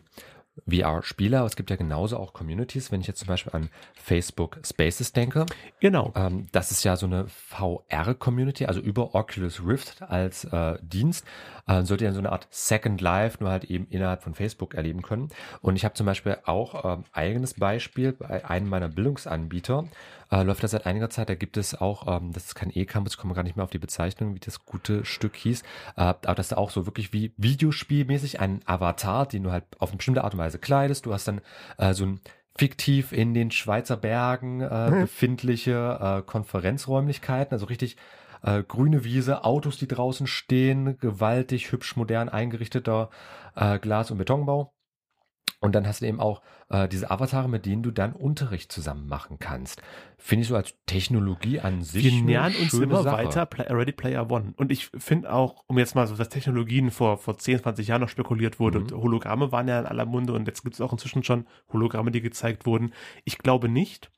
VR-Spieler, 0.69 1.39
aber 1.39 1.47
es 1.47 1.57
gibt 1.57 1.71
ja 1.71 1.77
genauso 1.77 2.19
auch 2.19 2.33
Communities, 2.33 2.91
wenn 2.93 3.01
ich 3.01 3.07
jetzt 3.07 3.21
zum 3.21 3.29
Beispiel 3.29 3.53
an 3.55 3.71
Facebook 3.95 4.59
Spaces 4.65 5.13
denke. 5.13 5.47
Genau. 5.81 6.13
Ähm, 6.17 6.49
das 6.53 6.71
ist 6.71 6.85
ja 6.85 6.97
so 6.97 7.07
eine 7.07 7.27
VR-Community, 7.29 8.67
also 8.67 8.81
über 8.81 9.15
Oculus 9.15 9.63
Rift 9.65 10.03
als 10.03 10.45
äh, 10.45 10.79
Dienst, 10.83 11.27
äh, 11.71 11.83
sollte 11.85 12.05
ja 12.05 12.13
so 12.13 12.19
eine 12.19 12.33
Art 12.33 12.49
Second 12.51 13.01
Life 13.01 13.39
nur 13.41 13.51
halt 13.51 13.65
eben 13.65 13.87
innerhalb 13.91 14.23
von 14.23 14.35
Facebook 14.35 14.75
erleben 14.75 15.03
können. 15.03 15.29
Und 15.63 15.77
ich 15.77 15.85
habe 15.85 15.95
zum 15.95 16.07
Beispiel 16.07 16.37
auch 16.45 16.85
ähm, 16.85 17.05
eigenes 17.13 17.55
Beispiel 17.55 18.13
bei 18.13 18.45
einem 18.45 18.69
meiner 18.69 18.89
Bildungsanbieter, 18.89 19.85
äh, 20.33 20.43
läuft 20.43 20.63
das 20.63 20.71
seit 20.73 20.87
einiger 20.87 21.11
Zeit, 21.11 21.29
da 21.29 21.35
gibt 21.35 21.57
es 21.57 21.81
auch, 21.81 22.07
ähm, 22.07 22.33
das 22.33 22.47
ist 22.47 22.55
kein 22.55 22.71
E-Campus, 22.75 23.15
ich 23.15 23.19
komme 23.19 23.35
gar 23.35 23.43
nicht 23.43 23.57
mehr 23.57 23.65
auf 23.65 23.71
die 23.71 23.79
Bezeichnung, 23.79 24.35
wie 24.35 24.41
das 24.41 24.65
gute 24.65 25.05
Stück 25.05 25.37
hieß, 25.37 25.63
äh, 25.97 26.01
aber 26.01 26.35
das 26.35 26.49
ist 26.53 26.57
auch 26.57 26.71
so 26.71 26.87
wirklich 26.87 27.13
wie 27.13 27.33
Videospielmäßig 27.37 28.41
ein 28.41 28.61
Avatar, 28.67 29.27
den 29.27 29.43
du 29.43 29.51
halt 29.53 29.65
auf 29.79 29.91
eine 29.91 29.97
bestimmte 29.97 30.25
Art 30.25 30.35
und 30.35 30.41
Weise 30.41 30.59
kleidest. 30.59 31.07
Du 31.07 31.13
hast 31.13 31.27
dann 31.29 31.41
äh, 31.79 31.95
so 31.95 32.05
ein 32.07 32.21
fiktiv 32.57 33.13
in 33.13 33.33
den 33.33 33.51
Schweizer 33.51 33.97
Bergen 33.97 34.61
äh, 34.61 34.91
Mhm. 34.91 35.01
befindliche 35.03 35.99
äh, 36.01 36.23
Konferenzräumlichkeiten, 36.23 37.55
also 37.55 37.67
richtig 37.67 37.97
äh, 38.43 38.63
grüne 38.63 39.05
Wiese, 39.05 39.45
Autos, 39.45 39.77
die 39.79 39.89
draußen 39.89 40.27
stehen, 40.27 40.99
gewaltig, 40.99 41.73
hübsch, 41.73 41.97
modern 41.97 42.29
eingerichteter 42.29 43.11
äh, 43.57 43.79
Glas- 43.79 44.11
und 44.11 44.19
Betonbau. 44.19 44.73
Und 45.63 45.75
dann 45.75 45.87
hast 45.87 46.01
du 46.01 46.07
eben 46.07 46.21
auch 46.21 46.41
äh, 46.71 46.89
diese 46.89 47.11
Avatare, 47.11 47.47
mit 47.47 47.67
denen 47.67 47.83
du 47.83 47.91
dann 47.91 48.15
Unterricht 48.15 48.73
zusammen 48.73 49.07
machen 49.09 49.39
kannst. 49.39 49.83
Finde 50.17 50.43
ich 50.43 50.49
so 50.49 50.57
als 50.57 50.75
Technologie 50.87 51.61
an 51.61 51.83
sich. 51.83 52.03
Wir 52.03 52.23
nähern 52.23 52.55
uns 52.55 52.73
immer 52.73 53.03
Sache. 53.03 53.19
weiter 53.19 53.45
Play, 53.45 53.67
Ready 53.69 53.93
Player 53.93 54.31
One. 54.31 54.55
Und 54.57 54.73
ich 54.73 54.87
finde 54.97 55.31
auch, 55.31 55.63
um 55.67 55.79
jetzt 55.79 55.95
mal 55.95 56.07
so, 56.07 56.17
dass 56.17 56.31
Technologien 56.31 56.91
vor, 56.91 57.19
vor 57.19 57.37
10, 57.37 57.59
20 57.61 57.89
Jahren 57.89 58.01
noch 58.01 58.09
spekuliert 58.09 58.59
wurde, 58.59 58.81
Mhm. 58.81 59.03
Hologramme 59.03 59.53
waren 59.53 59.69
ja 59.69 59.81
in 59.81 59.85
aller 59.87 60.07
Munde 60.07 60.33
und 60.33 60.47
jetzt 60.49 60.63
gibt 60.63 60.77
es 60.77 60.81
auch 60.81 60.93
inzwischen 60.93 61.25
schon 61.25 61.47
Hologramme, 61.71 62.11
die 62.11 62.23
gezeigt 62.23 62.65
wurden. 62.65 62.95
Ich 63.25 63.37
glaube 63.37 63.69
nicht, 63.69 64.11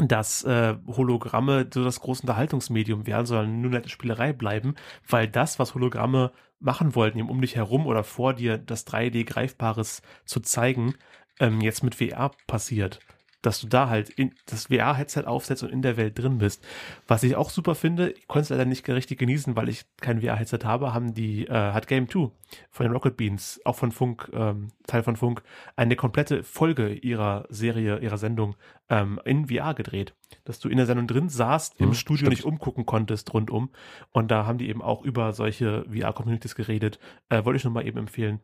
dass 0.00 0.44
äh, 0.44 0.76
Hologramme 0.86 1.68
so 1.72 1.84
das 1.84 2.00
große 2.00 2.22
Unterhaltungsmedium 2.22 3.06
werden, 3.06 3.26
sondern 3.26 3.60
nur 3.60 3.70
nette 3.70 3.88
Spielerei 3.88 4.32
bleiben, 4.32 4.74
weil 5.08 5.28
das, 5.28 5.58
was 5.58 5.74
Hologramme 5.74 6.32
machen 6.58 6.94
wollten, 6.94 7.18
eben 7.18 7.30
um 7.30 7.40
dich 7.40 7.56
herum 7.56 7.86
oder 7.86 8.04
vor 8.04 8.34
dir 8.34 8.58
das 8.58 8.86
3D-Greifbares 8.86 10.02
zu 10.24 10.40
zeigen, 10.40 10.94
ähm, 11.40 11.60
jetzt 11.60 11.82
mit 11.82 11.94
VR 11.94 12.30
passiert. 12.46 13.00
Dass 13.42 13.60
du 13.60 13.66
da 13.68 13.88
halt 13.88 14.08
in 14.10 14.32
das 14.46 14.66
VR-Headset 14.66 15.24
aufsetzt 15.26 15.62
und 15.62 15.70
in 15.70 15.82
der 15.82 15.96
Welt 15.96 16.18
drin 16.18 16.38
bist. 16.38 16.64
Was 17.06 17.22
ich 17.22 17.36
auch 17.36 17.50
super 17.50 17.74
finde, 17.74 18.10
ich 18.10 18.26
konnte 18.26 18.42
es 18.44 18.48
leider 18.50 18.64
nicht 18.64 18.88
richtig 18.88 19.18
genießen, 19.18 19.54
weil 19.56 19.68
ich 19.68 19.84
kein 20.00 20.20
VR-Headset 20.20 20.60
habe, 20.64 20.92
haben 20.94 21.14
die, 21.14 21.46
äh, 21.46 21.52
hat 21.72 21.86
Game 21.86 22.08
2 22.08 22.30
von 22.70 22.84
den 22.86 22.92
Rocket 22.92 23.16
Beans, 23.16 23.60
auch 23.64 23.76
von 23.76 23.92
Funk, 23.92 24.30
ähm, 24.32 24.68
Teil 24.86 25.02
von 25.02 25.16
Funk, 25.16 25.42
eine 25.76 25.96
komplette 25.96 26.42
Folge 26.42 26.92
ihrer 26.92 27.44
Serie, 27.48 27.98
ihrer 27.98 28.18
Sendung 28.18 28.56
ähm, 28.88 29.20
in 29.24 29.48
VR 29.48 29.74
gedreht. 29.74 30.14
Dass 30.44 30.58
du 30.58 30.68
in 30.68 30.76
der 30.76 30.86
Sendung 30.86 31.06
drin 31.06 31.28
saßt, 31.28 31.74
im 31.80 31.86
Hm, 31.88 31.94
Studio 31.94 32.16
stimmt. 32.26 32.30
nicht 32.30 32.44
umgucken 32.44 32.86
konntest 32.86 33.32
rundum. 33.34 33.70
Und 34.12 34.30
da 34.30 34.46
haben 34.46 34.58
die 34.58 34.68
eben 34.68 34.82
auch 34.82 35.02
über 35.02 35.32
solche 35.32 35.84
VR-Communities 35.92 36.54
geredet. 36.54 36.98
Äh, 37.28 37.44
wollte 37.44 37.56
ich 37.58 37.64
nur 37.64 37.72
mal 37.72 37.86
eben 37.86 37.98
empfehlen. 37.98 38.40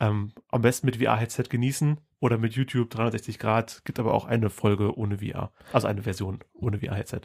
Ähm, 0.00 0.32
am 0.48 0.62
besten 0.62 0.86
mit 0.86 0.96
VR-Headset 0.96 1.44
genießen 1.48 2.00
oder 2.20 2.38
mit 2.38 2.54
YouTube 2.54 2.90
360 2.90 3.38
Grad. 3.38 3.82
Gibt 3.84 3.98
aber 4.00 4.14
auch 4.14 4.24
eine 4.24 4.50
Folge 4.50 4.96
ohne 4.96 5.18
VR. 5.18 5.52
Also 5.72 5.86
eine 5.86 6.02
Version 6.02 6.40
ohne 6.52 6.78
VR-Headset. 6.78 7.22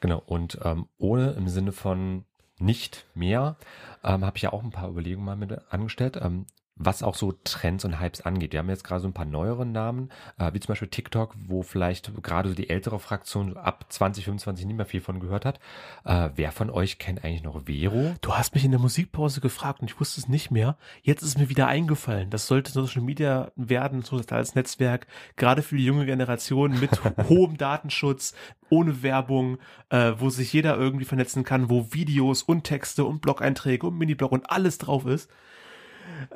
Genau, 0.00 0.22
und 0.26 0.58
ähm, 0.62 0.88
ohne 0.98 1.32
im 1.32 1.48
Sinne 1.48 1.72
von 1.72 2.24
nicht 2.58 3.06
mehr, 3.14 3.56
ähm, 4.04 4.24
habe 4.24 4.36
ich 4.36 4.42
ja 4.42 4.52
auch 4.52 4.62
ein 4.62 4.70
paar 4.70 4.88
Überlegungen 4.90 5.24
mal 5.24 5.36
mit 5.36 5.72
angestellt, 5.72 6.18
ähm, 6.22 6.46
was 6.76 7.02
auch 7.02 7.14
so 7.14 7.32
Trends 7.44 7.84
und 7.84 8.00
Hypes 8.00 8.22
angeht. 8.22 8.52
Wir 8.52 8.60
haben 8.60 8.68
jetzt 8.68 8.84
gerade 8.84 9.02
so 9.02 9.08
ein 9.08 9.12
paar 9.12 9.26
neuere 9.26 9.66
Namen, 9.66 10.10
äh, 10.38 10.52
wie 10.52 10.60
zum 10.60 10.68
Beispiel 10.68 10.88
TikTok, 10.88 11.34
wo 11.46 11.62
vielleicht 11.62 12.12
gerade 12.22 12.48
so 12.48 12.54
die 12.54 12.70
ältere 12.70 12.98
Fraktion 12.98 13.56
ab 13.56 13.86
2025 13.90 14.66
nicht 14.66 14.76
mehr 14.76 14.86
viel 14.86 15.00
von 15.00 15.20
gehört 15.20 15.44
hat. 15.44 15.60
Äh, 16.04 16.30
wer 16.34 16.50
von 16.52 16.70
euch 16.70 16.98
kennt 16.98 17.24
eigentlich 17.24 17.42
noch 17.42 17.66
Vero? 17.66 18.14
Du 18.20 18.34
hast 18.34 18.54
mich 18.54 18.64
in 18.64 18.70
der 18.70 18.80
Musikpause 18.80 19.40
gefragt 19.40 19.80
und 19.80 19.90
ich 19.90 20.00
wusste 20.00 20.20
es 20.20 20.28
nicht 20.28 20.50
mehr. 20.50 20.76
Jetzt 21.02 21.22
ist 21.22 21.30
es 21.30 21.38
mir 21.38 21.48
wieder 21.48 21.66
eingefallen. 21.66 22.30
Das 22.30 22.46
sollte 22.46 22.72
Social 22.72 23.02
Media 23.02 23.52
werden, 23.56 24.02
so 24.02 24.20
als 24.30 24.54
Netzwerk, 24.54 25.06
gerade 25.36 25.62
für 25.62 25.76
die 25.76 25.84
junge 25.84 26.06
Generation 26.06 26.78
mit 26.80 26.90
hohem 27.28 27.58
Datenschutz, 27.58 28.34
ohne 28.70 29.02
Werbung, 29.02 29.58
äh, 29.90 30.12
wo 30.16 30.30
sich 30.30 30.52
jeder 30.52 30.76
irgendwie 30.76 31.04
vernetzen 31.04 31.44
kann, 31.44 31.68
wo 31.68 31.92
Videos 31.92 32.42
und 32.42 32.64
Texte 32.64 33.04
und 33.04 33.20
Blog-Einträge 33.20 33.86
und 33.86 33.98
Miniblog 33.98 34.32
und 34.32 34.50
alles 34.50 34.78
drauf 34.78 35.04
ist. 35.04 35.30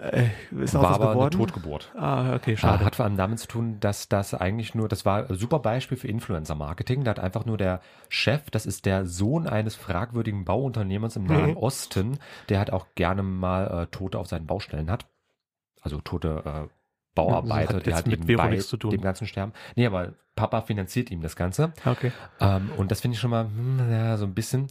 Äh, 0.00 0.28
ist 0.62 0.74
War 0.74 0.90
aber 0.90 1.04
eine 1.04 1.12
geworden? 1.14 1.36
Totgeburt. 1.36 1.92
Ah, 1.96 2.34
okay, 2.34 2.52
Äh, 2.52 2.56
schade. 2.56 2.84
Hat 2.84 2.96
vor 2.96 3.04
allem 3.04 3.16
damit 3.16 3.38
zu 3.38 3.48
tun, 3.48 3.78
dass 3.80 4.08
das 4.08 4.34
eigentlich 4.34 4.74
nur, 4.74 4.88
das 4.88 5.04
war 5.04 5.28
ein 5.30 5.36
super 5.36 5.58
Beispiel 5.58 5.96
für 5.96 6.08
Influencer-Marketing. 6.08 7.04
Da 7.04 7.10
hat 7.12 7.20
einfach 7.20 7.44
nur 7.44 7.56
der 7.58 7.80
Chef, 8.08 8.50
das 8.50 8.66
ist 8.66 8.86
der 8.86 9.06
Sohn 9.06 9.46
eines 9.46 9.74
fragwürdigen 9.76 10.44
Bauunternehmers 10.44 11.16
im 11.16 11.24
Nahen 11.24 11.50
Mhm. 11.50 11.56
Osten, 11.56 12.18
der 12.48 12.60
hat 12.60 12.70
auch 12.70 12.86
gerne 12.94 13.22
mal 13.22 13.82
äh, 13.82 13.86
Tote 13.88 14.18
auf 14.18 14.26
seinen 14.26 14.46
Baustellen 14.46 14.90
hat. 14.90 15.06
Also 15.80 16.00
tote 16.00 16.42
äh, 16.44 16.68
Bauarbeiter, 17.14 17.76
Hat 17.76 17.86
die 17.86 17.94
halt 17.94 18.06
mit 18.06 18.24
Vero 18.26 18.46
nichts 18.48 18.68
zu 18.68 18.76
tun. 18.76 18.90
dem 18.90 19.00
ganzen 19.00 19.26
sterben. 19.26 19.52
Nee, 19.76 19.86
aber 19.86 20.14
Papa 20.36 20.60
finanziert 20.62 21.10
ihm 21.10 21.22
das 21.22 21.34
Ganze. 21.34 21.72
okay. 21.84 22.12
Ähm, 22.40 22.70
und 22.76 22.90
das 22.90 23.00
finde 23.00 23.14
ich 23.16 23.20
schon 23.20 23.30
mal, 23.30 23.46
hm, 23.46 23.90
ja, 23.90 24.16
so 24.16 24.24
ein 24.26 24.34
bisschen. 24.34 24.68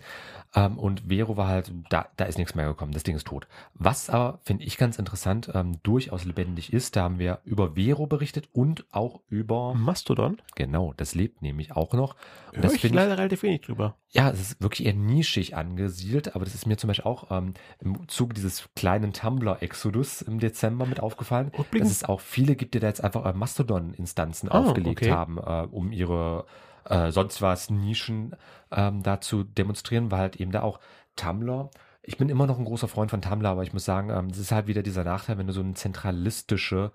Ähm, 0.58 0.78
und 0.80 1.04
Vero 1.10 1.36
war 1.36 1.48
halt, 1.50 1.70
da, 1.90 2.08
da 2.16 2.24
ist 2.26 2.38
nichts 2.38 2.56
mehr 2.56 2.66
gekommen, 2.68 2.94
das 2.94 3.04
Ding 3.04 3.16
ist 3.18 3.28
tot. 3.28 3.46
Was 3.74 4.10
aber, 4.10 4.40
finde 4.44 4.64
ich 4.64 4.78
ganz 4.78 4.98
interessant, 4.98 5.52
ähm, 5.54 5.80
durchaus 5.84 6.24
lebendig 6.24 6.72
ist, 6.72 6.96
da 6.96 7.04
haben 7.04 7.20
wir 7.20 7.40
über 7.44 7.76
Vero 7.76 8.08
berichtet 8.08 8.48
und 8.54 8.86
auch 8.92 9.20
über, 9.28 9.74
Mastodon? 9.74 10.42
genau, 10.56 10.94
das 10.96 11.14
lebt 11.14 11.42
nämlich 11.42 11.74
auch 11.76 11.92
noch. 11.94 12.16
Und 12.52 12.58
Hör 12.58 12.62
das 12.62 12.74
ich 12.76 12.82
finde 12.82 12.98
ich, 13.00 13.04
leider 13.04 13.18
relativ 13.18 13.44
wenig 13.44 13.62
drüber. 13.62 13.98
ja, 14.12 14.30
es 14.30 14.40
ist 14.40 14.62
wirklich 14.62 14.88
eher 14.88 14.94
nischig 14.94 15.58
angesiedelt, 15.58 16.36
aber 16.36 16.46
das 16.46 16.56
ist 16.56 16.66
mir 16.68 16.78
zum 16.78 16.88
Beispiel 16.88 17.06
auch 17.06 17.32
ähm, 17.32 17.54
im 17.80 18.08
Zuge 18.08 18.34
dieses 18.34 18.70
kleinen 18.76 19.12
Tumblr-Exodus 19.12 20.22
im 20.22 20.40
Dezember 20.40 20.86
mit 20.86 21.02
aufgefallen, 21.02 21.52
dass 21.78 21.92
es 21.92 22.06
auch 22.06 22.22
viele 22.22 22.56
gibt, 22.56 22.76
die 22.76 22.80
da 22.80 22.88
jetzt 22.88 23.04
einfach 23.04 23.26
äh, 23.26 23.34
Mastodon-Instanzen 23.34 24.50
Ah, 24.50 24.60
aufgelegt 24.62 25.02
okay. 25.02 25.12
haben, 25.12 25.38
äh, 25.38 25.55
um 25.64 25.92
ihre 25.92 26.46
äh, 26.86 27.12
sonst 27.12 27.42
was 27.42 27.70
Nischen 27.70 28.36
ähm, 28.72 29.02
da 29.04 29.20
zu 29.22 29.44
demonstrieren, 29.44 30.12
weil 30.12 30.20
halt 30.20 30.36
eben 30.38 30.52
da 30.52 30.62
auch 30.62 30.80
Tumblr. 31.16 31.70
Ich 32.04 32.18
bin 32.18 32.30
immer 32.30 32.46
noch 32.46 32.60
ein 32.60 32.66
großer 32.66 32.88
Freund 32.88 33.10
von 33.10 33.22
Tumblr, 33.22 33.50
aber 33.50 33.64
ich 33.64 33.74
muss 33.74 33.86
sagen, 33.86 34.10
ähm, 34.10 34.30
das 34.30 34.38
ist 34.38 34.52
halt 34.52 34.68
wieder 34.68 34.84
dieser 34.84 35.04
Nachteil, 35.04 35.38
wenn 35.38 35.48
du 35.48 35.54
so 35.54 35.62
eine 35.62 35.74
zentralistische 35.74 36.92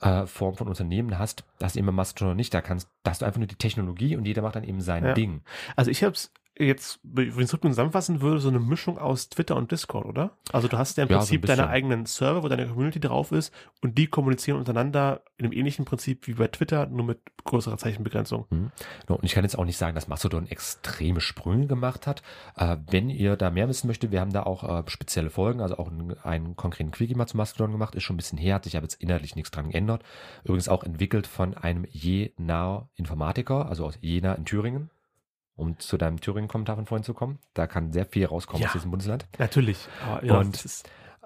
äh, 0.00 0.26
Form 0.26 0.54
von 0.54 0.68
Unternehmen 0.68 1.18
hast, 1.18 1.44
das 1.58 1.76
eben 1.76 1.94
Mastodon 1.94 2.36
nicht, 2.36 2.54
da 2.54 2.60
kannst, 2.60 2.88
da 3.02 3.10
hast 3.10 3.22
du 3.22 3.26
einfach 3.26 3.38
nur 3.38 3.48
die 3.48 3.56
Technologie 3.56 4.16
und 4.16 4.26
jeder 4.26 4.42
macht 4.42 4.56
dann 4.56 4.64
eben 4.64 4.80
sein 4.80 5.04
Ja. 5.04 5.12
Ding. 5.12 5.42
Also 5.76 5.90
ich 5.90 6.02
habe 6.02 6.12
es 6.12 6.30
jetzt, 6.58 7.00
wenn 7.02 7.28
ich 7.28 7.36
es 7.36 7.48
zusammenfassen 7.50 8.20
würde, 8.20 8.40
so 8.40 8.48
eine 8.48 8.58
Mischung 8.58 8.98
aus 8.98 9.28
Twitter 9.28 9.56
und 9.56 9.70
Discord, 9.70 10.06
oder? 10.06 10.30
Also 10.52 10.68
du 10.68 10.76
hast 10.76 10.96
ja 10.96 11.04
im 11.04 11.10
Ja, 11.10 11.16
so 11.16 11.26
Prinzip 11.26 11.46
deine 11.46 11.62
bisschen. 11.62 11.70
eigenen 11.72 12.06
Server, 12.06 12.42
wo 12.42 12.48
deine 12.48 12.66
Community 12.66 13.00
drauf 13.00 13.32
ist 13.32 13.52
und 13.80 13.96
die 13.96 14.06
kommunizieren 14.08 14.58
untereinander 14.58 15.22
in 15.36 15.44
einem 15.46 15.52
ähnlichen 15.52 15.84
Prinzip 15.84 16.26
wie 16.26 16.34
bei 16.34 16.48
Twitter, 16.48 16.86
nur 16.86 17.04
mit 17.06 17.20
größerer 17.44 17.78
Zeichenbegrenzung. 17.78 18.46
Mhm. 18.50 18.70
Ja, 19.08 19.14
Und 19.14 19.24
ich 19.24 19.32
kann 19.32 19.44
jetzt 19.44 19.56
auch 19.58 19.64
nicht 19.64 19.78
sagen, 19.78 19.94
dass 19.94 20.08
Mastodon 20.08 20.46
extreme 20.48 21.20
Sprünge 21.20 21.66
gemacht 21.66 22.06
hat. 22.06 22.22
Äh, 22.56 22.76
wenn 22.90 23.08
ihr 23.10 23.36
da 23.36 23.50
mehr 23.50 23.68
wissen 23.68 23.86
möchtet, 23.86 24.10
wir 24.10 24.20
haben 24.20 24.32
da 24.32 24.42
auch 24.42 24.64
äh, 24.64 24.82
spezielle 24.90 25.30
Folgen, 25.30 25.60
also 25.60 25.78
auch 25.78 25.88
einen, 25.88 26.18
einen 26.24 26.56
konkreten 26.56 26.90
Quickie 26.90 27.14
mal 27.14 27.26
zu 27.26 27.36
Mastodon 27.36 27.72
gemacht, 27.72 27.94
ist 27.94 28.02
schon 28.02 28.14
ein 28.14 28.18
bisschen 28.18 28.38
her, 28.38 28.56
hat 28.56 28.64
sich 28.64 28.76
aber 28.76 28.84
jetzt 28.84 29.00
inhaltlich 29.00 29.36
nichts 29.36 29.50
dran 29.50 29.70
geändert. 29.70 30.02
Übrigens 30.44 30.68
auch 30.68 30.82
entwickelt 30.82 31.26
von 31.26 31.56
einem 31.56 31.86
Jenaer 31.90 32.88
Informatiker, 32.96 33.66
also 33.68 33.86
aus 33.86 33.98
Jena 34.00 34.34
in 34.34 34.44
Thüringen. 34.44 34.90
Um 35.58 35.78
zu 35.78 35.98
deinem 35.98 36.20
Thüringen-Kommentar 36.20 36.76
von 36.76 36.86
vorhin 36.86 37.04
zu 37.04 37.12
kommen. 37.12 37.38
Da 37.52 37.66
kann 37.66 37.92
sehr 37.92 38.06
viel 38.06 38.24
rauskommen 38.24 38.62
Ja. 38.62 38.68
aus 38.68 38.72
diesem 38.74 38.90
Bundesland. 38.90 39.26
Natürlich. 39.38 39.86
Aber 40.06 40.24
ja, 40.24 40.38
Und- 40.38 40.64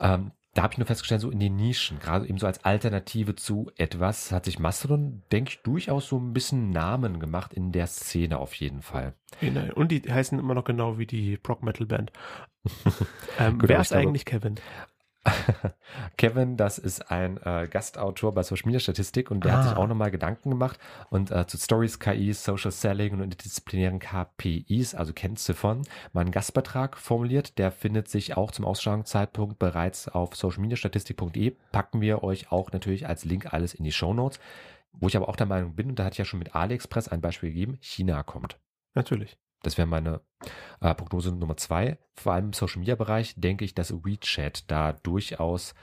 Ähm, 0.00 0.32
da 0.54 0.62
habe 0.64 0.72
ich 0.74 0.78
nur 0.78 0.86
festgestellt, 0.86 1.20
so 1.20 1.30
in 1.30 1.38
den 1.38 1.54
Nischen, 1.56 1.98
gerade 2.00 2.26
eben 2.26 2.38
so 2.38 2.46
als 2.46 2.64
Alternative 2.64 3.36
zu 3.36 3.70
etwas, 3.76 4.32
hat 4.32 4.44
sich 4.46 4.58
Mastodon, 4.58 5.22
denke 5.30 5.50
ich, 5.50 5.62
durchaus 5.62 6.08
so 6.08 6.18
ein 6.18 6.32
bisschen 6.32 6.70
Namen 6.70 7.20
gemacht 7.20 7.52
in 7.54 7.72
der 7.72 7.86
Szene 7.86 8.38
auf 8.38 8.54
jeden 8.54 8.82
Fall. 8.82 9.14
und 9.74 9.92
die 9.92 10.00
heißen 10.02 10.38
immer 10.38 10.54
noch 10.54 10.64
genau 10.64 10.98
wie 10.98 11.06
die 11.06 11.36
Prog 11.36 11.62
Metal 11.62 11.86
Band. 11.86 12.10
ähm, 13.38 13.58
Gut, 13.58 13.68
wer 13.68 13.80
ist 13.80 13.88
glaube- 13.88 14.02
eigentlich 14.08 14.24
Kevin? 14.24 14.54
Kevin, 16.16 16.56
das 16.56 16.78
ist 16.78 17.10
ein 17.10 17.36
äh, 17.44 17.68
Gastautor 17.70 18.34
bei 18.34 18.42
Social 18.42 18.66
Media 18.66 18.80
Statistik 18.80 19.30
und 19.30 19.44
der 19.44 19.52
hat 19.52 19.60
Ah. 19.60 19.62
sich 19.68 19.76
auch 19.76 19.86
nochmal 19.86 20.10
Gedanken 20.10 20.50
gemacht 20.50 20.78
und 21.10 21.30
äh, 21.30 21.46
zu 21.46 21.58
Stories, 21.58 22.00
KIs, 22.00 22.44
Social 22.44 22.72
Selling 22.72 23.14
und 23.14 23.20
interdisziplinären 23.22 24.00
KPIs, 24.00 24.94
also 24.94 25.12
Kennziffern, 25.12 25.82
mal 26.12 26.22
einen 26.22 26.32
Gastbeitrag 26.32 26.96
formuliert. 26.98 27.58
Der 27.58 27.70
findet 27.70 28.08
sich 28.08 28.36
auch 28.36 28.50
zum 28.50 28.64
Ausstrahlungszeitpunkt 28.64 29.58
bereits 29.58 30.08
auf 30.08 30.34
socialmediastatistik.de. 30.34 31.56
Packen 31.70 32.00
wir 32.00 32.22
euch 32.24 32.50
auch 32.50 32.72
natürlich 32.72 33.06
als 33.06 33.24
Link 33.24 33.52
alles 33.52 33.74
in 33.74 33.84
die 33.84 33.92
Show 33.92 34.14
Notes. 34.14 34.40
Wo 34.92 35.08
ich 35.08 35.16
aber 35.16 35.28
auch 35.28 35.36
der 35.36 35.46
Meinung 35.46 35.74
bin, 35.74 35.88
und 35.90 35.98
da 35.98 36.04
hatte 36.04 36.14
ich 36.14 36.18
ja 36.18 36.24
schon 36.26 36.38
mit 36.38 36.54
AliExpress 36.54 37.08
ein 37.08 37.20
Beispiel 37.22 37.48
gegeben, 37.48 37.78
China 37.80 38.22
kommt. 38.22 38.58
Natürlich. 38.94 39.38
Das 39.62 39.78
wäre 39.78 39.86
meine 39.86 40.20
äh, 40.80 40.94
Prognose 40.94 41.32
Nummer 41.32 41.56
zwei. 41.56 41.98
Vor 42.14 42.32
allem 42.32 42.46
im 42.46 42.52
Social 42.52 42.80
Media 42.80 42.94
Bereich 42.94 43.34
denke 43.36 43.64
ich, 43.64 43.74
dass 43.74 43.92
WeChat 43.92 44.70
da 44.70 44.92
durchaus 44.92 45.74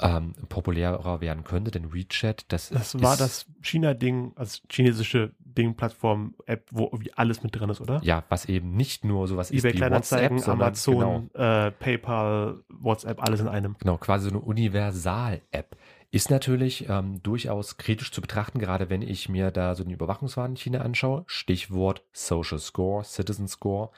ähm, 0.00 0.34
populärer 0.48 1.20
werden 1.20 1.44
könnte, 1.44 1.70
denn 1.70 1.92
WeChat, 1.92 2.46
das, 2.48 2.70
Das 2.70 3.00
war 3.00 3.12
ist, 3.12 3.20
das 3.20 3.46
China-Ding, 3.62 4.32
also 4.34 4.60
chinesische 4.68 5.32
Ding-Plattform-App, 5.38 6.66
wo 6.72 6.84
irgendwie 6.86 7.12
alles 7.14 7.42
mit 7.42 7.54
drin 7.54 7.70
ist, 7.70 7.80
oder? 7.80 8.00
Ja, 8.02 8.24
was 8.28 8.46
eben 8.46 8.74
nicht 8.74 9.04
nur 9.04 9.28
sowas 9.28 9.50
ist 9.50 9.60
eBay 9.60 9.74
wie 9.74 9.76
Kleinanzeigen, 9.76 10.38
WhatsApp, 10.38 10.44
sondern 10.44 10.68
Amazon, 10.68 11.30
genau, 11.32 11.66
äh, 11.66 11.70
PayPal, 11.70 12.64
WhatsApp, 12.68 13.22
alles 13.22 13.40
in 13.40 13.48
einem. 13.48 13.76
genau, 13.78 13.96
quasi 13.98 14.28
so 14.28 14.30
eine 14.30 14.40
Universal-App. 14.40 15.76
Ist 16.10 16.30
natürlich 16.30 16.88
ähm, 16.88 17.22
durchaus 17.22 17.76
kritisch 17.76 18.12
zu 18.12 18.20
betrachten, 18.20 18.58
gerade 18.58 18.88
wenn 18.90 19.02
ich 19.02 19.28
mir 19.28 19.50
da 19.50 19.74
so 19.74 19.82
den 19.84 19.92
Überwachungswahn 19.92 20.52
in 20.52 20.56
China 20.56 20.80
anschaue. 20.80 21.24
Stichwort 21.26 22.04
Social 22.12 22.58
Score, 22.58 23.04
Citizen 23.04 23.48
Score. 23.48 23.90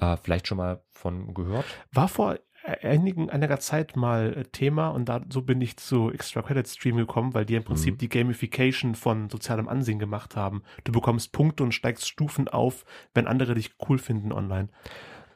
Äh, 0.00 0.16
vielleicht 0.22 0.46
schon 0.46 0.58
mal 0.58 0.82
von 0.90 1.34
gehört. 1.34 1.66
War 1.92 2.08
vor 2.08 2.38
einigen, 2.82 3.30
einiger 3.30 3.60
Zeit 3.60 3.96
mal 3.96 4.34
äh, 4.34 4.44
Thema 4.44 4.88
und 4.88 5.08
da, 5.08 5.20
so 5.28 5.42
bin 5.42 5.60
ich 5.60 5.76
zu 5.76 6.10
Extra 6.10 6.42
Credit 6.42 6.68
Stream 6.68 6.96
gekommen, 6.96 7.34
weil 7.34 7.44
die 7.44 7.54
im 7.54 7.64
Prinzip 7.64 7.94
Mhm. 7.94 7.98
die 7.98 8.08
Gamification 8.08 8.94
von 8.94 9.30
sozialem 9.30 9.68
Ansehen 9.68 9.98
gemacht 9.98 10.36
haben. 10.36 10.62
Du 10.84 10.92
bekommst 10.92 11.32
Punkte 11.32 11.62
und 11.62 11.72
steigst 11.72 12.08
Stufen 12.08 12.48
auf, 12.48 12.84
wenn 13.14 13.26
andere 13.26 13.54
dich 13.54 13.72
cool 13.88 13.98
finden 13.98 14.32
online. 14.32 14.68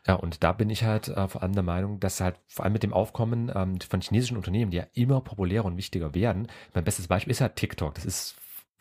Ja, 0.06 0.14
und 0.14 0.42
da 0.42 0.52
bin 0.52 0.68
ich 0.68 0.82
halt 0.82 1.08
äh, 1.08 1.28
vor 1.28 1.42
allem 1.42 1.52
der 1.52 1.62
Meinung, 1.62 2.00
dass 2.00 2.20
halt 2.20 2.36
vor 2.48 2.64
allem 2.64 2.72
mit 2.72 2.82
dem 2.82 2.92
Aufkommen 2.92 3.52
ähm, 3.54 3.80
von 3.80 4.00
chinesischen 4.00 4.36
Unternehmen, 4.36 4.72
die 4.72 4.78
ja 4.78 4.86
immer 4.94 5.20
populärer 5.20 5.64
und 5.64 5.76
wichtiger 5.76 6.14
werden, 6.14 6.48
mein 6.74 6.84
bestes 6.84 7.06
Beispiel 7.06 7.30
ist 7.30 7.40
halt 7.40 7.54
TikTok. 7.56 7.94
Das 7.94 8.04
ist 8.04 8.36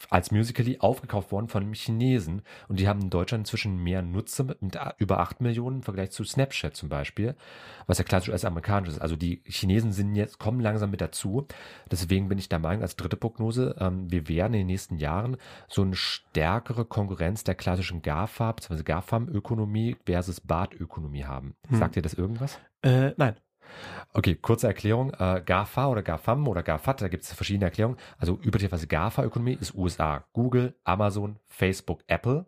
als 0.10 0.32
Musical.ly 0.32 0.80
aufgekauft 0.80 1.32
worden 1.32 1.48
von 1.48 1.74
Chinesen 1.74 2.42
und 2.68 2.80
die 2.80 2.88
haben 2.88 3.02
in 3.02 3.10
Deutschland 3.10 3.44
inzwischen 3.44 3.78
mehr 3.78 4.02
Nutzer 4.02 4.44
mit, 4.44 4.62
mit 4.62 4.78
über 4.98 5.20
8 5.20 5.42
Millionen 5.42 5.78
im 5.78 5.84
Vergleich 5.84 6.12
zu 6.12 6.24
Snapchat 6.24 6.76
zum 6.76 6.90
Beispiel, 6.90 7.36
was 7.88 7.98
ja 7.98 8.04
klassisch 8.04 8.32
als 8.32 8.46
amerikanisch 8.46 8.90
ist. 8.90 9.02
Also 9.02 9.16
die 9.16 9.42
Chinesen 9.46 9.92
sind 9.92 10.16
jetzt, 10.16 10.40
kommen 10.40 10.60
langsam 10.60 10.92
mit 10.92 11.02
dazu. 11.02 11.48
Deswegen 11.90 12.30
bin 12.30 12.38
ich 12.38 12.50
der 12.50 12.60
Meinung, 12.60 12.82
als 12.82 12.96
dritte 12.96 13.18
Prognose, 13.18 13.76
ähm, 13.80 14.12
wir 14.12 14.28
werden 14.28 14.54
in 14.54 14.62
den 14.62 14.68
nächsten 14.68 14.98
Jahren 14.98 15.38
so 15.68 15.82
eine 15.82 15.96
stärkere 15.96 16.86
Konkurrenz 16.86 17.44
der 17.44 17.56
klassischen 17.56 18.02
GAFA, 18.02 18.52
bzw. 18.54 18.84
GAFAM-Ökonomie 18.84 19.98
versus 20.06 20.42
BART-Ökonomie 20.42 21.26
haben. 21.26 21.56
Hm. 21.68 21.78
Sagt 21.78 21.96
ihr 21.96 22.02
das 22.02 22.14
irgendwas? 22.14 22.60
Äh, 22.82 23.12
nein. 23.18 23.36
Okay, 24.14 24.36
kurze 24.36 24.68
Erklärung. 24.68 25.14
Äh, 25.14 25.42
GAFA 25.46 25.88
oder 25.88 26.04
GAFAM 26.04 26.48
oder 26.48 26.64
GAFAT, 26.64 27.02
da 27.02 27.08
gibt 27.08 27.24
es 27.24 27.34
verschiedene 27.34 27.66
Erklärungen. 27.66 27.98
Also 28.18 28.40
üblicherweise 28.42 28.88
GAFA-Ökonomie 28.88 29.58
ist 29.60 29.74
USA. 29.76 30.26
Google, 30.34 30.76
Amazon, 30.84 31.38
Facebook, 31.48 32.02
Apple. 32.08 32.46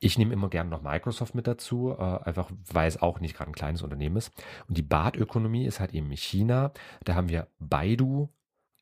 Ich 0.00 0.18
nehme 0.18 0.34
immer 0.34 0.50
gerne 0.50 0.68
noch 0.68 0.82
Microsoft 0.82 1.34
mit 1.34 1.46
dazu, 1.46 1.96
äh, 1.98 2.02
einfach 2.02 2.50
weil 2.72 2.88
es 2.88 3.00
auch 3.00 3.20
nicht 3.20 3.36
gerade 3.36 3.50
ein 3.50 3.54
kleines 3.54 3.82
Unternehmen 3.82 4.16
ist. 4.16 4.32
Und 4.68 4.76
die 4.76 4.82
Bad-Ökonomie 4.82 5.64
ist 5.64 5.80
halt 5.80 5.94
eben 5.94 6.10
China. 6.10 6.72
Da 7.04 7.14
haben 7.14 7.28
wir 7.28 7.48
Baidu, 7.58 8.28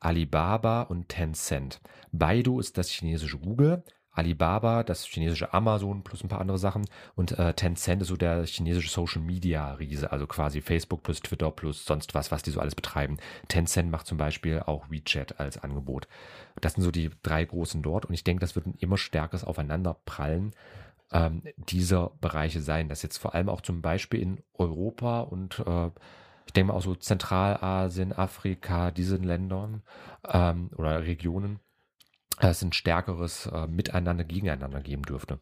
Alibaba 0.01 0.83
und 0.83 1.09
Tencent. 1.09 1.81
Baidu 2.11 2.59
ist 2.59 2.77
das 2.77 2.89
chinesische 2.89 3.39
Google. 3.39 3.85
Alibaba, 4.13 4.83
das 4.83 5.07
chinesische 5.07 5.55
Amazon 5.55 6.03
plus 6.03 6.23
ein 6.23 6.29
paar 6.29 6.41
andere 6.41 6.59
Sachen 6.59 6.85
und 7.15 7.39
äh, 7.39 7.55
Tencent 7.55 8.03
ist 8.03 8.09
so 8.09 8.17
der 8.17 8.45
chinesische 8.45 8.91
Social 8.91 9.23
Media 9.23 9.73
Riese, 9.75 10.13
also 10.13 10.27
quasi 10.27 10.61
Facebook 10.61 11.03
plus 11.03 11.21
Twitter 11.21 11.51
plus 11.51 11.85
sonst 11.87 12.15
was, 12.15 12.31
was 12.31 12.43
die 12.43 12.51
so 12.51 12.61
alles 12.61 12.75
betreiben. 12.75 13.17
Tencent 13.49 13.91
macht 13.91 14.07
zum 14.07 14.19
Beispiel 14.19 14.61
auch 14.61 14.91
WeChat 14.91 15.41
als 15.41 15.63
Angebot. 15.63 16.09
Das 16.61 16.75
sind 16.75 16.83
so 16.83 16.91
die 16.91 17.11
drei 17.23 17.45
großen 17.45 17.83
dort 17.83 18.05
und 18.05 18.15
ich 18.15 18.25
denke, 18.25 18.43
das 18.43 18.55
wird 18.55 18.67
ein 18.67 18.75
immer 18.81 18.99
stärkeres 18.99 19.45
Aufeinanderprallen 19.45 20.53
ähm, 21.11 21.43
dieser 21.57 22.11
Bereiche 22.21 22.61
sein, 22.61 22.89
das 22.89 23.03
jetzt 23.03 23.19
vor 23.19 23.35
allem 23.35 23.49
auch 23.49 23.63
zum 23.63 23.81
Beispiel 23.81 24.21
in 24.21 24.43
Europa 24.55 25.21
und 25.21 25.61
äh, 25.67 25.91
ich 26.47 26.53
denke 26.53 26.73
mal 26.73 26.79
auch 26.79 26.83
so 26.83 26.95
Zentralasien, 26.95 28.13
Afrika, 28.13 28.91
diesen 28.91 29.23
Ländern 29.23 29.83
ähm, 30.31 30.71
oder 30.77 31.07
Regionen 31.07 31.61
es 32.51 32.63
ein 32.63 32.73
stärkeres 32.73 33.47
äh, 33.47 33.67
Miteinander 33.67 34.25
gegeneinander 34.25 34.81
geben 34.81 35.03
dürfte. 35.03 35.41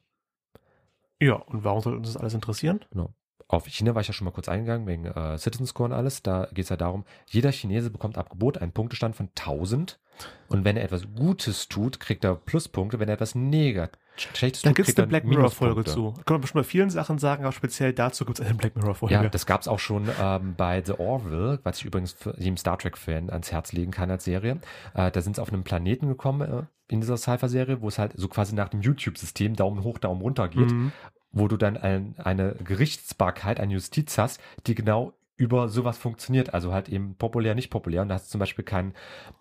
Ja, 1.20 1.34
und 1.34 1.64
warum 1.64 1.80
soll 1.80 1.96
uns 1.96 2.08
das 2.08 2.16
alles 2.16 2.34
interessieren? 2.34 2.84
Genau. 2.90 3.14
Auf 3.50 3.66
China 3.66 3.94
war 3.94 4.02
ich 4.02 4.08
ja 4.08 4.14
schon 4.14 4.24
mal 4.24 4.30
kurz 4.30 4.48
eingegangen, 4.48 4.86
wegen 4.86 5.06
äh, 5.06 5.36
Citizen 5.38 5.66
Score 5.66 5.88
und 5.88 5.92
alles. 5.92 6.22
Da 6.22 6.48
geht 6.52 6.64
es 6.64 6.68
ja 6.68 6.76
darum, 6.76 7.04
jeder 7.26 7.50
Chinese 7.50 7.90
bekommt 7.90 8.16
ab 8.16 8.30
Geburt 8.30 8.58
einen 8.58 8.72
Punktestand 8.72 9.16
von 9.16 9.28
1000. 9.36 9.98
Und 10.48 10.64
wenn 10.64 10.76
er 10.76 10.84
etwas 10.84 11.06
Gutes 11.14 11.68
tut, 11.68 11.98
kriegt 11.98 12.24
er 12.24 12.34
Pluspunkte. 12.34 13.00
Wenn 13.00 13.08
er 13.08 13.14
etwas 13.14 13.34
Negatives 13.34 13.98
Schlechtes 14.16 14.62
da 14.62 14.72
gibt 14.72 14.88
es 14.88 14.96
eine 14.96 15.06
Black 15.06 15.24
Mirror-Folge 15.24 15.84
zu. 15.84 16.12
Kann 16.12 16.34
man 16.34 16.40
bestimmt 16.42 16.64
bei 16.64 16.68
vielen 16.68 16.90
Sachen 16.90 17.18
sagen, 17.18 17.44
aber 17.44 17.52
speziell 17.52 17.92
dazu 17.92 18.24
gibt 18.24 18.38
es 18.38 18.44
eine 18.44 18.54
Black 18.54 18.76
Mirror-Folge. 18.76 19.14
Ja, 19.14 19.28
das 19.28 19.46
gab 19.46 19.60
es 19.60 19.68
auch 19.68 19.78
schon 19.78 20.08
ähm, 20.20 20.54
bei 20.56 20.82
The 20.84 20.92
Orville, 20.98 21.60
was 21.62 21.78
ich 21.78 21.84
übrigens 21.84 22.16
jedem 22.36 22.56
Star 22.56 22.78
Trek-Fan 22.78 23.30
ans 23.30 23.52
Herz 23.52 23.72
legen 23.72 23.90
kann 23.90 24.10
als 24.10 24.24
Serie. 24.24 24.60
Äh, 24.94 25.10
da 25.10 25.20
sind 25.20 25.36
sie 25.36 25.42
auf 25.42 25.52
einem 25.52 25.64
Planeten 25.64 26.08
gekommen 26.08 26.50
äh, 26.50 26.62
in 26.88 27.00
dieser 27.00 27.16
Sci-Fi-Serie, 27.16 27.80
wo 27.80 27.88
es 27.88 27.98
halt 27.98 28.12
so 28.16 28.28
quasi 28.28 28.54
nach 28.54 28.68
dem 28.68 28.80
YouTube-System 28.80 29.56
Daumen 29.56 29.84
hoch, 29.84 29.98
Daumen 29.98 30.20
runter 30.20 30.48
geht. 30.48 30.70
Mhm 30.70 30.92
wo 31.32 31.48
du 31.48 31.56
dann 31.56 31.76
ein, 31.76 32.14
eine 32.18 32.54
Gerichtsbarkeit, 32.64 33.60
eine 33.60 33.74
Justiz 33.74 34.18
hast, 34.18 34.40
die 34.66 34.74
genau 34.74 35.14
über 35.40 35.70
sowas 35.70 35.96
funktioniert. 35.96 36.52
Also 36.52 36.72
halt 36.72 36.90
eben 36.90 37.14
populär, 37.14 37.54
nicht 37.54 37.70
populär. 37.70 38.02
Und 38.02 38.08
da 38.08 38.16
hast 38.16 38.26
du 38.26 38.32
zum 38.32 38.40
Beispiel 38.40 38.64
keinen 38.64 38.92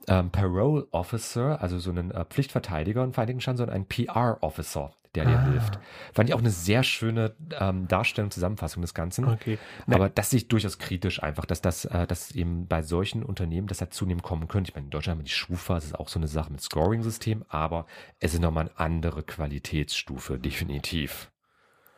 ähm, 0.08 0.32
Parole 0.32 0.88
Officer, 0.92 1.62
also 1.62 1.78
so 1.78 1.90
einen 1.90 2.12
äh, 2.12 2.24
Pflichtverteidiger 2.24 3.04
in 3.04 3.12
Vereinigten 3.12 3.42
Staaten, 3.42 3.58
sondern 3.58 3.76
einen 3.76 3.86
PR 3.86 4.38
Officer, 4.40 4.94
der 5.14 5.26
dir 5.26 5.38
ah. 5.38 5.44
hilft. 5.44 5.78
Fand 6.14 6.30
ich 6.30 6.36
auch 6.36 6.40
eine 6.40 6.52
sehr 6.52 6.84
schöne 6.84 7.36
ähm, 7.60 7.90
Darstellung, 7.90 8.32
Zusammenfassung 8.32 8.82
des 8.82 8.94
Ganzen. 8.94 9.26
Okay. 9.26 9.58
Aber 9.88 10.08
das 10.08 10.30
sehe 10.30 10.38
ich 10.38 10.48
durchaus 10.48 10.78
kritisch 10.80 11.22
einfach, 11.22 11.46
dass 11.46 11.62
das, 11.62 11.84
äh, 11.84 12.08
dass 12.08 12.32
eben 12.32 12.68
bei 12.68 12.82
solchen 12.82 13.22
Unternehmen 13.22 13.68
das 13.68 13.82
halt 13.82 13.94
zunehmend 13.94 14.24
kommen 14.24 14.48
könnte. 14.48 14.70
Ich 14.70 14.76
meine, 14.76 14.86
in 14.86 14.92
Deutschland 14.92 15.18
haben 15.18 15.26
wir 15.26 15.28
die 15.28 15.32
Schufa, 15.32 15.76
das 15.76 15.86
ist 15.86 16.00
auch 16.00 16.08
so 16.08 16.18
eine 16.18 16.30
Sache 16.30 16.50
mit 16.50 16.62
Scoring-System, 16.62 17.44
aber 17.50 17.86
es 18.20 18.34
ist 18.34 18.40
nochmal 18.40 18.70
eine 18.70 18.80
andere 18.80 19.22
Qualitätsstufe, 19.24 20.40
definitiv. 20.40 21.30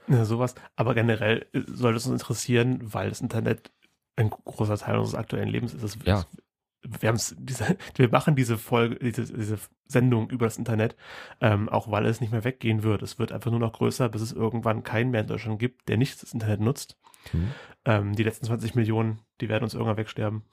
Ja, 0.07 0.25
sowas. 0.25 0.55
Aber 0.75 0.93
generell 0.93 1.45
äh, 1.53 1.61
sollte 1.67 1.97
es 1.97 2.05
uns 2.05 2.21
interessieren, 2.21 2.79
weil 2.81 3.09
das 3.09 3.21
Internet 3.21 3.71
ein 4.15 4.29
großer 4.29 4.77
Teil 4.77 4.97
unseres 4.97 5.15
aktuellen 5.15 5.49
Lebens 5.49 5.73
ist. 5.73 5.83
Es, 5.83 5.97
ja. 6.05 6.25
Wir, 6.83 7.09
haben's, 7.09 7.35
diese, 7.37 7.77
wir 7.95 8.09
machen 8.09 8.35
diese 8.35 8.57
Folge, 8.57 8.95
diese, 8.95 9.31
diese 9.31 9.59
Sendung 9.85 10.29
über 10.29 10.45
das 10.45 10.57
Internet, 10.57 10.95
ähm, 11.39 11.69
auch 11.69 11.91
weil 11.91 12.05
es 12.05 12.21
nicht 12.21 12.31
mehr 12.31 12.43
weggehen 12.43 12.83
wird. 12.83 13.03
Es 13.03 13.19
wird 13.19 13.31
einfach 13.31 13.51
nur 13.51 13.59
noch 13.59 13.73
größer, 13.73 14.09
bis 14.09 14.21
es 14.21 14.31
irgendwann 14.31 14.83
keinen 14.83 15.11
mehr 15.11 15.21
in 15.21 15.27
Deutschland 15.27 15.59
gibt, 15.59 15.87
der 15.89 15.97
nicht 15.97 16.21
das 16.21 16.33
Internet 16.33 16.61
nutzt. 16.61 16.97
Mhm. 17.33 17.51
Ähm, 17.85 18.15
die 18.15 18.23
letzten 18.23 18.45
20 18.45 18.75
Millionen, 18.75 19.19
die 19.41 19.49
werden 19.49 19.63
uns 19.63 19.73
irgendwann 19.73 19.97
wegsterben. 19.97 20.43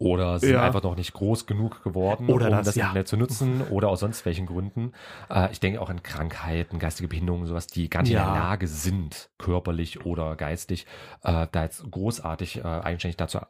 Oder 0.00 0.38
sind 0.38 0.54
ja. 0.54 0.62
einfach 0.62 0.82
noch 0.82 0.96
nicht 0.96 1.12
groß 1.12 1.44
genug 1.44 1.84
geworden, 1.84 2.30
oder 2.30 2.46
um 2.46 2.52
das, 2.52 2.68
das 2.68 2.74
ja. 2.74 2.86
Internet 2.86 3.06
zu 3.06 3.18
nutzen 3.18 3.60
oder 3.68 3.90
aus 3.90 4.00
sonst 4.00 4.24
welchen 4.24 4.46
Gründen. 4.46 4.92
Äh, 5.28 5.52
ich 5.52 5.60
denke 5.60 5.78
auch 5.78 5.90
an 5.90 6.02
Krankheiten, 6.02 6.78
geistige 6.78 7.06
Behinderungen, 7.06 7.44
sowas, 7.44 7.66
die 7.66 7.90
gar 7.90 8.00
nicht 8.00 8.12
ja. 8.12 8.26
in 8.26 8.32
der 8.32 8.42
Lage 8.42 8.66
sind, 8.66 9.28
körperlich 9.36 10.06
oder 10.06 10.36
geistig, 10.36 10.86
äh, 11.22 11.46
da 11.52 11.64
jetzt 11.64 11.88
großartig 11.90 12.60
äh, 12.60 12.62
eigenständig 12.62 13.18
dazu 13.18 13.40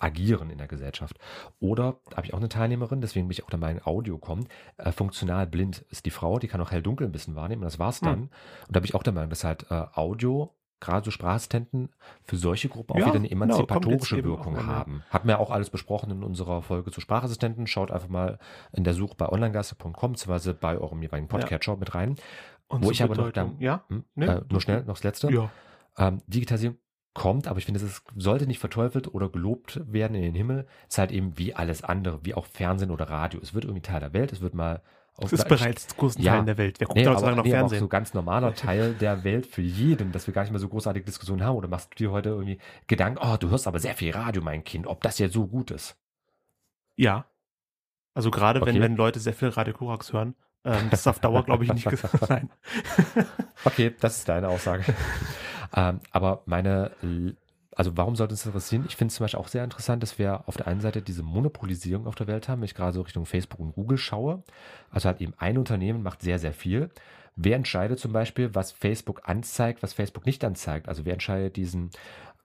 agieren 0.00 0.50
in 0.50 0.58
der 0.58 0.66
Gesellschaft. 0.66 1.16
Oder 1.60 2.00
habe 2.16 2.26
ich 2.26 2.34
auch 2.34 2.38
eine 2.38 2.48
Teilnehmerin, 2.48 3.00
deswegen 3.00 3.28
bin 3.28 3.32
ich 3.32 3.44
auch 3.44 3.50
da 3.50 3.56
mal 3.56 3.70
in 3.70 3.84
Audio 3.84 4.18
kommen, 4.18 4.48
äh, 4.78 4.90
funktional 4.90 5.46
blind 5.46 5.84
ist 5.90 6.06
die 6.06 6.10
Frau, 6.10 6.40
die 6.40 6.48
kann 6.48 6.60
auch 6.60 6.72
hell-dunkel 6.72 7.06
ein 7.06 7.12
bisschen 7.12 7.36
wahrnehmen 7.36 7.62
und 7.62 7.66
das 7.66 7.78
war's 7.78 8.00
hm. 8.00 8.08
dann. 8.08 8.18
Hm. 8.18 8.30
Und 8.66 8.76
da 8.76 8.80
bin 8.80 8.86
ich 8.86 8.96
auch 8.96 9.04
der 9.04 9.12
Meinung, 9.12 9.30
dass 9.30 9.44
halt 9.44 9.66
äh, 9.70 9.84
Audio 9.94 10.52
gerade 10.80 11.04
so 11.04 11.10
Sprachassistenten 11.10 11.90
für 12.24 12.36
solche 12.36 12.68
Gruppen 12.68 12.94
auch 12.94 12.98
ja, 12.98 13.06
wieder 13.06 13.16
eine 13.16 13.28
genau, 13.28 13.44
emanzipatorische 13.44 14.16
genau, 14.16 14.28
Wirkung 14.28 14.66
haben. 14.66 15.02
Hatten 15.10 15.28
wir 15.28 15.38
auch 15.38 15.50
alles 15.50 15.70
besprochen 15.70 16.10
in 16.10 16.24
unserer 16.24 16.62
Folge 16.62 16.90
zu 16.90 17.00
Sprachassistenten. 17.00 17.66
Schaut 17.66 17.90
einfach 17.90 18.08
mal 18.08 18.38
in 18.72 18.84
der 18.84 18.94
Suche 18.94 19.14
bei 19.16 19.28
onlinegasse.com 19.28 20.12
beziehungsweise 20.12 20.54
bei 20.54 20.78
eurem 20.78 21.02
jeweiligen 21.02 21.28
Podcatcher 21.28 21.72
ja. 21.72 21.78
mit 21.78 21.94
rein. 21.94 22.16
Und 22.68 22.84
wo 22.84 22.90
ich 22.90 23.02
aber 23.02 23.16
noch 23.16 23.32
dann, 23.32 23.58
ja? 23.58 23.84
Hm, 23.88 24.04
nee? 24.14 24.26
äh, 24.26 24.42
nur 24.48 24.60
schnell 24.60 24.80
noch 24.80 24.94
das 24.94 25.04
letzte. 25.04 25.32
Ja. 25.32 25.50
Ähm, 25.98 26.22
Digitalisierung 26.26 26.78
kommt, 27.12 27.48
aber 27.48 27.58
ich 27.58 27.64
finde, 27.64 27.80
es 27.80 28.02
sollte 28.16 28.46
nicht 28.46 28.60
verteufelt 28.60 29.12
oder 29.12 29.28
gelobt 29.28 29.80
werden 29.92 30.14
in 30.14 30.22
den 30.22 30.34
Himmel. 30.34 30.66
Es 30.88 30.94
ist 30.94 30.98
halt 30.98 31.12
eben 31.12 31.36
wie 31.36 31.54
alles 31.54 31.82
andere, 31.82 32.20
wie 32.24 32.34
auch 32.34 32.46
Fernsehen 32.46 32.90
oder 32.90 33.10
Radio. 33.10 33.40
Es 33.42 33.52
wird 33.54 33.64
irgendwie 33.64 33.82
Teil 33.82 34.00
der 34.00 34.12
Welt, 34.12 34.32
es 34.32 34.40
wird 34.40 34.54
mal 34.54 34.82
es 35.20 35.32
ist 35.32 35.48
bereits 35.48 35.96
großen 35.96 36.22
ja, 36.22 36.32
Teilen 36.32 36.46
der 36.46 36.58
Welt. 36.58 36.80
Wer 36.80 36.86
guckt 36.86 36.98
nee, 36.98 37.06
aber, 37.06 37.34
noch 37.34 37.44
nee, 37.44 37.50
Fernsehen? 37.50 37.58
Aber 37.58 37.76
auch 37.76 37.80
so 37.80 37.88
ganz 37.88 38.14
normaler 38.14 38.54
Teil 38.54 38.94
der 38.94 39.24
Welt 39.24 39.46
für 39.46 39.62
jeden, 39.62 40.12
dass 40.12 40.26
wir 40.26 40.34
gar 40.34 40.42
nicht 40.42 40.50
mehr 40.50 40.60
so 40.60 40.68
großartige 40.68 41.04
Diskussionen 41.04 41.42
haben. 41.42 41.56
Oder 41.56 41.68
machst 41.68 41.92
du 41.92 41.96
dir 41.96 42.10
heute 42.10 42.30
irgendwie 42.30 42.58
Gedanken, 42.86 43.18
oh, 43.22 43.36
du 43.36 43.50
hörst 43.50 43.66
aber 43.66 43.78
sehr 43.78 43.94
viel 43.94 44.12
Radio, 44.12 44.42
mein 44.42 44.64
Kind, 44.64 44.86
ob 44.86 45.02
das 45.02 45.18
jetzt 45.18 45.34
so 45.34 45.46
gut 45.46 45.70
ist? 45.70 45.96
Ja. 46.96 47.26
Also 48.14 48.30
gerade 48.30 48.60
okay. 48.60 48.74
wenn, 48.74 48.82
wenn 48.82 48.96
Leute 48.96 49.20
sehr 49.20 49.34
viel 49.34 49.48
Radio 49.48 49.74
Korax 49.74 50.12
hören, 50.12 50.34
ähm, 50.64 50.88
das 50.90 51.00
ist 51.00 51.06
auf 51.06 51.20
Dauer, 51.20 51.44
glaube 51.44 51.64
ich, 51.64 51.72
nicht 51.72 51.88
sein. 52.20 52.50
okay, 53.64 53.94
das 54.00 54.18
ist 54.18 54.28
deine 54.28 54.48
Aussage. 54.48 54.84
ähm, 55.74 56.00
aber 56.10 56.42
meine 56.46 56.90
also 57.80 57.96
warum 57.96 58.14
sollte 58.14 58.32
uns 58.32 58.40
das 58.40 58.48
interessieren? 58.48 58.84
Ich 58.86 58.96
finde 58.96 59.10
es 59.10 59.14
zum 59.14 59.24
Beispiel 59.24 59.40
auch 59.40 59.48
sehr 59.48 59.64
interessant, 59.64 60.02
dass 60.02 60.18
wir 60.18 60.46
auf 60.46 60.58
der 60.58 60.66
einen 60.66 60.82
Seite 60.82 61.00
diese 61.00 61.22
Monopolisierung 61.22 62.06
auf 62.06 62.14
der 62.14 62.26
Welt 62.26 62.46
haben, 62.46 62.60
wenn 62.60 62.66
ich 62.66 62.74
gerade 62.74 62.92
so 62.92 63.00
Richtung 63.00 63.24
Facebook 63.24 63.58
und 63.58 63.72
Google 63.72 63.96
schaue. 63.96 64.42
Also 64.90 65.08
halt 65.08 65.22
eben 65.22 65.32
ein 65.38 65.56
Unternehmen 65.56 66.02
macht 66.02 66.20
sehr, 66.20 66.38
sehr 66.38 66.52
viel. 66.52 66.90
Wer 67.36 67.56
entscheidet 67.56 67.98
zum 67.98 68.12
Beispiel, 68.12 68.54
was 68.54 68.70
Facebook 68.70 69.22
anzeigt, 69.26 69.82
was 69.82 69.94
Facebook 69.94 70.26
nicht 70.26 70.44
anzeigt? 70.44 70.90
Also 70.90 71.06
wer 71.06 71.14
entscheidet 71.14 71.56
diesen 71.56 71.88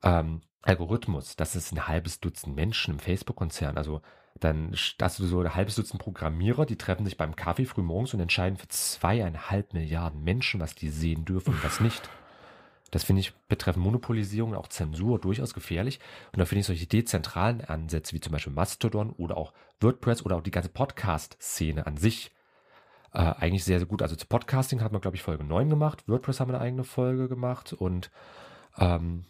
ähm, 0.04 0.40
Algorithmus? 0.62 1.36
Das 1.36 1.58
ist 1.58 1.74
ein 1.74 1.86
halbes 1.86 2.22
Dutzend 2.22 2.56
Menschen 2.56 2.94
im 2.94 3.00
Facebook-Konzern. 3.00 3.76
Also 3.76 4.02
dann 4.40 4.72
hast 5.02 5.20
du 5.20 5.26
so 5.26 5.42
ein 5.42 5.54
halbes 5.54 5.76
Dutzend 5.76 6.00
Programmierer, 6.00 6.66
die 6.66 6.78
treffen 6.78 7.04
sich 7.04 7.18
beim 7.18 7.36
Kaffee 7.36 7.66
früh 7.66 7.82
morgens 7.82 8.14
und 8.14 8.22
entscheiden 8.22 8.56
für 8.56 8.70
zweieinhalb 8.70 9.74
Milliarden 9.74 10.24
Menschen, 10.24 10.62
was 10.62 10.76
die 10.76 10.88
sehen 10.88 11.26
dürfen 11.26 11.56
und 11.56 11.64
was 11.66 11.82
nicht. 11.82 12.10
Das 12.96 13.04
finde 13.04 13.20
ich 13.20 13.36
betreffend 13.50 13.84
Monopolisierung 13.84 14.52
und 14.52 14.56
auch 14.56 14.70
Zensur 14.70 15.20
durchaus 15.20 15.54
gefährlich. 15.54 16.00
Und 16.32 16.40
da 16.40 16.46
finde 16.46 16.62
ich 16.62 16.66
solche 16.66 16.88
dezentralen 16.88 17.60
Ansätze 17.60 18.14
wie 18.14 18.22
zum 18.22 18.32
Beispiel 18.32 18.54
Mastodon 18.54 19.10
oder 19.10 19.36
auch 19.36 19.52
WordPress 19.82 20.26
oder 20.26 20.38
auch 20.38 20.42
die 20.42 20.50
ganze 20.50 20.70
Podcast-Szene 20.70 21.86
an 21.86 21.98
sich 21.98 22.32
äh, 23.12 23.18
eigentlich 23.18 23.66
sehr, 23.66 23.80
sehr 23.80 23.86
gut. 23.86 24.02
Also 24.02 24.16
zu 24.16 24.26
Podcasting 24.28 24.82
hat 24.82 24.94
man, 24.94 25.02
glaube 25.02 25.18
ich, 25.18 25.24
Folge 25.24 25.44
9 25.44 25.70
gemacht. 25.70 26.08
WordPress 26.08 26.40
haben 26.40 26.50
wir 26.50 26.56
eine 26.56 26.64
eigene 26.64 26.86
Folge 26.86 27.28
gemacht 27.28 27.74
und 27.74 28.12
ähm, 28.78 29.26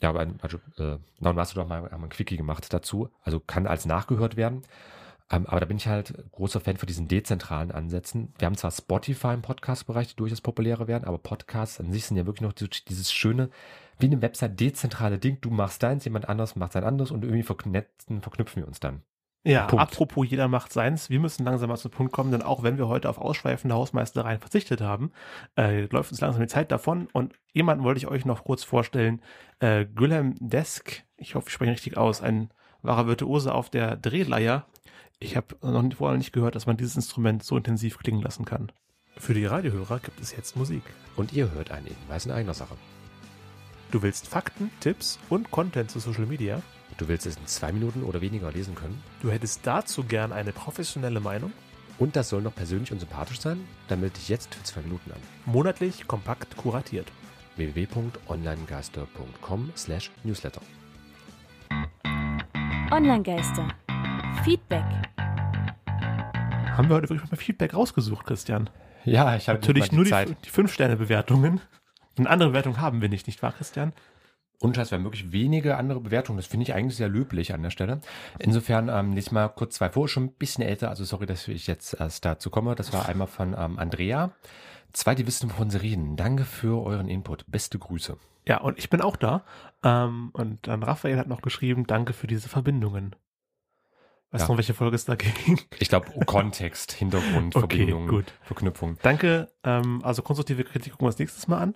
ja, 0.00 0.14
also, 0.14 0.60
äh, 0.78 0.98
Mastodon 1.18 1.68
haben 1.68 1.86
wir 1.86 1.92
ein 1.92 2.08
Quickie 2.10 2.36
gemacht 2.36 2.72
dazu. 2.72 3.08
Also 3.22 3.40
kann 3.40 3.66
als 3.66 3.86
nachgehört 3.86 4.36
werden. 4.36 4.62
Ähm, 5.30 5.46
aber 5.46 5.60
da 5.60 5.66
bin 5.66 5.76
ich 5.76 5.86
halt 5.86 6.12
großer 6.32 6.60
Fan 6.60 6.76
für 6.76 6.86
diesen 6.86 7.06
dezentralen 7.06 7.70
Ansätzen. 7.70 8.34
Wir 8.38 8.46
haben 8.46 8.56
zwar 8.56 8.72
Spotify 8.72 9.28
im 9.28 9.42
Podcast-Bereich, 9.42 10.08
die 10.08 10.16
durchaus 10.16 10.40
populärer 10.40 10.88
werden, 10.88 11.04
aber 11.04 11.18
Podcasts 11.18 11.78
an 11.78 11.92
sich 11.92 12.04
sind 12.04 12.16
ja 12.16 12.26
wirklich 12.26 12.42
noch 12.42 12.52
dieses 12.52 13.12
schöne, 13.12 13.50
wie 13.98 14.06
eine 14.06 14.22
Website 14.22 14.58
dezentrale 14.58 15.18
Ding. 15.18 15.38
Du 15.40 15.50
machst 15.50 15.82
deins, 15.82 16.04
jemand 16.04 16.28
anderes 16.28 16.56
macht 16.56 16.72
sein 16.72 16.84
anderes 16.84 17.12
und 17.12 17.24
irgendwie 17.24 17.44
verknetzen, 17.44 18.22
verknüpfen 18.22 18.62
wir 18.62 18.66
uns 18.66 18.80
dann. 18.80 19.02
Ja, 19.42 19.66
Punkt. 19.66 19.82
apropos 19.82 20.28
jeder 20.28 20.48
macht 20.48 20.70
seins, 20.70 21.08
wir 21.08 21.18
müssen 21.18 21.44
langsam 21.44 21.70
mal 21.70 21.78
zum 21.78 21.90
Punkt 21.90 22.12
kommen, 22.12 22.30
denn 22.30 22.42
auch 22.42 22.62
wenn 22.62 22.76
wir 22.76 22.88
heute 22.88 23.08
auf 23.08 23.16
ausschweifende 23.16 23.74
Hausmeistereien 23.74 24.38
verzichtet 24.38 24.82
haben, 24.82 25.12
äh, 25.56 25.86
läuft 25.86 26.10
uns 26.10 26.20
langsam 26.20 26.42
die 26.42 26.48
Zeit 26.48 26.70
davon 26.70 27.08
und 27.14 27.32
jemanden 27.54 27.82
wollte 27.82 27.96
ich 27.96 28.06
euch 28.06 28.26
noch 28.26 28.44
kurz 28.44 28.64
vorstellen, 28.64 29.22
äh, 29.60 29.86
Gülhem 29.86 30.34
Desk, 30.40 31.04
ich 31.16 31.36
hoffe, 31.36 31.48
ich 31.48 31.54
spreche 31.54 31.72
richtig 31.72 31.96
aus, 31.96 32.20
ein 32.20 32.50
wahrer 32.82 33.06
Virtuose 33.06 33.54
auf 33.54 33.70
der 33.70 33.96
Drehleier, 33.96 34.66
ich 35.18 35.36
habe 35.36 35.54
noch 35.62 35.84
vorher 35.94 36.16
nicht 36.16 36.32
gehört, 36.32 36.54
dass 36.54 36.64
man 36.66 36.78
dieses 36.78 36.96
Instrument 36.96 37.44
so 37.44 37.56
intensiv 37.56 37.98
klingen 37.98 38.22
lassen 38.22 38.44
kann. 38.44 38.72
Für 39.18 39.34
die 39.34 39.44
Radiohörer 39.44 39.98
gibt 39.98 40.20
es 40.20 40.34
jetzt 40.34 40.56
Musik. 40.56 40.82
Und 41.14 41.34
ihr 41.34 41.52
hört 41.52 41.70
einen 41.70 41.86
Hinweis 41.86 42.24
in 42.24 42.32
eigener 42.32 42.54
Sache. 42.54 42.74
Du 43.90 44.02
willst 44.02 44.28
Fakten, 44.28 44.70
Tipps 44.80 45.18
und 45.28 45.50
Content 45.50 45.90
zu 45.90 45.98
Social 45.98 46.24
Media? 46.24 46.62
Du 46.96 47.06
willst 47.08 47.26
es 47.26 47.36
in 47.36 47.46
zwei 47.46 47.72
Minuten 47.72 48.02
oder 48.02 48.22
weniger 48.22 48.50
lesen 48.50 48.74
können? 48.74 49.02
Du 49.20 49.30
hättest 49.30 49.66
dazu 49.66 50.04
gern 50.04 50.32
eine 50.32 50.52
professionelle 50.52 51.20
Meinung? 51.20 51.52
Und 51.98 52.16
das 52.16 52.30
soll 52.30 52.40
noch 52.40 52.54
persönlich 52.54 52.92
und 52.92 53.00
sympathisch 53.00 53.40
sein? 53.40 53.60
Dann 53.88 54.00
melde 54.00 54.14
dich 54.14 54.30
jetzt 54.30 54.54
für 54.54 54.62
zwei 54.62 54.80
Minuten 54.80 55.12
an. 55.12 55.20
Monatlich 55.44 56.06
kompakt 56.06 56.56
kuratiert. 56.56 57.12
www.onlinegeister.com 57.56 59.72
slash 59.76 60.10
newsletter. 60.24 60.62
Online-Geister. 62.92 63.68
Feedback. 64.42 64.84
Haben 66.76 66.88
wir 66.88 66.96
heute 66.96 67.08
wirklich 67.08 67.30
mal 67.30 67.36
Feedback 67.36 67.72
rausgesucht, 67.72 68.26
Christian? 68.26 68.68
Ja, 69.04 69.36
ich 69.36 69.48
habe 69.48 69.60
Natürlich 69.60 69.84
nicht 69.84 69.92
mal 69.92 69.96
nur 69.96 70.04
die 70.04 70.10
Zeit. 70.10 70.36
die 70.44 70.50
5-Sterne-Bewertungen. 70.50 71.60
Eine 72.18 72.28
andere 72.28 72.48
Bewertung 72.48 72.80
haben 72.80 73.00
wir 73.00 73.08
nicht, 73.08 73.28
nicht 73.28 73.42
wahr, 73.44 73.52
Christian? 73.52 73.92
Und 74.58 74.76
es 74.76 74.90
wären 74.90 75.04
wirklich 75.04 75.30
wenige 75.30 75.76
andere 75.76 76.00
Bewertungen. 76.00 76.38
Das 76.38 76.46
finde 76.46 76.64
ich 76.64 76.74
eigentlich 76.74 76.96
sehr 76.96 77.08
löblich 77.08 77.54
an 77.54 77.62
der 77.62 77.70
Stelle. 77.70 78.00
Insofern 78.40 78.88
ähm, 78.88 79.12
lese 79.12 79.28
ich 79.28 79.32
mal 79.32 79.48
kurz 79.48 79.76
zwei 79.76 79.88
vor, 79.88 80.08
schon 80.08 80.24
ein 80.24 80.32
bisschen 80.32 80.64
älter. 80.64 80.88
Also 80.88 81.04
sorry, 81.04 81.26
dass 81.26 81.46
ich 81.46 81.68
jetzt 81.68 81.94
erst 81.94 82.24
dazu 82.24 82.50
komme. 82.50 82.74
Das 82.74 82.92
war 82.92 83.08
einmal 83.08 83.28
von 83.28 83.54
ähm, 83.56 83.78
Andrea. 83.78 84.32
Zwei, 84.92 85.14
die 85.14 85.28
wissen, 85.28 85.48
wovon 85.48 85.70
sie 85.70 85.80
reden. 85.80 86.16
Danke 86.16 86.44
für 86.44 86.84
euren 86.84 87.08
Input. 87.08 87.44
Beste 87.46 87.78
Grüße. 87.78 88.16
Ja, 88.46 88.60
und 88.60 88.78
ich 88.78 88.90
bin 88.90 89.00
auch 89.00 89.16
da. 89.16 89.44
Ähm, 89.82 90.30
und 90.32 90.66
dann 90.66 90.82
Raphael 90.82 91.18
hat 91.18 91.28
noch 91.28 91.42
geschrieben, 91.42 91.86
danke 91.86 92.12
für 92.12 92.26
diese 92.26 92.48
Verbindungen. 92.48 93.14
Weißt 94.32 94.42
Ja. 94.42 94.46
du 94.46 94.52
noch, 94.52 94.58
welche 94.58 94.74
Folge 94.74 94.94
es 94.96 95.04
da 95.04 95.14
ging? 95.16 95.60
Ich 95.78 95.88
glaube, 95.88 96.10
Kontext, 96.26 96.92
Hintergrund, 96.92 97.54
Okay, 97.56 97.76
Verbindung, 97.78 98.08
gut. 98.08 98.32
Verknüpfung. 98.42 98.98
Danke. 99.02 99.50
Ähm, 99.64 100.00
also 100.04 100.22
konstruktive 100.22 100.64
Kritik 100.64 100.92
gucken 100.92 101.04
wir 101.06 101.08
uns 101.08 101.18
nächstes 101.18 101.48
Mal 101.48 101.58
an. 101.58 101.74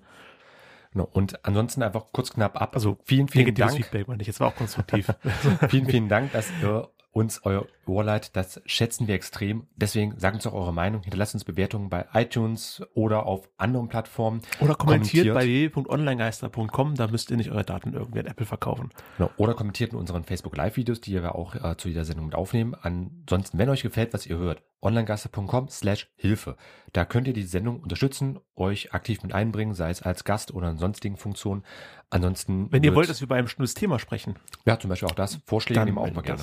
Genau. 0.93 1.09
Und 1.13 1.45
ansonsten 1.45 1.83
einfach 1.83 2.05
kurz 2.13 2.33
knapp 2.33 2.61
ab. 2.61 2.75
Also 2.75 2.99
vielen, 3.05 3.27
vielen 3.29 3.55
Dank. 3.55 3.73
Feedback, 3.73 4.07
meine 4.07 4.21
ich. 4.23 4.29
Jetzt 4.29 4.39
war 4.39 4.47
auch 4.49 4.55
konstruktiv. 4.55 5.09
Vielen, 5.69 5.87
vielen 5.89 6.09
Dank, 6.09 6.31
dass 6.33 6.49
ihr 6.63 6.89
uns 7.15 7.41
euer 7.45 7.67
Ohr 7.87 8.05
leiht. 8.05 8.35
Das 8.37 8.61
schätzen 8.67 9.07
wir 9.07 9.15
extrem. 9.15 9.67
Deswegen 9.77 10.19
sagt 10.19 10.35
uns 10.35 10.45
doch 10.45 10.53
eure 10.53 10.73
Meinung. 10.73 11.03
Hinterlasst 11.03 11.35
uns 11.35 11.45
Bewertungen 11.45 11.89
bei 11.89 12.07
iTunes 12.13 12.83
oder 12.95 13.27
auf 13.27 13.49
anderen 13.57 13.89
Plattformen. 13.89 14.43
Oder 14.61 14.75
kommentiert, 14.75 15.29
Kommentiert. 15.29 15.35
bei 15.35 15.45
www.onlinegeister.com, 15.47 16.97
da 16.97 17.07
müsst 17.07 17.31
ihr 17.31 17.37
nicht 17.37 17.51
eure 17.51 17.65
Daten 17.65 17.95
irgendwie 17.95 18.19
an 18.19 18.27
Apple 18.27 18.47
verkaufen. 18.47 18.91
Genau. 19.17 19.31
Oder 19.37 19.55
kommentiert 19.55 19.93
in 19.93 19.99
unseren 19.99 20.25
Facebook 20.25 20.57
Live-Videos, 20.57 21.01
die 21.01 21.13
wir 21.13 21.35
auch 21.37 21.55
äh, 21.55 21.77
zu 21.77 21.89
jeder 21.89 22.05
Sendung 22.05 22.27
mit 22.27 22.35
aufnehmen. 22.35 22.75
Ansonsten, 22.83 23.59
wenn 23.59 23.69
euch 23.69 23.83
gefällt, 23.83 24.13
was 24.13 24.27
ihr 24.27 24.37
hört, 24.37 24.63
onlinegeister.com 24.81 25.69
slash 25.69 26.11
Hilfe. 26.17 26.57
Da 26.93 27.05
könnt 27.05 27.29
ihr 27.29 27.33
die 27.33 27.45
Sendung 27.45 27.81
unterstützen, 27.81 28.41
euch 28.57 28.93
aktiv 28.93 29.23
mit 29.23 29.33
einbringen, 29.35 29.75
sei 29.75 29.91
es 29.91 30.03
als 30.03 30.25
Gast 30.25 30.53
oder 30.53 30.69
in 30.69 30.79
sonstigen 30.79 31.17
Funktionen. 31.17 31.63
Ansonsten, 32.11 32.73
Wenn 32.73 32.83
ihr 32.83 32.95
wollt, 32.95 33.09
dass 33.09 33.21
wir 33.21 33.27
über 33.27 33.37
ein 33.37 33.45
bestimmtes 33.45 33.75
Thema 33.75 33.99
sprechen, 33.99 34.35
ja, 34.67 34.79
zum 34.79 34.91
Beispiel 34.91 35.09
auch 35.09 35.15
das, 35.15 35.39
Vorschläge 35.47 35.85
nehmen 35.85 35.97
wir 35.97 36.03
auch 36.03 36.13
mal 36.13 36.23
gerne. 36.23 36.43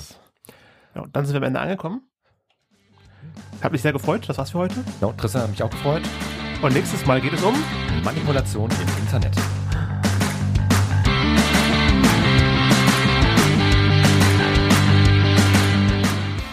Ja, 0.94 1.02
und 1.02 1.14
dann 1.16 1.24
sind 1.24 1.34
wir 1.34 1.38
am 1.38 1.44
Ende 1.44 1.60
angekommen. 1.60 2.02
Hat 3.62 3.72
mich 3.72 3.82
sehr 3.82 3.92
gefreut. 3.92 4.28
Das 4.28 4.38
war's 4.38 4.50
für 4.50 4.58
heute. 4.58 4.84
Genau, 5.00 5.12
Tristan 5.12 5.42
hat 5.42 5.50
mich 5.50 5.62
auch 5.62 5.70
gefreut. 5.70 6.02
Und 6.60 6.74
nächstes 6.74 7.04
Mal 7.06 7.20
geht 7.20 7.32
es 7.32 7.42
um 7.42 7.54
Manipulation 8.04 8.70
im 8.70 9.02
Internet. 9.02 9.36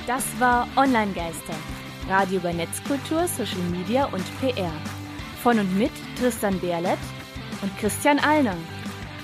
Das 0.08 0.40
war 0.40 0.68
Online-Geister. 0.76 1.54
Radio 2.08 2.40
über 2.40 2.52
Netzkultur, 2.54 3.28
Social 3.28 3.62
Media 3.72 4.06
und 4.06 4.24
PR. 4.40 4.72
Von 5.44 5.60
und 5.60 5.78
mit 5.78 5.92
Tristan 6.18 6.60
Berlet 6.60 6.98
und 7.62 7.78
Christian 7.78 8.20
Allner. 8.20 8.56